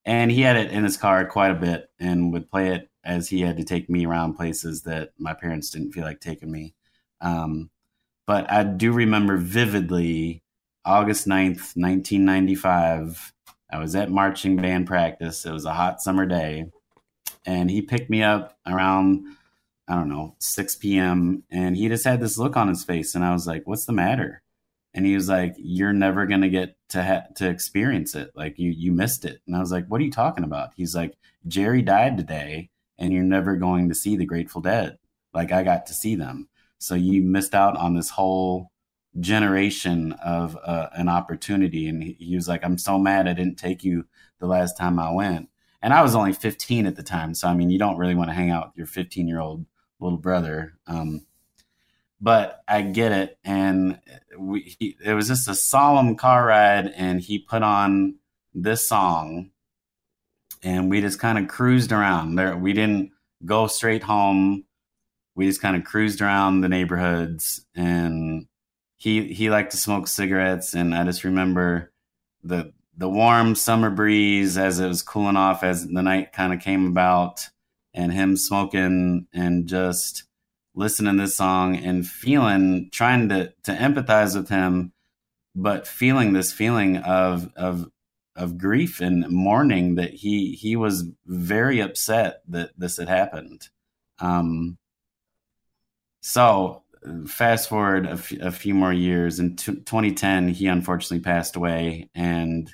and 0.04 0.30
he 0.30 0.40
had 0.40 0.56
it 0.56 0.70
in 0.70 0.84
his 0.84 0.96
car 0.96 1.24
quite 1.26 1.50
a 1.50 1.54
bit 1.54 1.90
and 1.98 2.32
would 2.32 2.50
play 2.50 2.68
it 2.74 2.90
as 3.04 3.28
he 3.28 3.42
had 3.42 3.56
to 3.56 3.64
take 3.64 3.88
me 3.88 4.06
around 4.06 4.34
places 4.34 4.82
that 4.82 5.10
my 5.18 5.34
parents 5.34 5.70
didn't 5.70 5.92
feel 5.92 6.04
like 6.04 6.20
taking 6.20 6.50
me. 6.50 6.74
Um, 7.20 7.70
but 8.26 8.50
I 8.50 8.64
do 8.64 8.92
remember 8.92 9.36
vividly 9.36 10.42
August 10.84 11.26
9th, 11.26 11.76
1995. 11.76 13.32
I 13.72 13.78
was 13.78 13.94
at 13.94 14.10
marching 14.10 14.56
band 14.56 14.86
practice. 14.86 15.44
It 15.44 15.52
was 15.52 15.64
a 15.64 15.74
hot 15.74 16.00
summer 16.00 16.26
day. 16.26 16.66
And 17.46 17.70
he 17.70 17.82
picked 17.82 18.10
me 18.10 18.22
up 18.22 18.58
around, 18.66 19.24
I 19.88 19.94
don't 19.94 20.08
know, 20.08 20.34
6 20.38 20.76
p.m. 20.76 21.44
And 21.50 21.76
he 21.76 21.88
just 21.88 22.04
had 22.04 22.20
this 22.20 22.38
look 22.38 22.56
on 22.56 22.68
his 22.68 22.84
face. 22.84 23.14
And 23.14 23.24
I 23.24 23.32
was 23.32 23.46
like, 23.46 23.66
what's 23.66 23.86
the 23.86 23.92
matter? 23.92 24.42
and 24.94 25.06
he 25.06 25.14
was 25.14 25.28
like 25.28 25.54
you're 25.58 25.92
never 25.92 26.26
going 26.26 26.40
to 26.40 26.48
get 26.48 26.76
to 26.88 27.02
ha- 27.02 27.26
to 27.36 27.48
experience 27.48 28.14
it 28.14 28.30
like 28.34 28.58
you 28.58 28.70
you 28.70 28.92
missed 28.92 29.24
it 29.24 29.40
and 29.46 29.56
i 29.56 29.60
was 29.60 29.72
like 29.72 29.86
what 29.86 30.00
are 30.00 30.04
you 30.04 30.10
talking 30.10 30.44
about 30.44 30.70
he's 30.76 30.94
like 30.94 31.16
jerry 31.46 31.82
died 31.82 32.16
today 32.16 32.68
and 32.98 33.12
you're 33.12 33.22
never 33.22 33.56
going 33.56 33.88
to 33.88 33.94
see 33.94 34.16
the 34.16 34.26
grateful 34.26 34.60
dead 34.60 34.98
like 35.32 35.52
i 35.52 35.62
got 35.62 35.86
to 35.86 35.94
see 35.94 36.14
them 36.14 36.48
so 36.78 36.94
you 36.94 37.22
missed 37.22 37.54
out 37.54 37.76
on 37.76 37.94
this 37.94 38.10
whole 38.10 38.70
generation 39.18 40.12
of 40.24 40.56
uh, 40.64 40.88
an 40.92 41.08
opportunity 41.08 41.88
and 41.88 42.02
he, 42.02 42.34
was 42.34 42.46
like 42.46 42.64
i'm 42.64 42.78
so 42.78 42.98
mad 42.98 43.26
i 43.26 43.32
didn't 43.32 43.56
take 43.56 43.82
you 43.82 44.06
the 44.38 44.46
last 44.46 44.76
time 44.76 45.00
i 45.00 45.10
went 45.10 45.48
and 45.82 45.92
i 45.92 46.00
was 46.00 46.14
only 46.14 46.32
15 46.32 46.86
at 46.86 46.94
the 46.94 47.02
time 47.02 47.34
so 47.34 47.48
i 47.48 47.54
mean 47.54 47.70
you 47.70 47.78
don't 47.78 47.98
really 47.98 48.14
want 48.14 48.30
to 48.30 48.34
hang 48.34 48.50
out 48.50 48.68
with 48.68 48.76
your 48.76 48.86
15 48.86 49.26
year 49.26 49.40
old 49.40 49.66
little 49.98 50.18
brother 50.18 50.74
um, 50.86 51.26
but 52.20 52.62
I 52.68 52.82
get 52.82 53.12
it. 53.12 53.38
And 53.44 53.98
we, 54.38 54.76
he, 54.78 54.96
it 55.04 55.14
was 55.14 55.28
just 55.28 55.48
a 55.48 55.54
solemn 55.54 56.16
car 56.16 56.46
ride, 56.46 56.88
and 56.88 57.20
he 57.20 57.38
put 57.38 57.62
on 57.62 58.16
this 58.54 58.86
song, 58.86 59.50
and 60.62 60.90
we 60.90 61.00
just 61.00 61.18
kind 61.18 61.38
of 61.38 61.48
cruised 61.48 61.92
around. 61.92 62.34
There, 62.34 62.56
we 62.56 62.72
didn't 62.72 63.12
go 63.44 63.66
straight 63.66 64.02
home. 64.02 64.64
We 65.34 65.46
just 65.46 65.62
kind 65.62 65.76
of 65.76 65.84
cruised 65.84 66.20
around 66.20 66.60
the 66.60 66.68
neighborhoods, 66.68 67.64
and 67.74 68.46
he 69.00 69.32
he 69.32 69.48
liked 69.48 69.70
to 69.70 69.78
smoke 69.78 70.06
cigarettes, 70.06 70.74
and 70.74 70.94
I 70.94 71.04
just 71.04 71.24
remember 71.24 71.90
the 72.44 72.74
the 72.98 73.08
warm 73.08 73.54
summer 73.54 73.88
breeze 73.88 74.58
as 74.58 74.78
it 74.78 74.88
was 74.88 75.02
cooling 75.02 75.36
off 75.36 75.64
as 75.64 75.88
the 75.88 76.02
night 76.02 76.34
kind 76.34 76.52
of 76.52 76.60
came 76.60 76.86
about, 76.86 77.48
and 77.94 78.12
him 78.12 78.36
smoking 78.36 79.26
and 79.32 79.66
just 79.66 80.24
listening 80.74 81.16
to 81.16 81.22
this 81.22 81.34
song 81.34 81.76
and 81.76 82.06
feeling 82.06 82.90
trying 82.92 83.30
to 83.30 83.54
to 83.62 83.72
empathize 83.72 84.36
with 84.36 84.50
him, 84.50 84.92
but 85.54 85.88
feeling 85.88 86.34
this 86.34 86.52
feeling 86.52 86.98
of 86.98 87.50
of 87.56 87.90
of 88.36 88.58
grief 88.58 89.00
and 89.00 89.26
mourning 89.30 89.94
that 89.94 90.12
he 90.12 90.52
he 90.52 90.76
was 90.76 91.04
very 91.24 91.80
upset 91.80 92.42
that 92.48 92.72
this 92.76 92.98
had 92.98 93.08
happened. 93.08 93.70
Um, 94.18 94.76
so 96.20 96.82
fast 97.26 97.68
forward 97.68 98.06
a, 98.06 98.10
f- 98.10 98.32
a 98.32 98.50
few 98.50 98.74
more 98.74 98.92
years 98.92 99.40
in 99.40 99.56
t- 99.56 99.72
2010 99.72 100.48
he 100.48 100.66
unfortunately 100.66 101.22
passed 101.22 101.56
away. 101.56 102.10
And 102.14 102.72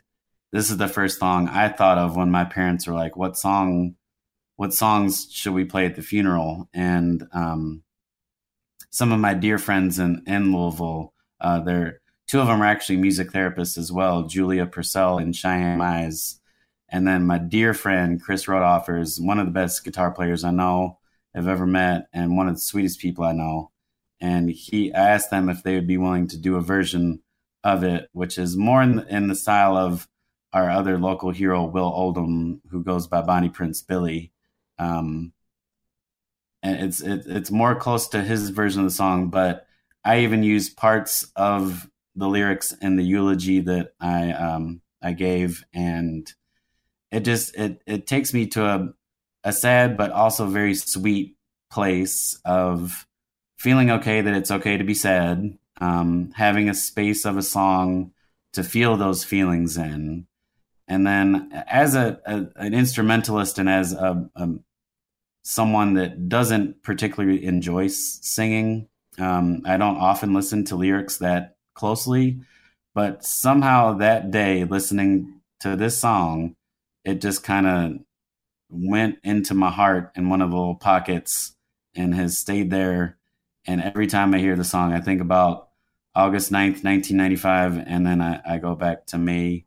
this 0.52 0.70
is 0.70 0.78
the 0.78 0.88
first 0.88 1.18
song 1.18 1.48
i 1.48 1.68
thought 1.68 1.98
of 1.98 2.16
when 2.16 2.30
my 2.30 2.44
parents 2.44 2.86
were 2.86 2.94
like 2.94 3.16
what 3.16 3.36
song 3.36 3.94
what 4.56 4.72
songs 4.72 5.28
should 5.30 5.52
we 5.52 5.66
play 5.66 5.84
at 5.84 5.96
the 5.96 6.02
funeral? 6.02 6.66
And 6.72 7.28
um, 7.32 7.82
some 8.88 9.12
of 9.12 9.20
my 9.20 9.34
dear 9.34 9.58
friends 9.58 9.98
in, 9.98 10.22
in 10.26 10.52
louisville 10.54 11.12
uh, 11.40 11.60
they're 11.60 12.00
two 12.26 12.40
of 12.40 12.46
them 12.46 12.62
are 12.62 12.66
actually 12.66 12.96
music 12.96 13.30
therapists 13.30 13.76
as 13.76 13.92
well 13.92 14.22
julia 14.22 14.64
purcell 14.64 15.18
and 15.18 15.36
cheyenne 15.36 15.82
eyes 15.82 16.40
and 16.88 17.06
then 17.06 17.26
my 17.26 17.36
dear 17.36 17.74
friend 17.74 18.22
chris 18.22 18.46
rodoffers 18.46 19.02
is 19.02 19.20
one 19.20 19.38
of 19.38 19.46
the 19.46 19.52
best 19.52 19.84
guitar 19.84 20.10
players 20.10 20.44
i 20.44 20.50
know 20.50 20.98
have 21.34 21.48
ever 21.48 21.66
met 21.66 22.06
and 22.14 22.36
one 22.36 22.48
of 22.48 22.54
the 22.54 22.60
sweetest 22.60 22.98
people 22.98 23.24
i 23.24 23.32
know 23.32 23.70
and 24.20 24.50
he 24.50 24.92
I 24.92 25.10
asked 25.10 25.30
them 25.30 25.48
if 25.48 25.62
they 25.62 25.74
would 25.74 25.86
be 25.86 25.98
willing 25.98 26.28
to 26.28 26.38
do 26.38 26.56
a 26.56 26.60
version 26.60 27.20
of 27.64 27.82
it, 27.82 28.08
which 28.12 28.38
is 28.38 28.56
more 28.56 28.82
in, 28.82 29.00
in 29.08 29.28
the 29.28 29.34
style 29.34 29.76
of 29.76 30.08
our 30.52 30.70
other 30.70 30.98
local 30.98 31.30
hero, 31.30 31.64
Will 31.64 31.84
Oldham, 31.84 32.62
who 32.70 32.82
goes 32.82 33.06
by 33.06 33.22
Bonnie 33.22 33.48
Prince 33.48 33.82
Billy. 33.82 34.32
Um, 34.78 35.32
and 36.62 36.80
it's 36.80 37.00
it, 37.00 37.24
it's 37.26 37.50
more 37.50 37.74
close 37.74 38.08
to 38.08 38.22
his 38.22 38.50
version 38.50 38.80
of 38.80 38.86
the 38.86 38.94
song, 38.94 39.28
but 39.28 39.66
I 40.04 40.20
even 40.20 40.42
used 40.42 40.76
parts 40.76 41.30
of 41.36 41.88
the 42.14 42.28
lyrics 42.28 42.72
in 42.72 42.96
the 42.96 43.04
eulogy 43.04 43.60
that 43.60 43.92
I 44.00 44.32
um, 44.32 44.80
I 45.02 45.12
gave, 45.12 45.64
and 45.72 46.32
it 47.10 47.20
just 47.20 47.56
it 47.56 47.82
it 47.86 48.06
takes 48.06 48.32
me 48.32 48.46
to 48.48 48.64
a 48.64 48.88
a 49.44 49.52
sad 49.52 49.96
but 49.96 50.10
also 50.10 50.46
very 50.46 50.74
sweet 50.74 51.36
place 51.70 52.38
of 52.44 53.05
feeling 53.56 53.90
okay 53.90 54.20
that 54.20 54.34
it's 54.34 54.50
okay 54.50 54.76
to 54.76 54.84
be 54.84 54.94
sad, 54.94 55.56
um, 55.80 56.30
having 56.34 56.68
a 56.68 56.74
space 56.74 57.24
of 57.24 57.36
a 57.36 57.42
song 57.42 58.12
to 58.52 58.62
feel 58.62 58.96
those 58.96 59.24
feelings 59.24 59.76
in. 59.76 60.26
And 60.88 61.06
then 61.06 61.50
as 61.68 61.94
a, 61.94 62.20
a 62.24 62.46
an 62.56 62.74
instrumentalist 62.74 63.58
and 63.58 63.68
as 63.68 63.92
a, 63.92 64.30
a, 64.36 64.48
someone 65.42 65.94
that 65.94 66.28
doesn't 66.28 66.82
particularly 66.82 67.44
enjoy 67.44 67.88
singing, 67.88 68.88
um, 69.18 69.62
I 69.64 69.76
don't 69.76 69.96
often 69.96 70.34
listen 70.34 70.64
to 70.66 70.76
lyrics 70.76 71.18
that 71.18 71.56
closely, 71.74 72.40
but 72.94 73.24
somehow 73.24 73.94
that 73.94 74.30
day 74.30 74.64
listening 74.64 75.40
to 75.60 75.76
this 75.76 75.98
song, 75.98 76.56
it 77.04 77.20
just 77.20 77.42
kind 77.42 77.66
of 77.66 77.92
went 78.68 79.18
into 79.22 79.54
my 79.54 79.70
heart 79.70 80.12
in 80.16 80.28
one 80.28 80.40
of 80.40 80.50
the 80.50 80.56
little 80.56 80.74
pockets 80.74 81.54
and 81.94 82.14
has 82.14 82.38
stayed 82.38 82.70
there 82.70 83.16
and 83.66 83.82
every 83.82 84.06
time 84.06 84.34
I 84.34 84.38
hear 84.38 84.56
the 84.56 84.64
song, 84.64 84.92
I 84.92 85.00
think 85.00 85.20
about 85.20 85.68
August 86.14 86.50
9th, 86.50 86.84
1995, 86.84 87.78
and 87.86 88.06
then 88.06 88.22
I, 88.22 88.40
I 88.46 88.58
go 88.58 88.74
back 88.74 89.06
to 89.06 89.18
May 89.18 89.66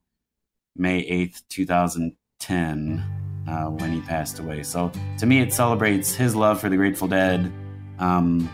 May 0.76 1.04
8th, 1.04 1.42
2010, 1.50 3.04
uh, 3.48 3.66
when 3.66 3.92
he 3.92 4.02
passed 4.02 4.40
away. 4.40 4.64
So 4.64 4.92
to 5.18 5.26
me, 5.26 5.42
it 5.42 5.52
celebrates 5.52 6.16
his 6.16 6.36
love 6.36 6.62
for 6.62 6.70
the 6.70 6.78
Grateful 6.78 7.08
Dead. 7.08 7.52
Um, 8.00 8.50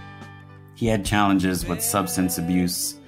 he 0.73 0.87
had 0.87 1.05
challenges 1.05 1.65
with 1.65 1.81
substance 1.81 2.37
abuse, 2.37 2.99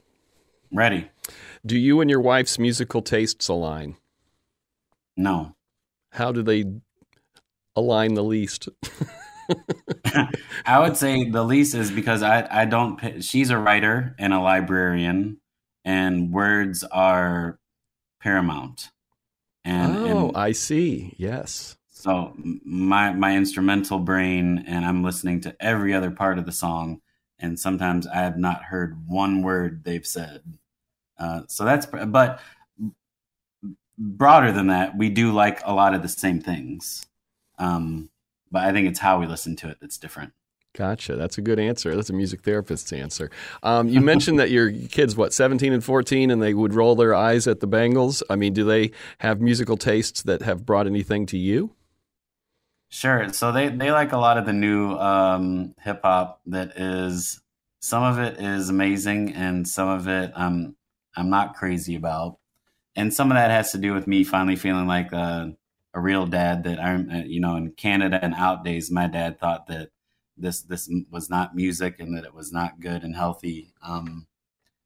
Ready. 0.73 1.09
Do 1.65 1.77
you 1.77 2.01
and 2.01 2.09
your 2.09 2.19
wife's 2.19 2.57
musical 2.57 3.01
tastes 3.01 3.47
align? 3.47 3.95
No. 5.15 5.55
How 6.11 6.31
do 6.31 6.41
they 6.41 6.65
align 7.75 8.15
the 8.15 8.23
least? 8.23 8.67
I 10.65 10.79
would 10.79 10.97
say 10.97 11.29
the 11.29 11.43
least 11.43 11.75
is 11.75 11.91
because 11.91 12.23
I, 12.23 12.47
I 12.49 12.65
don't, 12.65 13.23
she's 13.23 13.51
a 13.51 13.57
writer 13.57 14.15
and 14.17 14.33
a 14.33 14.39
librarian, 14.39 15.39
and 15.85 16.31
words 16.31 16.83
are 16.83 17.59
paramount. 18.19 18.89
And, 19.63 19.95
oh, 19.95 20.27
and 20.27 20.37
I 20.37 20.53
see. 20.53 21.13
Yes. 21.17 21.77
So 21.89 22.33
my 22.65 23.13
my 23.13 23.37
instrumental 23.37 23.99
brain, 23.99 24.65
and 24.67 24.83
I'm 24.85 25.03
listening 25.03 25.39
to 25.41 25.55
every 25.61 25.93
other 25.93 26.11
part 26.11 26.37
of 26.37 26.45
the 26.45 26.51
song, 26.51 26.99
and 27.39 27.57
sometimes 27.57 28.05
I 28.07 28.17
have 28.17 28.37
not 28.37 28.63
heard 28.63 29.07
one 29.07 29.41
word 29.41 29.85
they've 29.85 30.05
said. 30.05 30.41
Uh, 31.17 31.41
so 31.47 31.63
that's 31.63 31.85
but 31.85 32.41
broader 33.97 34.51
than 34.51 34.67
that, 34.67 34.97
we 34.97 35.09
do 35.09 35.31
like 35.31 35.61
a 35.65 35.73
lot 35.73 35.93
of 35.93 36.01
the 36.01 36.07
same 36.07 36.41
things. 36.41 37.05
Um, 37.59 38.09
but 38.51 38.63
I 38.63 38.71
think 38.71 38.87
it's 38.87 38.99
how 38.99 39.19
we 39.19 39.27
listen 39.27 39.55
to 39.57 39.69
it 39.69 39.77
that's 39.81 39.97
different. 39.97 40.33
Gotcha. 40.75 41.15
That's 41.15 41.37
a 41.37 41.41
good 41.41 41.59
answer. 41.59 41.95
That's 41.95 42.09
a 42.09 42.13
music 42.13 42.41
therapist's 42.41 42.91
answer. 42.91 43.29
Um, 43.61 43.87
you 43.89 44.01
mentioned 44.01 44.39
that 44.39 44.49
your 44.49 44.71
kids, 44.71 45.15
what, 45.15 45.31
17 45.31 45.71
and 45.71 45.83
14, 45.83 46.31
and 46.31 46.41
they 46.41 46.55
would 46.55 46.73
roll 46.73 46.95
their 46.95 47.13
eyes 47.13 47.45
at 47.45 47.59
the 47.59 47.67
Bangles. 47.67 48.23
I 48.27 48.35
mean, 48.35 48.53
do 48.53 48.63
they 48.63 48.89
have 49.19 49.39
musical 49.39 49.77
tastes 49.77 50.23
that 50.23 50.41
have 50.41 50.65
brought 50.65 50.87
anything 50.87 51.27
to 51.27 51.37
you? 51.37 51.75
Sure. 52.89 53.31
So 53.33 53.51
they, 53.51 53.69
they 53.69 53.91
like 53.91 54.13
a 54.13 54.17
lot 54.17 54.37
of 54.37 54.47
the 54.47 54.53
new 54.53 54.93
um, 54.97 55.75
hip 55.79 56.01
hop 56.03 56.41
that 56.47 56.75
is, 56.75 57.39
some 57.79 58.01
of 58.01 58.17
it 58.17 58.39
is 58.39 58.69
amazing, 58.69 59.33
and 59.33 59.67
some 59.67 59.89
of 59.89 60.07
it 60.07 60.31
um, 60.35 60.75
I'm 61.15 61.29
not 61.29 61.55
crazy 61.55 61.95
about. 61.95 62.39
And 62.95 63.13
some 63.13 63.31
of 63.31 63.35
that 63.35 63.51
has 63.51 63.71
to 63.71 63.77
do 63.77 63.93
with 63.93 64.07
me 64.07 64.23
finally 64.23 64.55
feeling 64.55 64.87
like 64.87 65.11
a, 65.11 65.55
a 65.93 65.99
real 65.99 66.25
dad 66.25 66.63
that 66.65 66.79
I'm, 66.79 67.09
uh, 67.09 67.23
you 67.25 67.39
know, 67.39 67.55
in 67.55 67.71
Canada 67.71 68.19
and 68.21 68.33
out 68.35 68.63
days, 68.63 68.91
my 68.91 69.07
dad 69.07 69.39
thought 69.39 69.67
that 69.67 69.89
this, 70.37 70.61
this 70.61 70.89
was 71.11 71.29
not 71.29 71.55
music 71.55 71.99
and 71.99 72.15
that 72.17 72.25
it 72.25 72.33
was 72.33 72.51
not 72.51 72.79
good 72.79 73.03
and 73.03 73.15
healthy. 73.15 73.73
Um, 73.81 74.27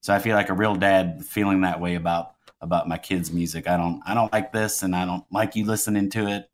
So 0.01 0.13
I 0.13 0.19
feel 0.19 0.35
like 0.35 0.49
a 0.49 0.53
real 0.53 0.75
dad 0.75 1.25
feeling 1.25 1.61
that 1.61 1.81
way 1.81 1.95
about 1.95 2.36
about 2.61 2.87
my 2.87 2.97
kids' 2.97 3.31
music. 3.31 3.67
I 3.67 3.77
don't 3.77 4.01
I 4.05 4.13
don't 4.13 4.31
like 4.33 4.51
this 4.51 4.81
and 4.81 4.95
I 4.95 5.05
don't 5.05 5.23
like 5.31 5.55
you 5.55 5.65
listening 5.65 6.09
to 6.11 6.27
it. 6.27 6.49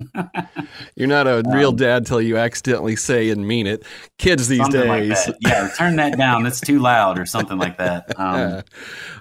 You're 0.96 1.08
not 1.08 1.28
a 1.28 1.44
real 1.48 1.70
um, 1.70 1.76
dad 1.76 2.06
till 2.06 2.22
you 2.22 2.38
accidentally 2.38 2.96
say 2.96 3.30
and 3.30 3.48
mean 3.48 3.68
it. 3.68 3.86
Kids 4.18 4.48
these 4.48 4.68
days. 4.70 5.28
Like 5.28 5.36
yeah, 5.42 5.70
turn 5.78 5.96
that 5.98 6.18
down. 6.18 6.44
That's 6.44 6.60
too 6.60 6.80
loud 6.80 7.20
or 7.20 7.26
something 7.26 7.58
like 7.58 7.78
that. 7.78 8.12
Um, 8.24 8.64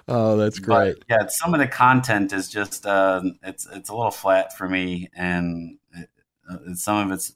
oh, 0.07 0.37
that's 0.37 0.59
great. 0.59 0.95
yeah, 1.09 1.25
some 1.27 1.53
of 1.53 1.59
the 1.59 1.67
content 1.67 2.31
is 2.31 2.47
just 2.47 2.85
uh, 2.85 3.21
it's 3.41 3.67
it's 3.71 3.89
a 3.89 3.95
little 3.95 4.11
flat 4.11 4.55
for 4.55 4.69
me 4.69 5.09
and 5.13 5.77
it, 5.93 6.09
uh, 6.49 6.73
some 6.75 7.07
of 7.07 7.11
it's 7.11 7.33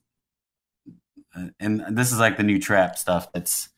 uh, 1.36 1.48
and 1.60 1.84
this 1.92 2.12
is 2.12 2.20
like 2.20 2.38
the 2.38 2.44
new 2.44 2.60
trap 2.60 2.98
stuff. 2.98 3.28
It's 3.34 3.70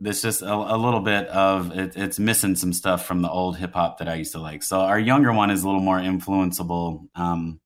there's 0.00 0.22
just 0.22 0.42
a, 0.42 0.52
a 0.52 0.76
little 0.76 1.00
bit 1.00 1.28
of 1.28 1.76
it, 1.76 1.96
it's 1.96 2.18
missing 2.18 2.56
some 2.56 2.72
stuff 2.72 3.06
from 3.06 3.22
the 3.22 3.30
old 3.30 3.58
hip 3.58 3.74
hop 3.74 3.98
that 3.98 4.08
I 4.08 4.14
used 4.14 4.32
to 4.32 4.40
like. 4.40 4.62
So 4.62 4.80
our 4.80 4.98
younger 4.98 5.32
one 5.32 5.50
is 5.50 5.62
a 5.62 5.66
little 5.66 5.82
more 5.82 5.98
influenceable, 5.98 7.08
um, 7.14 7.60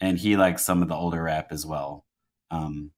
and 0.00 0.18
he 0.18 0.36
likes 0.36 0.64
some 0.64 0.82
of 0.82 0.88
the 0.88 0.96
older 0.96 1.22
rap 1.22 1.48
as 1.52 1.64
well. 1.64 2.04
Um, 2.50 2.90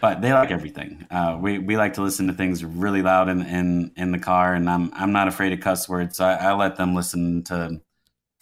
but 0.00 0.22
they 0.22 0.32
like 0.32 0.50
everything. 0.50 1.06
Uh, 1.10 1.38
we 1.40 1.58
we 1.58 1.76
like 1.76 1.94
to 1.94 2.02
listen 2.02 2.28
to 2.28 2.32
things 2.32 2.64
really 2.64 3.02
loud 3.02 3.28
in, 3.28 3.42
in 3.42 3.92
in 3.96 4.12
the 4.12 4.18
car, 4.18 4.54
and 4.54 4.68
I'm 4.68 4.90
I'm 4.94 5.12
not 5.12 5.28
afraid 5.28 5.52
of 5.52 5.60
cuss 5.60 5.88
words. 5.88 6.16
So 6.16 6.24
I, 6.24 6.34
I 6.34 6.52
let 6.54 6.76
them 6.76 6.94
listen 6.94 7.44
to 7.44 7.80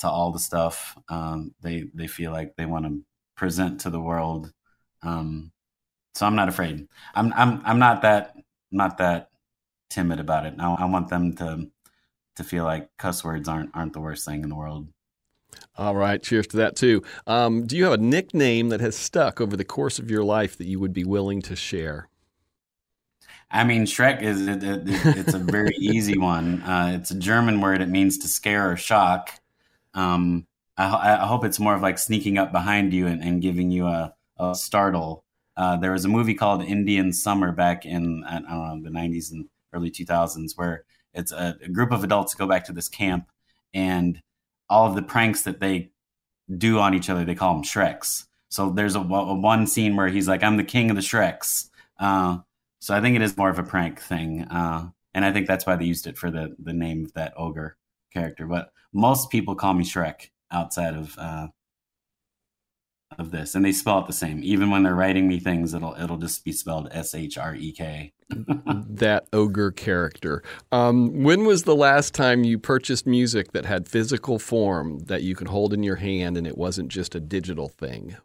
to 0.01 0.09
all 0.09 0.33
the 0.33 0.39
stuff 0.39 0.97
um, 1.09 1.55
they 1.63 1.85
they 1.95 2.07
feel 2.07 2.33
like 2.33 2.55
they 2.57 2.67
want 2.67 2.87
to 2.87 3.03
present 3.37 3.83
to 3.83 3.91
the 3.91 4.01
world. 4.01 4.53
Um, 5.03 5.53
so 6.15 6.27
I'm 6.27 6.37
not 6.37 6.49
afraid. 6.49 6.87
I'm 7.15 7.33
I'm 7.33 7.63
I'm 7.65 7.79
not 7.79 8.03
that 8.03 8.35
not 8.71 8.99
that 8.99 9.31
timid 9.89 10.21
about 10.21 10.47
it. 10.47 10.55
I, 10.59 10.75
I 10.75 10.85
want 10.87 11.09
them 11.09 11.35
to 11.37 11.71
to 12.37 12.45
feel 12.45 12.65
like 12.65 12.89
cuss 12.97 13.25
words 13.25 13.49
aren't 13.49 13.71
aren't 13.75 13.93
the 13.93 14.01
worst 14.01 14.25
thing 14.25 14.43
in 14.43 14.49
the 14.49 14.55
world. 14.55 14.89
All 15.77 15.97
right, 15.97 16.23
cheers 16.23 16.47
to 16.49 16.59
that 16.59 16.77
too. 16.77 17.03
Um, 17.27 17.67
do 17.67 17.77
you 17.77 17.85
have 17.85 17.95
a 17.95 17.99
nickname 17.99 18.69
that 18.69 18.81
has 18.81 18.97
stuck 18.97 19.41
over 19.41 19.57
the 19.57 19.65
course 19.65 19.99
of 19.99 20.11
your 20.11 20.23
life 20.23 20.57
that 20.59 20.67
you 20.67 20.79
would 20.79 20.93
be 20.93 21.05
willing 21.05 21.43
to 21.43 21.57
share? 21.57 22.09
I 23.51 23.65
mean, 23.65 23.85
Shrek 23.85 24.23
is 24.23 24.47
it, 24.47 24.63
it, 24.63 24.83
it's 24.87 25.35
a 25.35 25.39
very 25.39 25.75
easy 25.79 26.17
one. 26.17 26.63
Uh, 26.63 26.93
it's 26.95 27.11
a 27.11 27.19
German 27.19 27.61
word. 27.61 27.83
It 27.83 27.89
means 27.89 28.19
to 28.19 28.29
scare 28.29 28.71
or 28.71 28.77
shock. 28.77 29.33
Um, 29.93 30.47
I, 30.77 31.19
I, 31.21 31.27
hope 31.27 31.45
it's 31.45 31.59
more 31.59 31.75
of 31.75 31.83
like 31.83 31.99
sneaking 31.99 32.39
up 32.39 32.53
behind 32.53 32.93
you 32.93 33.09
and, 33.09 33.21
and 33.23 33.43
giving 33.43 33.73
you 33.73 33.87
a, 33.87 34.15
a 34.39 34.55
startle. 34.55 35.25
Uh, 35.61 35.77
there 35.77 35.93
was 35.93 36.07
a 36.07 36.09
movie 36.09 36.33
called 36.33 36.65
Indian 36.65 37.13
Summer 37.13 37.53
back 37.53 37.85
in 37.85 38.25
I 38.25 38.39
don't 38.39 38.49
know 38.49 38.81
the 38.83 38.89
90s 38.89 39.31
and 39.31 39.45
early 39.75 39.91
2000s 39.91 40.53
where 40.57 40.85
it's 41.13 41.33
a, 41.33 41.55
a 41.63 41.69
group 41.69 41.93
of 41.93 42.03
adults 42.03 42.33
go 42.33 42.47
back 42.47 42.65
to 42.65 42.73
this 42.73 42.89
camp 42.89 43.29
and 43.75 44.23
all 44.71 44.87
of 44.87 44.95
the 44.95 45.03
pranks 45.03 45.43
that 45.43 45.61
they 45.61 45.91
do 46.57 46.79
on 46.79 46.95
each 46.95 47.11
other 47.11 47.27
they 47.27 47.35
call 47.35 47.53
them 47.53 47.63
Shreks. 47.63 48.25
So 48.49 48.71
there's 48.71 48.97
a, 48.97 49.01
a 49.01 49.35
one 49.35 49.67
scene 49.67 49.97
where 49.97 50.09
he's 50.09 50.27
like, 50.27 50.43
"I'm 50.43 50.57
the 50.57 50.65
king 50.65 50.89
of 50.89 50.97
the 50.97 51.03
Shreks." 51.03 51.69
Uh, 51.99 52.39
so 52.81 52.95
I 52.95 53.03
think 53.03 53.17
it 53.17 53.23
is 53.23 53.37
more 53.37 53.51
of 53.51 53.59
a 53.59 53.63
prank 53.63 54.01
thing, 54.01 54.45
uh, 54.45 54.89
and 55.13 55.27
I 55.27 55.31
think 55.31 55.47
that's 55.47 55.67
why 55.67 55.77
they 55.77 55.85
used 55.85 56.07
it 56.07 56.17
for 56.17 56.31
the 56.31 56.57
the 56.59 56.73
name 56.73 57.05
of 57.05 57.13
that 57.13 57.35
ogre 57.37 57.77
character. 58.15 58.47
But 58.47 58.73
most 58.95 59.31
people 59.31 59.55
call 59.55 59.75
me 59.75 59.85
Shrek 59.85 60.31
outside 60.51 60.95
of 60.95 61.17
uh, 61.19 61.49
of 63.19 63.31
this, 63.31 63.55
and 63.55 63.65
they 63.65 63.73
spell 63.73 63.99
it 64.01 64.07
the 64.07 64.13
same. 64.13 64.41
Even 64.43 64.71
when 64.71 64.83
they're 64.83 64.95
writing 64.95 65.29
me 65.29 65.39
things, 65.39 65.75
it'll 65.75 65.95
it'll 65.95 66.17
just 66.17 66.45
be 66.45 66.53
spelled 66.53 66.89
S 66.93 67.15
H 67.15 67.37
R 67.37 67.55
E 67.55 67.73
K. 67.73 68.13
that 68.31 69.27
ogre 69.33 69.73
character. 69.73 70.43
Um, 70.71 71.25
when 71.25 71.45
was 71.45 71.65
the 71.65 71.75
last 71.75 72.15
time 72.15 72.45
you 72.45 72.59
purchased 72.59 73.07
music 73.07 73.53
that 73.53 73.65
had 73.65 73.89
physical 73.89 74.39
form 74.39 75.01
that 75.07 75.23
you 75.23 75.35
could 75.35 75.49
hold 75.49 75.73
in 75.73 75.83
your 75.83 75.97
hand 75.97 76.37
and 76.37 76.47
it 76.47 76.57
wasn't 76.57 76.89
just 76.89 77.15
a 77.15 77.21
digital 77.21 77.69
thing? 77.69 78.17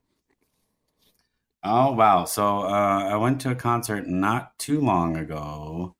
Oh 1.64 1.94
wow! 1.94 2.26
So 2.26 2.60
uh, 2.60 3.10
I 3.12 3.16
went 3.18 3.42
to 3.42 3.52
a 3.52 3.56
concert 3.56 4.08
not 4.08 4.58
too 4.60 4.80
long 4.80 5.18
ago. 5.18 5.96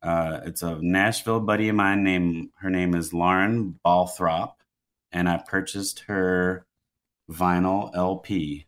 Uh, 0.00 0.40
it's 0.44 0.62
a 0.62 0.78
Nashville 0.80 1.40
buddy 1.40 1.68
of 1.68 1.74
mine 1.74 2.04
named 2.04 2.50
her 2.60 2.70
name 2.70 2.94
is 2.94 3.12
Lauren 3.12 3.80
Balthrop, 3.84 4.52
and 5.10 5.28
I 5.28 5.38
purchased 5.38 6.04
her 6.06 6.64
vinyl 7.30 7.94
LP. 7.94 8.66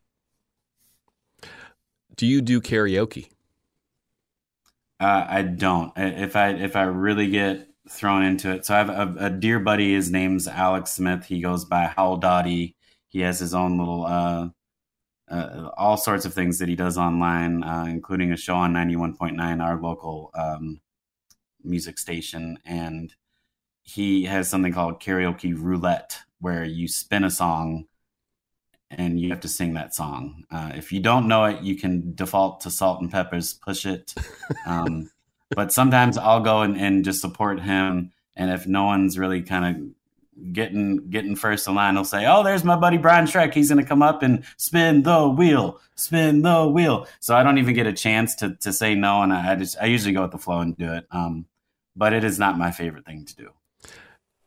Do 2.16 2.26
you 2.26 2.42
do 2.42 2.60
karaoke? 2.60 3.30
Uh, 4.98 5.26
I 5.28 5.42
don't. 5.42 5.92
If 5.96 6.36
I 6.36 6.50
if 6.50 6.76
I 6.76 6.82
really 6.82 7.28
get 7.28 7.68
thrown 7.88 8.22
into 8.22 8.50
it, 8.50 8.66
so 8.66 8.74
I 8.74 8.78
have 8.78 8.90
a, 8.90 9.26
a 9.26 9.30
dear 9.30 9.58
buddy. 9.58 9.94
His 9.94 10.10
name's 10.10 10.46
Alex 10.46 10.92
Smith. 10.92 11.24
He 11.24 11.40
goes 11.40 11.64
by 11.64 11.86
Howell 11.86 12.18
Dawdy. 12.18 12.76
He 13.08 13.20
has 13.20 13.38
his 13.38 13.54
own 13.54 13.78
little 13.78 14.04
uh, 14.04 14.48
uh, 15.30 15.70
all 15.76 15.96
sorts 15.96 16.26
of 16.26 16.34
things 16.34 16.58
that 16.58 16.68
he 16.68 16.76
does 16.76 16.98
online, 16.98 17.62
uh, 17.62 17.86
including 17.88 18.32
a 18.32 18.36
show 18.36 18.56
on 18.56 18.74
ninety 18.74 18.96
one 18.96 19.16
point 19.16 19.36
nine, 19.36 19.60
our 19.62 19.80
local 19.80 20.30
um, 20.34 20.80
music 21.64 21.98
station, 21.98 22.58
and 22.66 23.14
he 23.82 24.24
has 24.24 24.50
something 24.50 24.72
called 24.72 25.00
karaoke 25.00 25.54
roulette, 25.56 26.18
where 26.40 26.64
you 26.64 26.86
spin 26.86 27.24
a 27.24 27.30
song 27.30 27.86
and 28.90 29.20
you 29.20 29.30
have 29.30 29.40
to 29.40 29.48
sing 29.48 29.74
that 29.74 29.94
song. 29.94 30.44
Uh, 30.50 30.72
if 30.74 30.92
you 30.92 31.00
don't 31.00 31.28
know 31.28 31.44
it, 31.44 31.62
you 31.62 31.76
can 31.76 32.14
default 32.14 32.60
to 32.62 32.70
Salt-N-Pepa's 32.70 33.54
Push 33.54 33.86
It. 33.86 34.14
Um, 34.66 35.10
but 35.50 35.72
sometimes 35.72 36.18
I'll 36.18 36.40
go 36.40 36.62
and, 36.62 36.76
and, 36.76 37.04
just 37.04 37.20
support 37.20 37.60
him. 37.60 38.12
And 38.36 38.50
if 38.50 38.66
no 38.66 38.84
one's 38.84 39.18
really 39.18 39.42
kind 39.42 39.64
of 39.64 40.52
getting 40.52 41.10
getting 41.10 41.36
first 41.36 41.68
in 41.68 41.74
line, 41.74 41.94
he'll 41.94 42.04
say, 42.04 42.26
Oh, 42.26 42.42
there's 42.42 42.64
my 42.64 42.76
buddy 42.76 42.96
Brian 42.96 43.26
Schreck. 43.26 43.52
He's 43.52 43.68
going 43.68 43.82
to 43.82 43.88
come 43.88 44.02
up 44.02 44.22
and 44.22 44.44
spin 44.56 45.02
the 45.02 45.28
wheel, 45.28 45.80
spin 45.94 46.42
the 46.42 46.66
wheel. 46.66 47.06
So 47.20 47.36
I 47.36 47.42
don't 47.42 47.58
even 47.58 47.74
get 47.74 47.86
a 47.86 47.92
chance 47.92 48.34
to, 48.36 48.56
to 48.56 48.72
say 48.72 48.94
no. 48.94 49.22
And 49.22 49.32
I, 49.32 49.52
I 49.52 49.54
just, 49.56 49.76
I 49.80 49.86
usually 49.86 50.14
go 50.14 50.22
with 50.22 50.30
the 50.30 50.38
flow 50.38 50.60
and 50.60 50.76
do 50.76 50.92
it. 50.92 51.06
Um, 51.10 51.46
but 51.96 52.12
it 52.12 52.24
is 52.24 52.38
not 52.38 52.56
my 52.56 52.70
favorite 52.70 53.04
thing 53.04 53.24
to 53.24 53.36
do. 53.36 53.50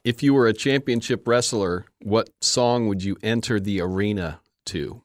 If 0.04 0.22
you 0.22 0.34
were 0.34 0.48
a 0.48 0.54
championship 0.54 1.28
wrestler, 1.28 1.86
what 2.02 2.30
song 2.42 2.88
would 2.88 3.04
you 3.04 3.18
enter 3.24 3.60
the 3.60 3.80
arena 3.82 4.42
to? 4.66 5.02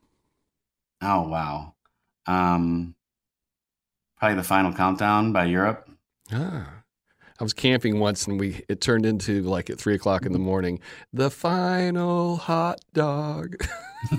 Oh 1.01 1.29
wow. 1.29 1.75
Um 2.27 2.95
probably 4.17 4.37
the 4.37 4.43
final 4.43 4.73
countdown 4.73 5.33
by 5.33 5.45
Europe. 5.45 5.89
Ah. 6.33 6.83
I 7.41 7.45
was 7.45 7.53
camping 7.53 8.01
once 8.01 8.27
and 8.27 8.41
we 8.41 8.65
it 8.69 8.81
turned 8.81 9.07
into 9.07 9.43
like 9.43 9.71
at 9.71 9.79
three 9.79 9.95
o'clock 9.95 10.27
in 10.27 10.33
the 10.33 10.41
morning, 10.41 10.81
the 11.13 11.31
final 11.31 12.37
hot 12.37 12.81
dog. 12.93 13.57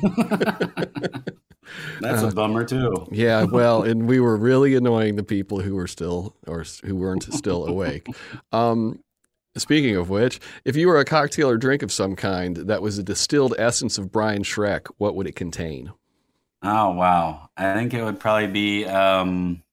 That's 1.99 2.23
uh, 2.23 2.29
a 2.29 2.31
bummer 2.31 2.63
too. 2.63 3.07
yeah, 3.11 3.43
well, 3.51 3.83
and 3.83 4.07
we 4.07 4.19
were 4.19 4.37
really 4.37 4.75
annoying 4.75 5.17
the 5.17 5.23
people 5.23 5.59
who 5.59 5.75
were 5.75 5.87
still 5.87 6.35
or 6.47 6.63
who 6.83 6.95
weren't 6.95 7.31
still 7.33 7.65
awake. 7.65 8.07
Um, 8.51 9.03
Speaking 9.57 9.95
of 9.95 10.09
which, 10.09 10.39
if 10.63 10.75
you 10.75 10.87
were 10.87 10.99
a 10.99 11.05
cocktail 11.05 11.49
or 11.49 11.57
drink 11.57 11.81
of 11.81 11.91
some 11.91 12.15
kind 12.15 12.55
that 12.55 12.81
was 12.81 12.97
a 12.97 13.03
distilled 13.03 13.55
essence 13.57 13.97
of 13.97 14.11
Brian 14.11 14.43
Schreck, 14.43 14.87
what 14.97 15.15
would 15.15 15.27
it 15.27 15.35
contain? 15.35 15.91
Oh 16.61 16.91
wow! 16.91 17.49
I 17.57 17.73
think 17.73 17.93
it 17.93 18.03
would 18.03 18.19
probably 18.19 18.47
be 18.47 18.85
um, 18.85 19.63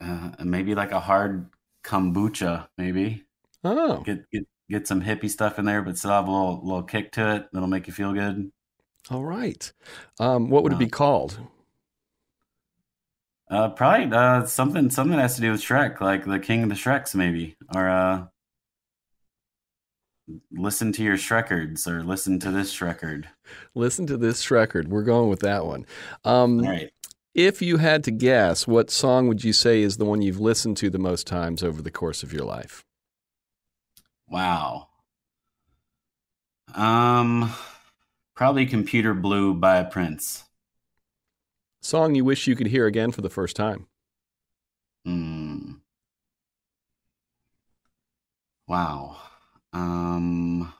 uh, 0.00 0.30
maybe 0.44 0.74
like 0.74 0.92
a 0.92 1.00
hard 1.00 1.48
kombucha, 1.82 2.68
maybe. 2.78 3.24
Oh, 3.64 4.02
get 4.02 4.30
get 4.30 4.46
get 4.68 4.86
some 4.86 5.02
hippie 5.02 5.30
stuff 5.30 5.58
in 5.58 5.64
there, 5.64 5.82
but 5.82 5.98
still 5.98 6.10
have 6.10 6.28
a 6.28 6.30
little 6.30 6.60
little 6.62 6.82
kick 6.82 7.12
to 7.12 7.36
it 7.36 7.48
that'll 7.52 7.68
make 7.68 7.86
you 7.86 7.92
feel 7.92 8.12
good. 8.12 8.52
All 9.10 9.24
right. 9.24 9.72
Um, 10.20 10.50
what 10.50 10.62
would 10.62 10.72
it 10.72 10.78
be 10.78 10.86
uh, 10.86 10.90
called? 10.90 11.38
Uh, 13.48 13.68
probably 13.68 14.14
uh, 14.16 14.44
something 14.44 14.90
something 14.90 15.16
that 15.16 15.22
has 15.22 15.36
to 15.36 15.40
do 15.40 15.52
with 15.52 15.60
Shrek, 15.60 16.00
like 16.00 16.24
the 16.24 16.40
King 16.40 16.64
of 16.64 16.68
the 16.68 16.74
Shreks, 16.74 17.14
maybe, 17.14 17.56
or 17.74 17.88
uh, 17.88 18.26
listen 20.50 20.90
to 20.92 21.04
your 21.04 21.16
Shrekards, 21.16 21.86
or 21.86 22.02
listen 22.02 22.40
to 22.40 22.50
this 22.50 22.74
Shrekard. 22.74 23.26
Listen 23.74 24.06
to 24.08 24.16
this 24.16 24.44
Shrekard. 24.44 24.88
We're 24.88 25.04
going 25.04 25.30
with 25.30 25.40
that 25.40 25.64
one. 25.64 25.86
Um, 26.24 26.60
All 26.60 26.66
right. 26.66 26.90
If 27.34 27.60
you 27.60 27.76
had 27.76 28.02
to 28.04 28.10
guess, 28.10 28.66
what 28.66 28.90
song 28.90 29.28
would 29.28 29.44
you 29.44 29.52
say 29.52 29.82
is 29.82 29.98
the 29.98 30.06
one 30.06 30.22
you've 30.22 30.40
listened 30.40 30.78
to 30.78 30.88
the 30.88 30.98
most 30.98 31.26
times 31.26 31.62
over 31.62 31.82
the 31.82 31.90
course 31.90 32.22
of 32.22 32.32
your 32.32 32.44
life? 32.46 32.82
Wow. 34.26 34.88
Um, 36.74 37.52
probably 38.34 38.66
"Computer 38.66 39.14
Blue" 39.14 39.54
by 39.54 39.84
Prince. 39.84 40.45
Song 41.86 42.16
you 42.16 42.24
wish 42.24 42.48
you 42.48 42.56
could 42.56 42.66
hear 42.66 42.86
again 42.86 43.12
for 43.12 43.20
the 43.20 43.30
first 43.30 43.54
time? 43.54 43.86
Hmm. 45.04 45.74
Wow. 48.66 49.18
Um, 49.72 50.74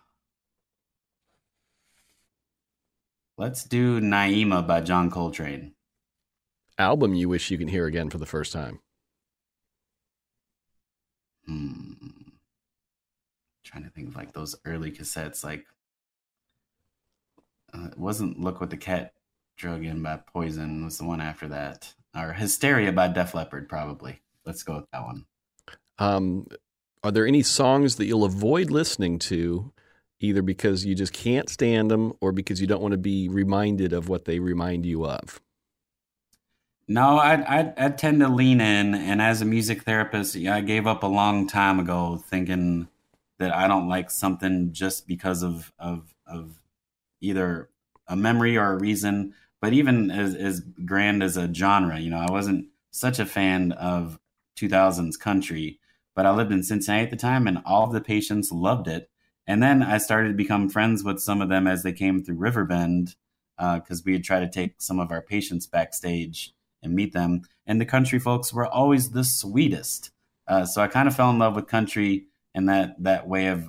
let's 3.39 3.63
do 3.63 4.01
Naima 4.01 4.67
by 4.67 4.81
John 4.81 5.09
Coltrane. 5.09 5.75
Album 6.77 7.15
you 7.15 7.29
wish 7.29 7.53
you 7.53 7.59
could 7.59 7.71
hear 7.71 7.87
again 7.87 8.11
for 8.11 8.19
the 8.19 8.27
first 8.27 8.53
time? 8.53 8.81
Hmm. 11.47 11.93
Trying 13.63 13.85
to 13.85 13.91
think 13.91 14.09
of 14.09 14.17
like 14.17 14.33
those 14.33 14.57
early 14.65 14.91
cassettes, 14.91 15.45
like 15.45 15.67
uh, 17.73 17.91
it 17.93 17.97
wasn't 17.97 18.41
"Look 18.41 18.61
What 18.61 18.71
the 18.71 18.77
Cat 18.77 19.13
Drug 19.57 19.85
In" 19.85 20.03
by 20.03 20.17
Poison. 20.17 20.85
Was 20.85 20.99
the 20.99 21.05
one 21.05 21.21
after 21.21 21.49
that, 21.49 21.95
or 22.15 22.33
"Hysteria" 22.33 22.93
by 22.93 23.09
Def 23.09 23.35
Leppard? 23.35 23.69
Probably. 23.69 24.21
Let's 24.45 24.63
go 24.63 24.77
with 24.77 24.91
that 24.93 25.03
one. 25.03 25.27
Um, 25.99 26.47
are 27.03 27.11
there 27.11 27.27
any 27.27 27.43
songs 27.43 27.97
that 27.97 28.07
you'll 28.07 28.25
avoid 28.25 28.71
listening 28.71 29.19
to, 29.21 29.73
either 30.21 30.43
because 30.43 30.85
you 30.85 30.95
just 30.95 31.13
can't 31.13 31.49
stand 31.49 31.91
them 31.91 32.13
or 32.21 32.33
because 32.33 32.61
you 32.61 32.67
don't 32.67 32.83
want 32.83 32.93
to 32.93 32.99
be 32.99 33.29
reminded 33.29 33.93
of 33.93 34.09
what 34.09 34.25
they 34.25 34.39
remind 34.39 34.85
you 34.87 35.07
of? 35.07 35.41
No, 36.89 37.19
I, 37.19 37.61
I 37.61 37.75
I 37.77 37.89
tend 37.89 38.21
to 38.21 38.29
lean 38.29 38.61
in, 38.61 38.95
and 38.95 39.21
as 39.21 39.43
a 39.43 39.45
music 39.45 39.83
therapist, 39.83 40.37
I 40.37 40.61
gave 40.61 40.87
up 40.87 41.03
a 41.03 41.09
long 41.09 41.49
time 41.49 41.81
ago, 41.81 42.23
thinking 42.29 42.89
that 43.39 43.55
I 43.55 43.67
don't 43.67 43.89
like 43.89 44.11
something 44.11 44.73
just 44.73 45.07
because 45.07 45.43
of 45.43 45.73
of 45.79 46.15
of 46.27 46.61
either 47.21 47.69
a 48.07 48.15
memory 48.15 48.57
or 48.57 48.73
a 48.73 48.79
reason. 48.79 49.35
But 49.67 49.73
even 49.73 50.13
as 50.13 50.37
as 50.37 50.61
grand 50.85 51.25
as 51.25 51.37
a 51.37 51.53
genre, 51.53 51.99
you 51.99 52.09
know, 52.09 52.21
I 52.21 52.31
wasn't 52.31 52.69
such 52.93 53.19
a 53.19 53.27
fan 53.27 53.73
of 53.73 54.17
2000s 54.57 55.19
country, 55.19 55.81
but 56.15 56.25
I 56.25 56.31
lived 56.31 56.53
in 56.53 56.63
Cincinnati 56.63 57.03
at 57.03 57.11
the 57.11 57.17
time, 57.17 57.49
and 57.49 57.59
all 57.67 57.83
of 57.83 57.93
the 57.93 58.01
patients 58.01 58.53
loved 58.53 58.87
it. 58.87 59.11
And 59.45 59.61
then 59.61 59.83
I 59.83 59.99
started 59.99 60.29
to 60.29 60.35
become 60.35 60.69
friends 60.69 61.03
with 61.03 61.19
some 61.19 61.43
of 61.43 61.49
them 61.49 61.67
as 61.67 61.83
they 61.83 61.93
came 61.93 62.23
through 62.23 62.37
Riverbend, 62.37 63.17
because 63.57 63.99
uh, 63.99 64.03
we 64.07 64.13
had 64.13 64.23
tried 64.23 64.43
to 64.43 64.49
take 64.49 64.77
some 64.79 65.01
of 65.01 65.11
our 65.11 65.21
patients 65.21 65.67
backstage 65.67 66.55
and 66.81 66.95
meet 66.95 67.13
them. 67.13 67.43
And 67.67 67.81
the 67.81 67.87
country 67.87 68.21
folks 68.21 68.53
were 68.53 68.69
always 68.69 69.11
the 69.11 69.25
sweetest. 69.25 70.13
Uh, 70.47 70.65
so 70.65 70.81
I 70.81 70.87
kind 70.87 71.09
of 71.09 71.17
fell 71.17 71.31
in 71.31 71.41
love 71.41 71.57
with 71.57 71.67
country 71.67 72.27
and 72.55 72.69
that 72.69 73.03
that 73.03 73.27
way 73.27 73.49
of 73.49 73.69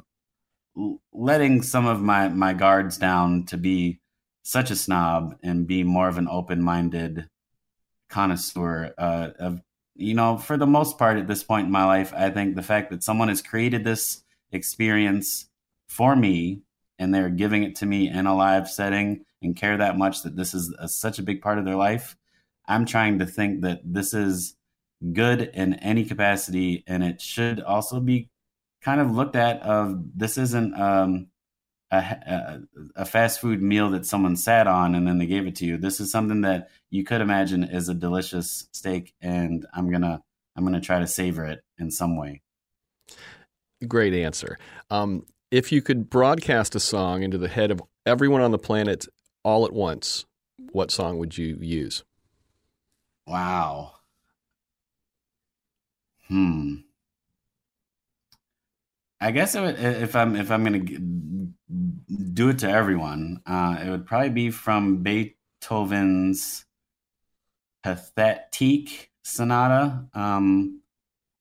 letting 1.11 1.63
some 1.63 1.87
of 1.87 2.03
my 2.03 2.27
my 2.27 2.53
guards 2.53 2.99
down 2.99 3.45
to 3.45 3.57
be 3.57 3.99
such 4.47 4.71
a 4.71 4.75
snob 4.75 5.35
and 5.43 5.67
be 5.67 5.83
more 5.83 6.07
of 6.07 6.17
an 6.17 6.27
open-minded 6.29 7.27
connoisseur 8.09 8.93
uh, 8.97 9.29
of 9.39 9.61
you 9.95 10.13
know 10.13 10.37
for 10.37 10.57
the 10.57 10.67
most 10.67 10.97
part 10.97 11.17
at 11.17 11.27
this 11.27 11.43
point 11.43 11.65
in 11.65 11.71
my 11.71 11.83
life 11.83 12.13
i 12.15 12.29
think 12.29 12.55
the 12.55 12.61
fact 12.61 12.89
that 12.89 13.03
someone 13.03 13.27
has 13.27 13.41
created 13.41 13.83
this 13.83 14.23
experience 14.51 15.49
for 15.89 16.15
me 16.15 16.61
and 16.97 17.13
they're 17.13 17.29
giving 17.29 17.63
it 17.63 17.75
to 17.75 17.85
me 17.85 18.09
in 18.09 18.25
a 18.25 18.35
live 18.35 18.69
setting 18.69 19.25
and 19.41 19.57
care 19.57 19.75
that 19.77 19.97
much 19.97 20.23
that 20.23 20.35
this 20.37 20.53
is 20.53 20.73
a, 20.79 20.87
such 20.87 21.19
a 21.19 21.23
big 21.23 21.41
part 21.41 21.57
of 21.57 21.65
their 21.65 21.75
life 21.75 22.15
I'm 22.67 22.85
trying 22.85 23.19
to 23.19 23.25
think 23.25 23.61
that 23.61 23.81
this 23.83 24.13
is 24.13 24.55
good 25.13 25.41
in 25.53 25.75
any 25.75 26.03
capacity, 26.03 26.83
and 26.85 27.03
it 27.03 27.21
should 27.21 27.61
also 27.61 27.99
be 27.99 28.29
kind 28.81 28.99
of 28.99 29.11
looked 29.11 29.35
at 29.35 29.61
of 29.61 30.03
this 30.15 30.37
isn't 30.37 30.79
um, 30.79 31.27
a, 31.91 31.97
a, 31.97 32.61
a, 33.01 33.05
fast 33.05 33.39
food 33.39 33.61
meal 33.61 33.89
that 33.91 34.05
someone 34.05 34.35
sat 34.35 34.67
on 34.67 34.93
and 34.93 35.07
then 35.07 35.17
they 35.17 35.25
gave 35.25 35.47
it 35.47 35.55
to 35.55 35.65
you. 35.65 35.77
This 35.77 35.99
is 35.99 36.11
something 36.11 36.41
that 36.41 36.69
you 36.89 37.03
could 37.03 37.21
imagine 37.21 37.63
is 37.63 37.87
a 37.87 37.93
delicious 37.93 38.67
steak, 38.73 39.13
and 39.21 39.65
I'm 39.73 39.89
gonna 39.89 40.21
I'm 40.55 40.65
gonna 40.65 40.81
try 40.81 40.99
to 40.99 41.07
savor 41.07 41.45
it 41.45 41.63
in 41.77 41.91
some 41.91 42.17
way. 42.17 42.41
Great 43.87 44.13
answer. 44.13 44.57
Um, 44.89 45.25
if 45.51 45.71
you 45.71 45.81
could 45.81 46.09
broadcast 46.09 46.75
a 46.75 46.79
song 46.79 47.23
into 47.23 47.37
the 47.37 47.47
head 47.47 47.71
of 47.71 47.81
everyone 48.05 48.41
on 48.41 48.51
the 48.51 48.57
planet 48.57 49.05
all 49.43 49.65
at 49.65 49.71
once, 49.71 50.25
what 50.71 50.91
song 50.91 51.19
would 51.19 51.37
you 51.37 51.57
use? 51.61 52.03
Wow. 53.25 53.93
Hmm. 56.27 56.75
I 59.19 59.31
guess 59.31 59.55
it 59.55 59.61
would, 59.61 59.79
if 59.79 60.15
I'm 60.15 60.35
if 60.35 60.51
I'm 60.51 60.63
gonna 60.63 60.85
do 62.33 62.49
it 62.49 62.59
to 62.59 62.69
everyone, 62.69 63.41
uh, 63.45 63.79
it 63.83 63.89
would 63.89 64.05
probably 64.05 64.29
be 64.29 64.51
from 64.51 65.03
Beethoven's 65.03 66.65
Pathetique 67.83 69.09
Sonata. 69.23 70.05
Um, 70.13 70.81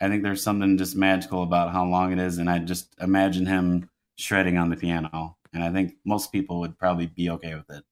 I 0.01 0.09
think 0.09 0.22
there's 0.22 0.43
something 0.43 0.79
just 0.79 0.97
magical 0.97 1.43
about 1.43 1.72
how 1.72 1.85
long 1.85 2.12
it 2.12 2.18
is, 2.18 2.39
and 2.39 2.49
I 2.49 2.59
just 2.59 2.95
imagine 3.01 3.47
him 3.47 3.91
shredding 4.16 4.57
on 4.57 4.70
the 4.70 4.77
piano, 4.77 5.37
and 5.53 5.62
I 5.62 5.70
think 5.70 5.97
most 6.05 6.33
people 6.33 6.61
would 6.61 6.79
probably 6.79 7.07
be 7.07 7.31
okay 7.31 7.55
with 7.55 7.70
it. 7.70 7.85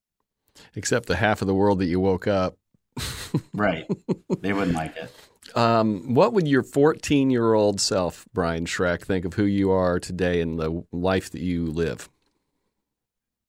Except 0.74 1.07
the 1.07 1.16
half 1.16 1.43
of 1.43 1.49
the 1.49 1.55
world 1.55 1.80
that 1.80 1.87
you 1.87 2.01
woke 2.01 2.26
up 2.26 2.57
right. 3.55 3.87
They 4.41 4.53
wouldn't 4.53 4.76
like 4.76 4.97
it. 4.97 5.11
Um, 5.55 6.15
what 6.15 6.33
would 6.33 6.49
your 6.49 6.63
14 6.63 7.31
year 7.31 7.55
old 7.55 7.81
self, 7.81 8.27
Brian 8.33 8.67
Schreck, 8.67 9.03
think 9.03 9.25
of 9.25 9.35
who 9.35 9.45
you 9.45 9.71
are 9.71 10.01
today 10.01 10.41
and 10.41 10.59
the 10.59 10.85
life 10.93 11.31
that 11.31 11.41
you 11.41 11.67
live? 11.67 12.09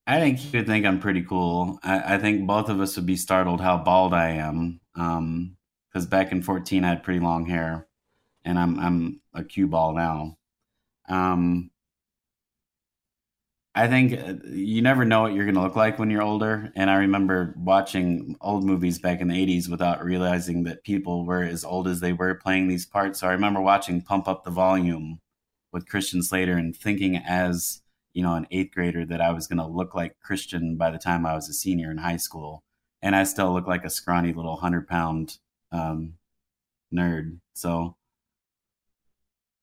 I 0.08 0.20
think 0.20 0.38
he 0.38 0.58
would 0.58 0.68
think 0.68 0.86
I'm 0.86 1.00
pretty 1.00 1.24
cool. 1.24 1.80
I, 1.84 2.16
I 2.16 2.18
think 2.20 2.46
both 2.46 2.70
of 2.70 2.80
us 2.80 2.96
would 2.96 3.08
be 3.08 3.16
startled 3.16 3.60
how 3.60 3.78
bald 3.78 4.14
I 4.14 4.32
am. 4.32 4.80
Because 4.94 6.04
um, 6.04 6.10
back 6.10 6.32
in 6.32 6.44
14, 6.44 6.84
I 6.84 6.90
had 6.90 7.04
pretty 7.04 7.20
long 7.20 7.48
hair, 7.48 7.88
and 8.44 8.60
I'm 8.60 8.80
I'm 8.80 9.22
a 9.34 9.44
cue 9.44 9.68
ball 9.68 9.94
now. 9.94 10.38
Um, 11.10 11.72
I 13.78 13.90
think 13.90 14.14
uh, 14.14 14.36
you 14.48 14.82
never 14.82 15.04
know 15.04 15.22
what 15.22 15.34
you're 15.34 15.44
going 15.44 15.56
to 15.56 15.62
look 15.62 15.76
like 15.76 16.00
when 16.00 16.10
you're 16.10 16.22
older. 16.22 16.72
And 16.76 16.90
I 16.90 16.96
remember 16.96 17.54
watching 17.58 18.38
old 18.40 18.64
movies 18.64 19.00
back 19.00 19.20
in 19.20 19.28
the 19.28 19.36
80s 19.36 19.70
without 19.70 20.04
realizing 20.04 20.64
that 20.64 20.86
people 20.86 21.26
were 21.26 21.44
as 21.44 21.66
old 21.66 21.90
as 21.90 22.00
they 22.00 22.14
were 22.14 22.36
playing 22.36 22.70
these 22.70 22.86
parts. 22.86 23.20
So 23.20 23.28
I 23.28 23.34
remember 23.34 23.60
watching 23.60 24.02
Pump 24.02 24.30
Up 24.30 24.46
the 24.46 24.50
Volume 24.50 25.20
with 25.74 25.90
Christian 25.90 26.24
Slater 26.24 26.54
and 26.58 26.74
thinking 26.74 27.18
as, 27.18 27.82
you 28.14 28.24
know, 28.24 28.36
an 28.36 28.48
eighth 28.50 28.74
grader 28.74 29.06
that 29.08 29.20
I 29.20 29.32
was 29.32 29.46
going 29.46 29.60
to 29.60 29.68
look 29.68 29.94
like 29.94 30.22
Christian 30.22 30.78
by 30.78 30.90
the 30.90 30.98
time 30.98 31.26
I 31.26 31.36
was 31.36 31.50
a 31.50 31.54
senior 31.54 31.92
in 31.92 31.98
high 31.98 32.16
school. 32.16 32.64
And 33.02 33.14
I 33.14 33.26
still 33.26 33.52
look 33.54 33.68
like 33.68 33.84
a 33.84 33.90
scrawny 33.90 34.32
little 34.32 34.54
100 34.54 34.88
pound 34.88 35.38
um, 35.74 36.14
nerd. 36.94 37.40
So, 37.54 37.98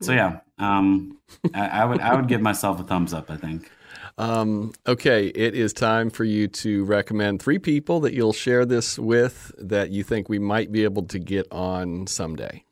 so 0.03 0.13
yeah, 0.13 0.41
um, 0.59 1.19
I, 1.55 1.67
I 1.67 1.85
would 1.85 2.01
I 2.01 2.15
would 2.15 2.29
give 2.29 2.41
myself 2.41 2.81
a 2.81 2.85
thumbs 2.85 3.13
up. 3.15 3.31
I 3.31 3.37
think. 3.37 3.71
Um, 4.19 4.73
okay, 4.87 5.29
it 5.29 5.55
is 5.55 5.73
time 5.73 6.11
for 6.11 6.25
you 6.25 6.47
to 6.49 6.85
recommend 6.85 7.41
three 7.41 7.59
people 7.59 8.01
that 8.01 8.13
you'll 8.13 8.35
share 8.35 8.67
this 8.67 8.99
with 8.99 9.53
that 9.59 9.91
you 9.91 10.03
think 10.03 10.29
we 10.29 10.39
might 10.39 10.71
be 10.71 10.85
able 10.85 11.05
to 11.05 11.19
get 11.19 11.51
on 11.51 12.07
someday. 12.07 12.65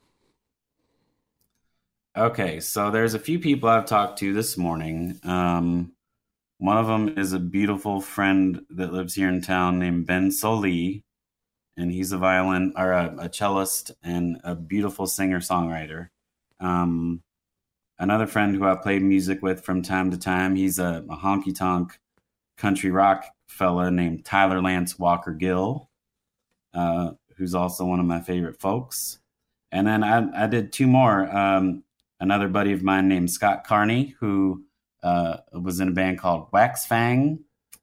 Okay, 2.15 2.59
so 2.59 2.91
there's 2.91 3.13
a 3.13 3.19
few 3.19 3.39
people 3.39 3.69
I've 3.69 3.85
talked 3.85 4.19
to 4.19 4.33
this 4.33 4.57
morning. 4.57 5.19
Um, 5.23 5.93
one 6.57 6.77
of 6.77 6.85
them 6.85 7.17
is 7.17 7.33
a 7.33 7.39
beautiful 7.39 8.01
friend 8.01 8.65
that 8.69 8.93
lives 8.93 9.15
here 9.15 9.29
in 9.29 9.41
town 9.41 9.79
named 9.79 10.05
Ben 10.05 10.29
Sollee, 10.29 11.03
and 11.75 11.91
he's 11.91 12.11
a 12.11 12.17
violin 12.17 12.73
or 12.75 12.91
a, 12.91 13.15
a 13.17 13.29
cellist 13.29 13.91
and 14.03 14.39
a 14.43 14.55
beautiful 14.55 15.07
singer 15.07 15.39
songwriter. 15.39 16.09
Um, 16.61 17.21
another 17.99 18.27
friend 18.27 18.55
who 18.55 18.65
I 18.65 18.75
played 18.75 19.01
music 19.01 19.41
with 19.41 19.63
from 19.63 19.81
time 19.81 20.11
to 20.11 20.17
time. 20.17 20.55
He's 20.55 20.79
a, 20.79 21.03
a 21.09 21.17
honky 21.17 21.55
tonk 21.55 21.99
country 22.57 22.91
rock 22.91 23.25
fella 23.47 23.91
named 23.91 24.23
Tyler 24.23 24.61
Lance 24.61 24.97
Walker 24.97 25.31
Gill, 25.31 25.89
uh, 26.73 27.11
who's 27.37 27.55
also 27.55 27.85
one 27.85 27.99
of 27.99 28.05
my 28.05 28.21
favorite 28.21 28.59
folks. 28.59 29.19
And 29.71 29.87
then 29.87 30.03
I, 30.03 30.43
I 30.43 30.47
did 30.47 30.71
two 30.71 30.87
more. 30.87 31.35
Um, 31.35 31.83
another 32.19 32.47
buddy 32.47 32.71
of 32.73 32.83
mine 32.83 33.07
named 33.07 33.31
Scott 33.31 33.65
Carney, 33.65 34.15
who 34.19 34.63
uh, 35.03 35.37
was 35.53 35.79
in 35.79 35.87
a 35.87 35.91
band 35.91 36.19
called 36.19 36.47
Wax 36.51 36.85
Fang. 36.85 37.39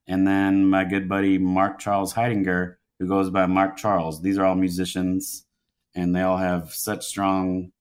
And 0.07 0.27
then 0.27 0.67
my 0.71 0.85
good 0.85 1.09
buddy 1.09 1.39
Mark 1.39 1.79
Charles 1.79 2.15
Heidinger, 2.15 2.77
who 2.99 3.07
goes 3.07 3.31
by 3.31 3.47
Mark 3.47 3.77
Charles. 3.77 4.23
These 4.23 4.39
are 4.39 4.45
all 4.45 4.55
musicians, 4.55 5.45
and 5.95 6.15
they 6.15 6.23
all 6.23 6.39
have 6.39 6.73
such 6.73 7.05
strong 7.05 7.73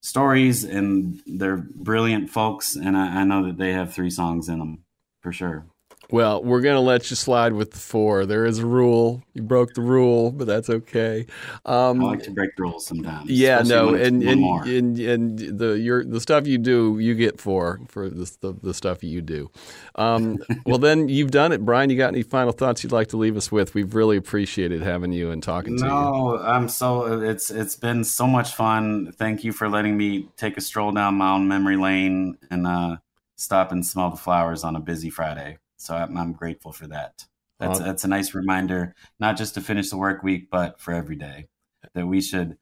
stories 0.00 0.64
and 0.64 1.20
they're 1.26 1.56
brilliant 1.56 2.30
folks 2.30 2.76
and 2.76 2.96
I, 2.96 3.20
I, 3.20 3.24
know 3.24 3.44
that 3.46 3.58
they 3.58 3.72
have 3.72 3.92
three 3.92 4.10
songs 4.10 4.48
in 4.48 4.58
them 4.58 4.84
for 5.20 5.32
sure 5.32 5.66
well 6.10 6.42
we're 6.42 6.60
going 6.60 6.74
to 6.74 6.80
let 6.80 7.10
you 7.10 7.16
slide 7.16 7.52
with 7.52 7.72
the 7.72 7.78
four. 7.78 8.26
There 8.26 8.46
is 8.46 8.58
a 8.58 8.66
rule. 8.66 9.22
You 9.34 9.42
broke 9.42 9.74
the 9.74 9.82
rule 9.82 10.30
but 10.30 10.46
that's 10.46 10.70
okay. 10.70 11.26
Um, 11.64 12.02
i 12.02 12.04
like 12.04 12.22
to 12.24 12.30
break 12.30 12.56
the 12.56 12.62
rules 12.62 12.86
sometimes 12.86 13.28
yeah 13.30 13.62
no 13.62 13.94
and 13.94 14.22
and, 14.22 14.44
and, 14.66 14.98
and 14.98 15.58
the 15.58 15.78
your 15.78 16.04
the 16.04 16.20
stuff 16.20 16.46
you 16.46 16.58
do 16.58 16.98
you 16.98 17.14
get 17.14 17.40
four 17.40 17.80
for 17.88 18.08
the, 18.08 18.30
the, 18.40 18.52
the 18.62 18.74
stuff 18.74 19.02
you 19.02 19.20
do. 19.20 19.50
Um, 19.94 20.38
well 20.66 20.78
then 20.78 21.08
you've 21.08 21.30
done 21.30 21.52
it. 21.52 21.64
Brian 21.64 21.90
you 21.90 21.96
got 21.96 22.08
any 22.08 22.22
final 22.22 22.52
thoughts 22.52 22.82
you'd 22.82 22.92
like 22.92 23.08
to 23.08 23.16
leave 23.16 23.36
us 23.36 23.52
with? 23.52 23.74
We've 23.74 23.94
really 23.94 24.16
appreciated 24.16 24.82
having 24.82 25.12
you 25.12 25.30
and 25.30 25.42
talking 25.42 25.76
no, 25.76 25.80
to 25.80 25.84
you. 25.84 25.90
No 25.90 26.38
i'm 26.38 26.68
so 26.68 27.20
it's 27.22 27.50
it's 27.50 27.76
been 27.76 28.04
so 28.04 28.26
much 28.26 28.54
fun. 28.54 29.12
Thank 29.12 29.44
you 29.44 29.52
for 29.52 29.68
letting 29.68 29.96
me 29.96 30.28
take 30.36 30.56
a 30.56 30.60
stroll 30.60 30.92
down 30.92 31.14
mountain 31.14 31.48
memory 31.48 31.76
lane 31.76 32.38
and 32.50 32.66
uh, 32.66 32.96
stop 33.36 33.72
and 33.72 33.84
smell 33.84 34.10
the 34.10 34.16
flowers 34.16 34.64
on 34.64 34.76
a 34.76 34.80
busy 34.80 35.10
friday 35.10 35.58
so 35.78 35.94
I'm, 35.94 36.16
I'm 36.16 36.32
grateful 36.32 36.72
for 36.72 36.86
that. 36.88 37.24
That's 37.58 37.80
that's 37.80 38.04
a 38.04 38.08
nice 38.08 38.34
reminder, 38.34 38.94
not 39.18 39.36
just 39.36 39.54
to 39.54 39.60
finish 39.60 39.90
the 39.90 39.96
work 39.96 40.22
week, 40.22 40.48
but 40.50 40.80
for 40.80 40.92
every 40.92 41.16
day 41.16 41.48
that 41.94 42.06
we 42.06 42.20
should 42.20 42.56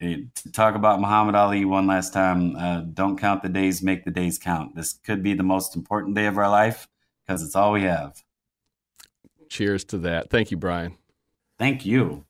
to 0.00 0.52
talk 0.52 0.74
about 0.74 1.00
Muhammad 1.00 1.34
Ali 1.34 1.64
one 1.64 1.86
last 1.86 2.12
time, 2.12 2.54
uh, 2.56 2.80
don't 2.80 3.18
count 3.18 3.42
the 3.42 3.48
days, 3.48 3.82
make 3.82 4.04
the 4.04 4.10
days 4.10 4.38
count. 4.38 4.74
This 4.74 4.92
could 4.92 5.22
be 5.22 5.34
the 5.34 5.42
most 5.42 5.74
important 5.74 6.14
day 6.14 6.26
of 6.26 6.36
our 6.36 6.50
life 6.50 6.88
because 7.26 7.42
it's 7.42 7.56
all 7.56 7.72
we 7.72 7.82
have. 7.82 8.22
Cheers 9.48 9.84
to 9.84 9.98
that. 9.98 10.28
Thank 10.28 10.50
you, 10.50 10.56
Brian. 10.56 10.96
Thank 11.58 11.86
you. 11.86 12.24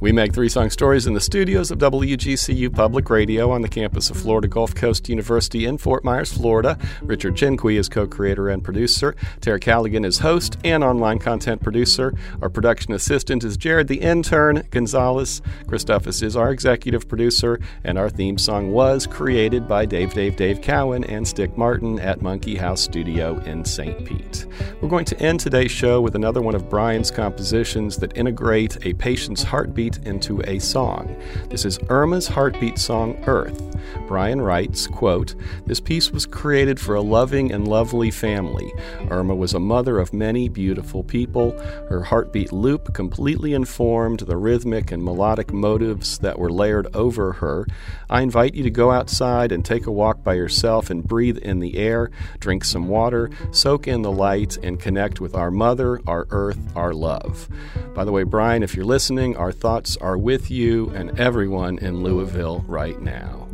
We 0.00 0.12
make 0.12 0.32
three 0.32 0.48
song 0.48 0.70
stories 0.70 1.08
in 1.08 1.14
the 1.14 1.20
studios 1.20 1.72
of 1.72 1.78
WGCU 1.80 2.72
Public 2.72 3.10
Radio 3.10 3.50
on 3.50 3.62
the 3.62 3.68
campus 3.68 4.10
of 4.10 4.16
Florida 4.16 4.46
Gulf 4.46 4.72
Coast 4.72 5.08
University 5.08 5.64
in 5.64 5.76
Fort 5.76 6.04
Myers, 6.04 6.32
Florida. 6.32 6.78
Richard 7.02 7.34
Chinqui 7.34 7.76
is 7.76 7.88
co 7.88 8.06
creator 8.06 8.48
and 8.48 8.62
producer. 8.62 9.16
Tara 9.40 9.58
Callaghan 9.58 10.04
is 10.04 10.20
host 10.20 10.56
and 10.62 10.84
online 10.84 11.18
content 11.18 11.64
producer. 11.64 12.14
Our 12.40 12.48
production 12.48 12.92
assistant 12.92 13.42
is 13.42 13.56
Jared 13.56 13.88
the 13.88 14.00
intern 14.00 14.62
Gonzalez. 14.70 15.42
Christophus 15.66 16.22
is 16.22 16.36
our 16.36 16.52
executive 16.52 17.08
producer, 17.08 17.58
and 17.82 17.98
our 17.98 18.08
theme 18.08 18.38
song 18.38 18.70
was 18.70 19.04
created 19.04 19.66
by 19.66 19.84
Dave 19.84 20.14
Dave 20.14 20.36
Dave 20.36 20.62
Cowan 20.62 21.02
and 21.02 21.26
Stick 21.26 21.58
Martin 21.58 21.98
at 21.98 22.22
Monkey 22.22 22.54
House 22.54 22.82
Studio 22.82 23.38
in 23.40 23.64
St. 23.64 24.04
Pete. 24.04 24.46
We're 24.80 24.88
going 24.88 25.06
to 25.06 25.18
end 25.20 25.40
today's 25.40 25.72
show 25.72 26.00
with 26.00 26.14
another 26.14 26.40
one 26.40 26.54
of 26.54 26.70
Brian's 26.70 27.10
compositions 27.10 27.96
that 27.96 28.16
integrate 28.16 28.78
a 28.86 28.94
patient's 28.94 29.42
heartbeat 29.42 29.87
into 29.96 30.42
a 30.42 30.58
song. 30.58 31.16
This 31.48 31.64
is 31.64 31.78
Irma's 31.88 32.28
heartbeat 32.28 32.78
song 32.78 33.16
Earth. 33.26 33.60
Brian 34.06 34.40
writes, 34.40 34.86
quote, 34.86 35.34
This 35.66 35.80
piece 35.80 36.10
was 36.10 36.26
created 36.26 36.78
for 36.78 36.94
a 36.94 37.00
loving 37.00 37.52
and 37.52 37.66
lovely 37.66 38.10
family. 38.10 38.72
Irma 39.10 39.34
was 39.34 39.54
a 39.54 39.60
mother 39.60 39.98
of 39.98 40.12
many 40.12 40.48
beautiful 40.48 41.02
people. 41.02 41.58
Her 41.88 42.02
heartbeat 42.02 42.52
loop 42.52 42.94
completely 42.94 43.54
informed 43.54 44.20
the 44.20 44.36
rhythmic 44.36 44.92
and 44.92 45.02
melodic 45.02 45.52
motives 45.52 46.18
that 46.18 46.38
were 46.38 46.50
layered 46.50 46.94
over 46.94 47.32
her. 47.34 47.66
I 48.08 48.22
invite 48.22 48.54
you 48.54 48.62
to 48.62 48.70
go 48.70 48.90
outside 48.90 49.52
and 49.52 49.64
take 49.64 49.86
a 49.86 49.92
walk 49.92 50.22
by 50.22 50.34
yourself 50.34 50.90
and 50.90 51.06
breathe 51.06 51.38
in 51.38 51.60
the 51.60 51.76
air, 51.78 52.10
drink 52.40 52.64
some 52.64 52.88
water, 52.88 53.30
soak 53.50 53.86
in 53.86 54.02
the 54.02 54.12
light, 54.12 54.56
and 54.62 54.80
connect 54.80 55.20
with 55.20 55.34
our 55.34 55.50
mother, 55.50 56.00
our 56.06 56.26
earth, 56.30 56.58
our 56.74 56.94
love. 56.94 57.48
By 57.94 58.04
the 58.04 58.12
way, 58.12 58.22
Brian, 58.22 58.62
if 58.62 58.74
you're 58.74 58.84
listening, 58.84 59.36
our 59.36 59.52
thoughts 59.78 59.96
are 59.98 60.18
with 60.18 60.50
you 60.50 60.90
and 60.90 61.20
everyone 61.20 61.78
in 61.78 62.02
Louisville 62.02 62.64
right 62.66 63.00
now. 63.00 63.46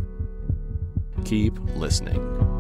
Keep 1.27 1.59
listening. 1.77 2.54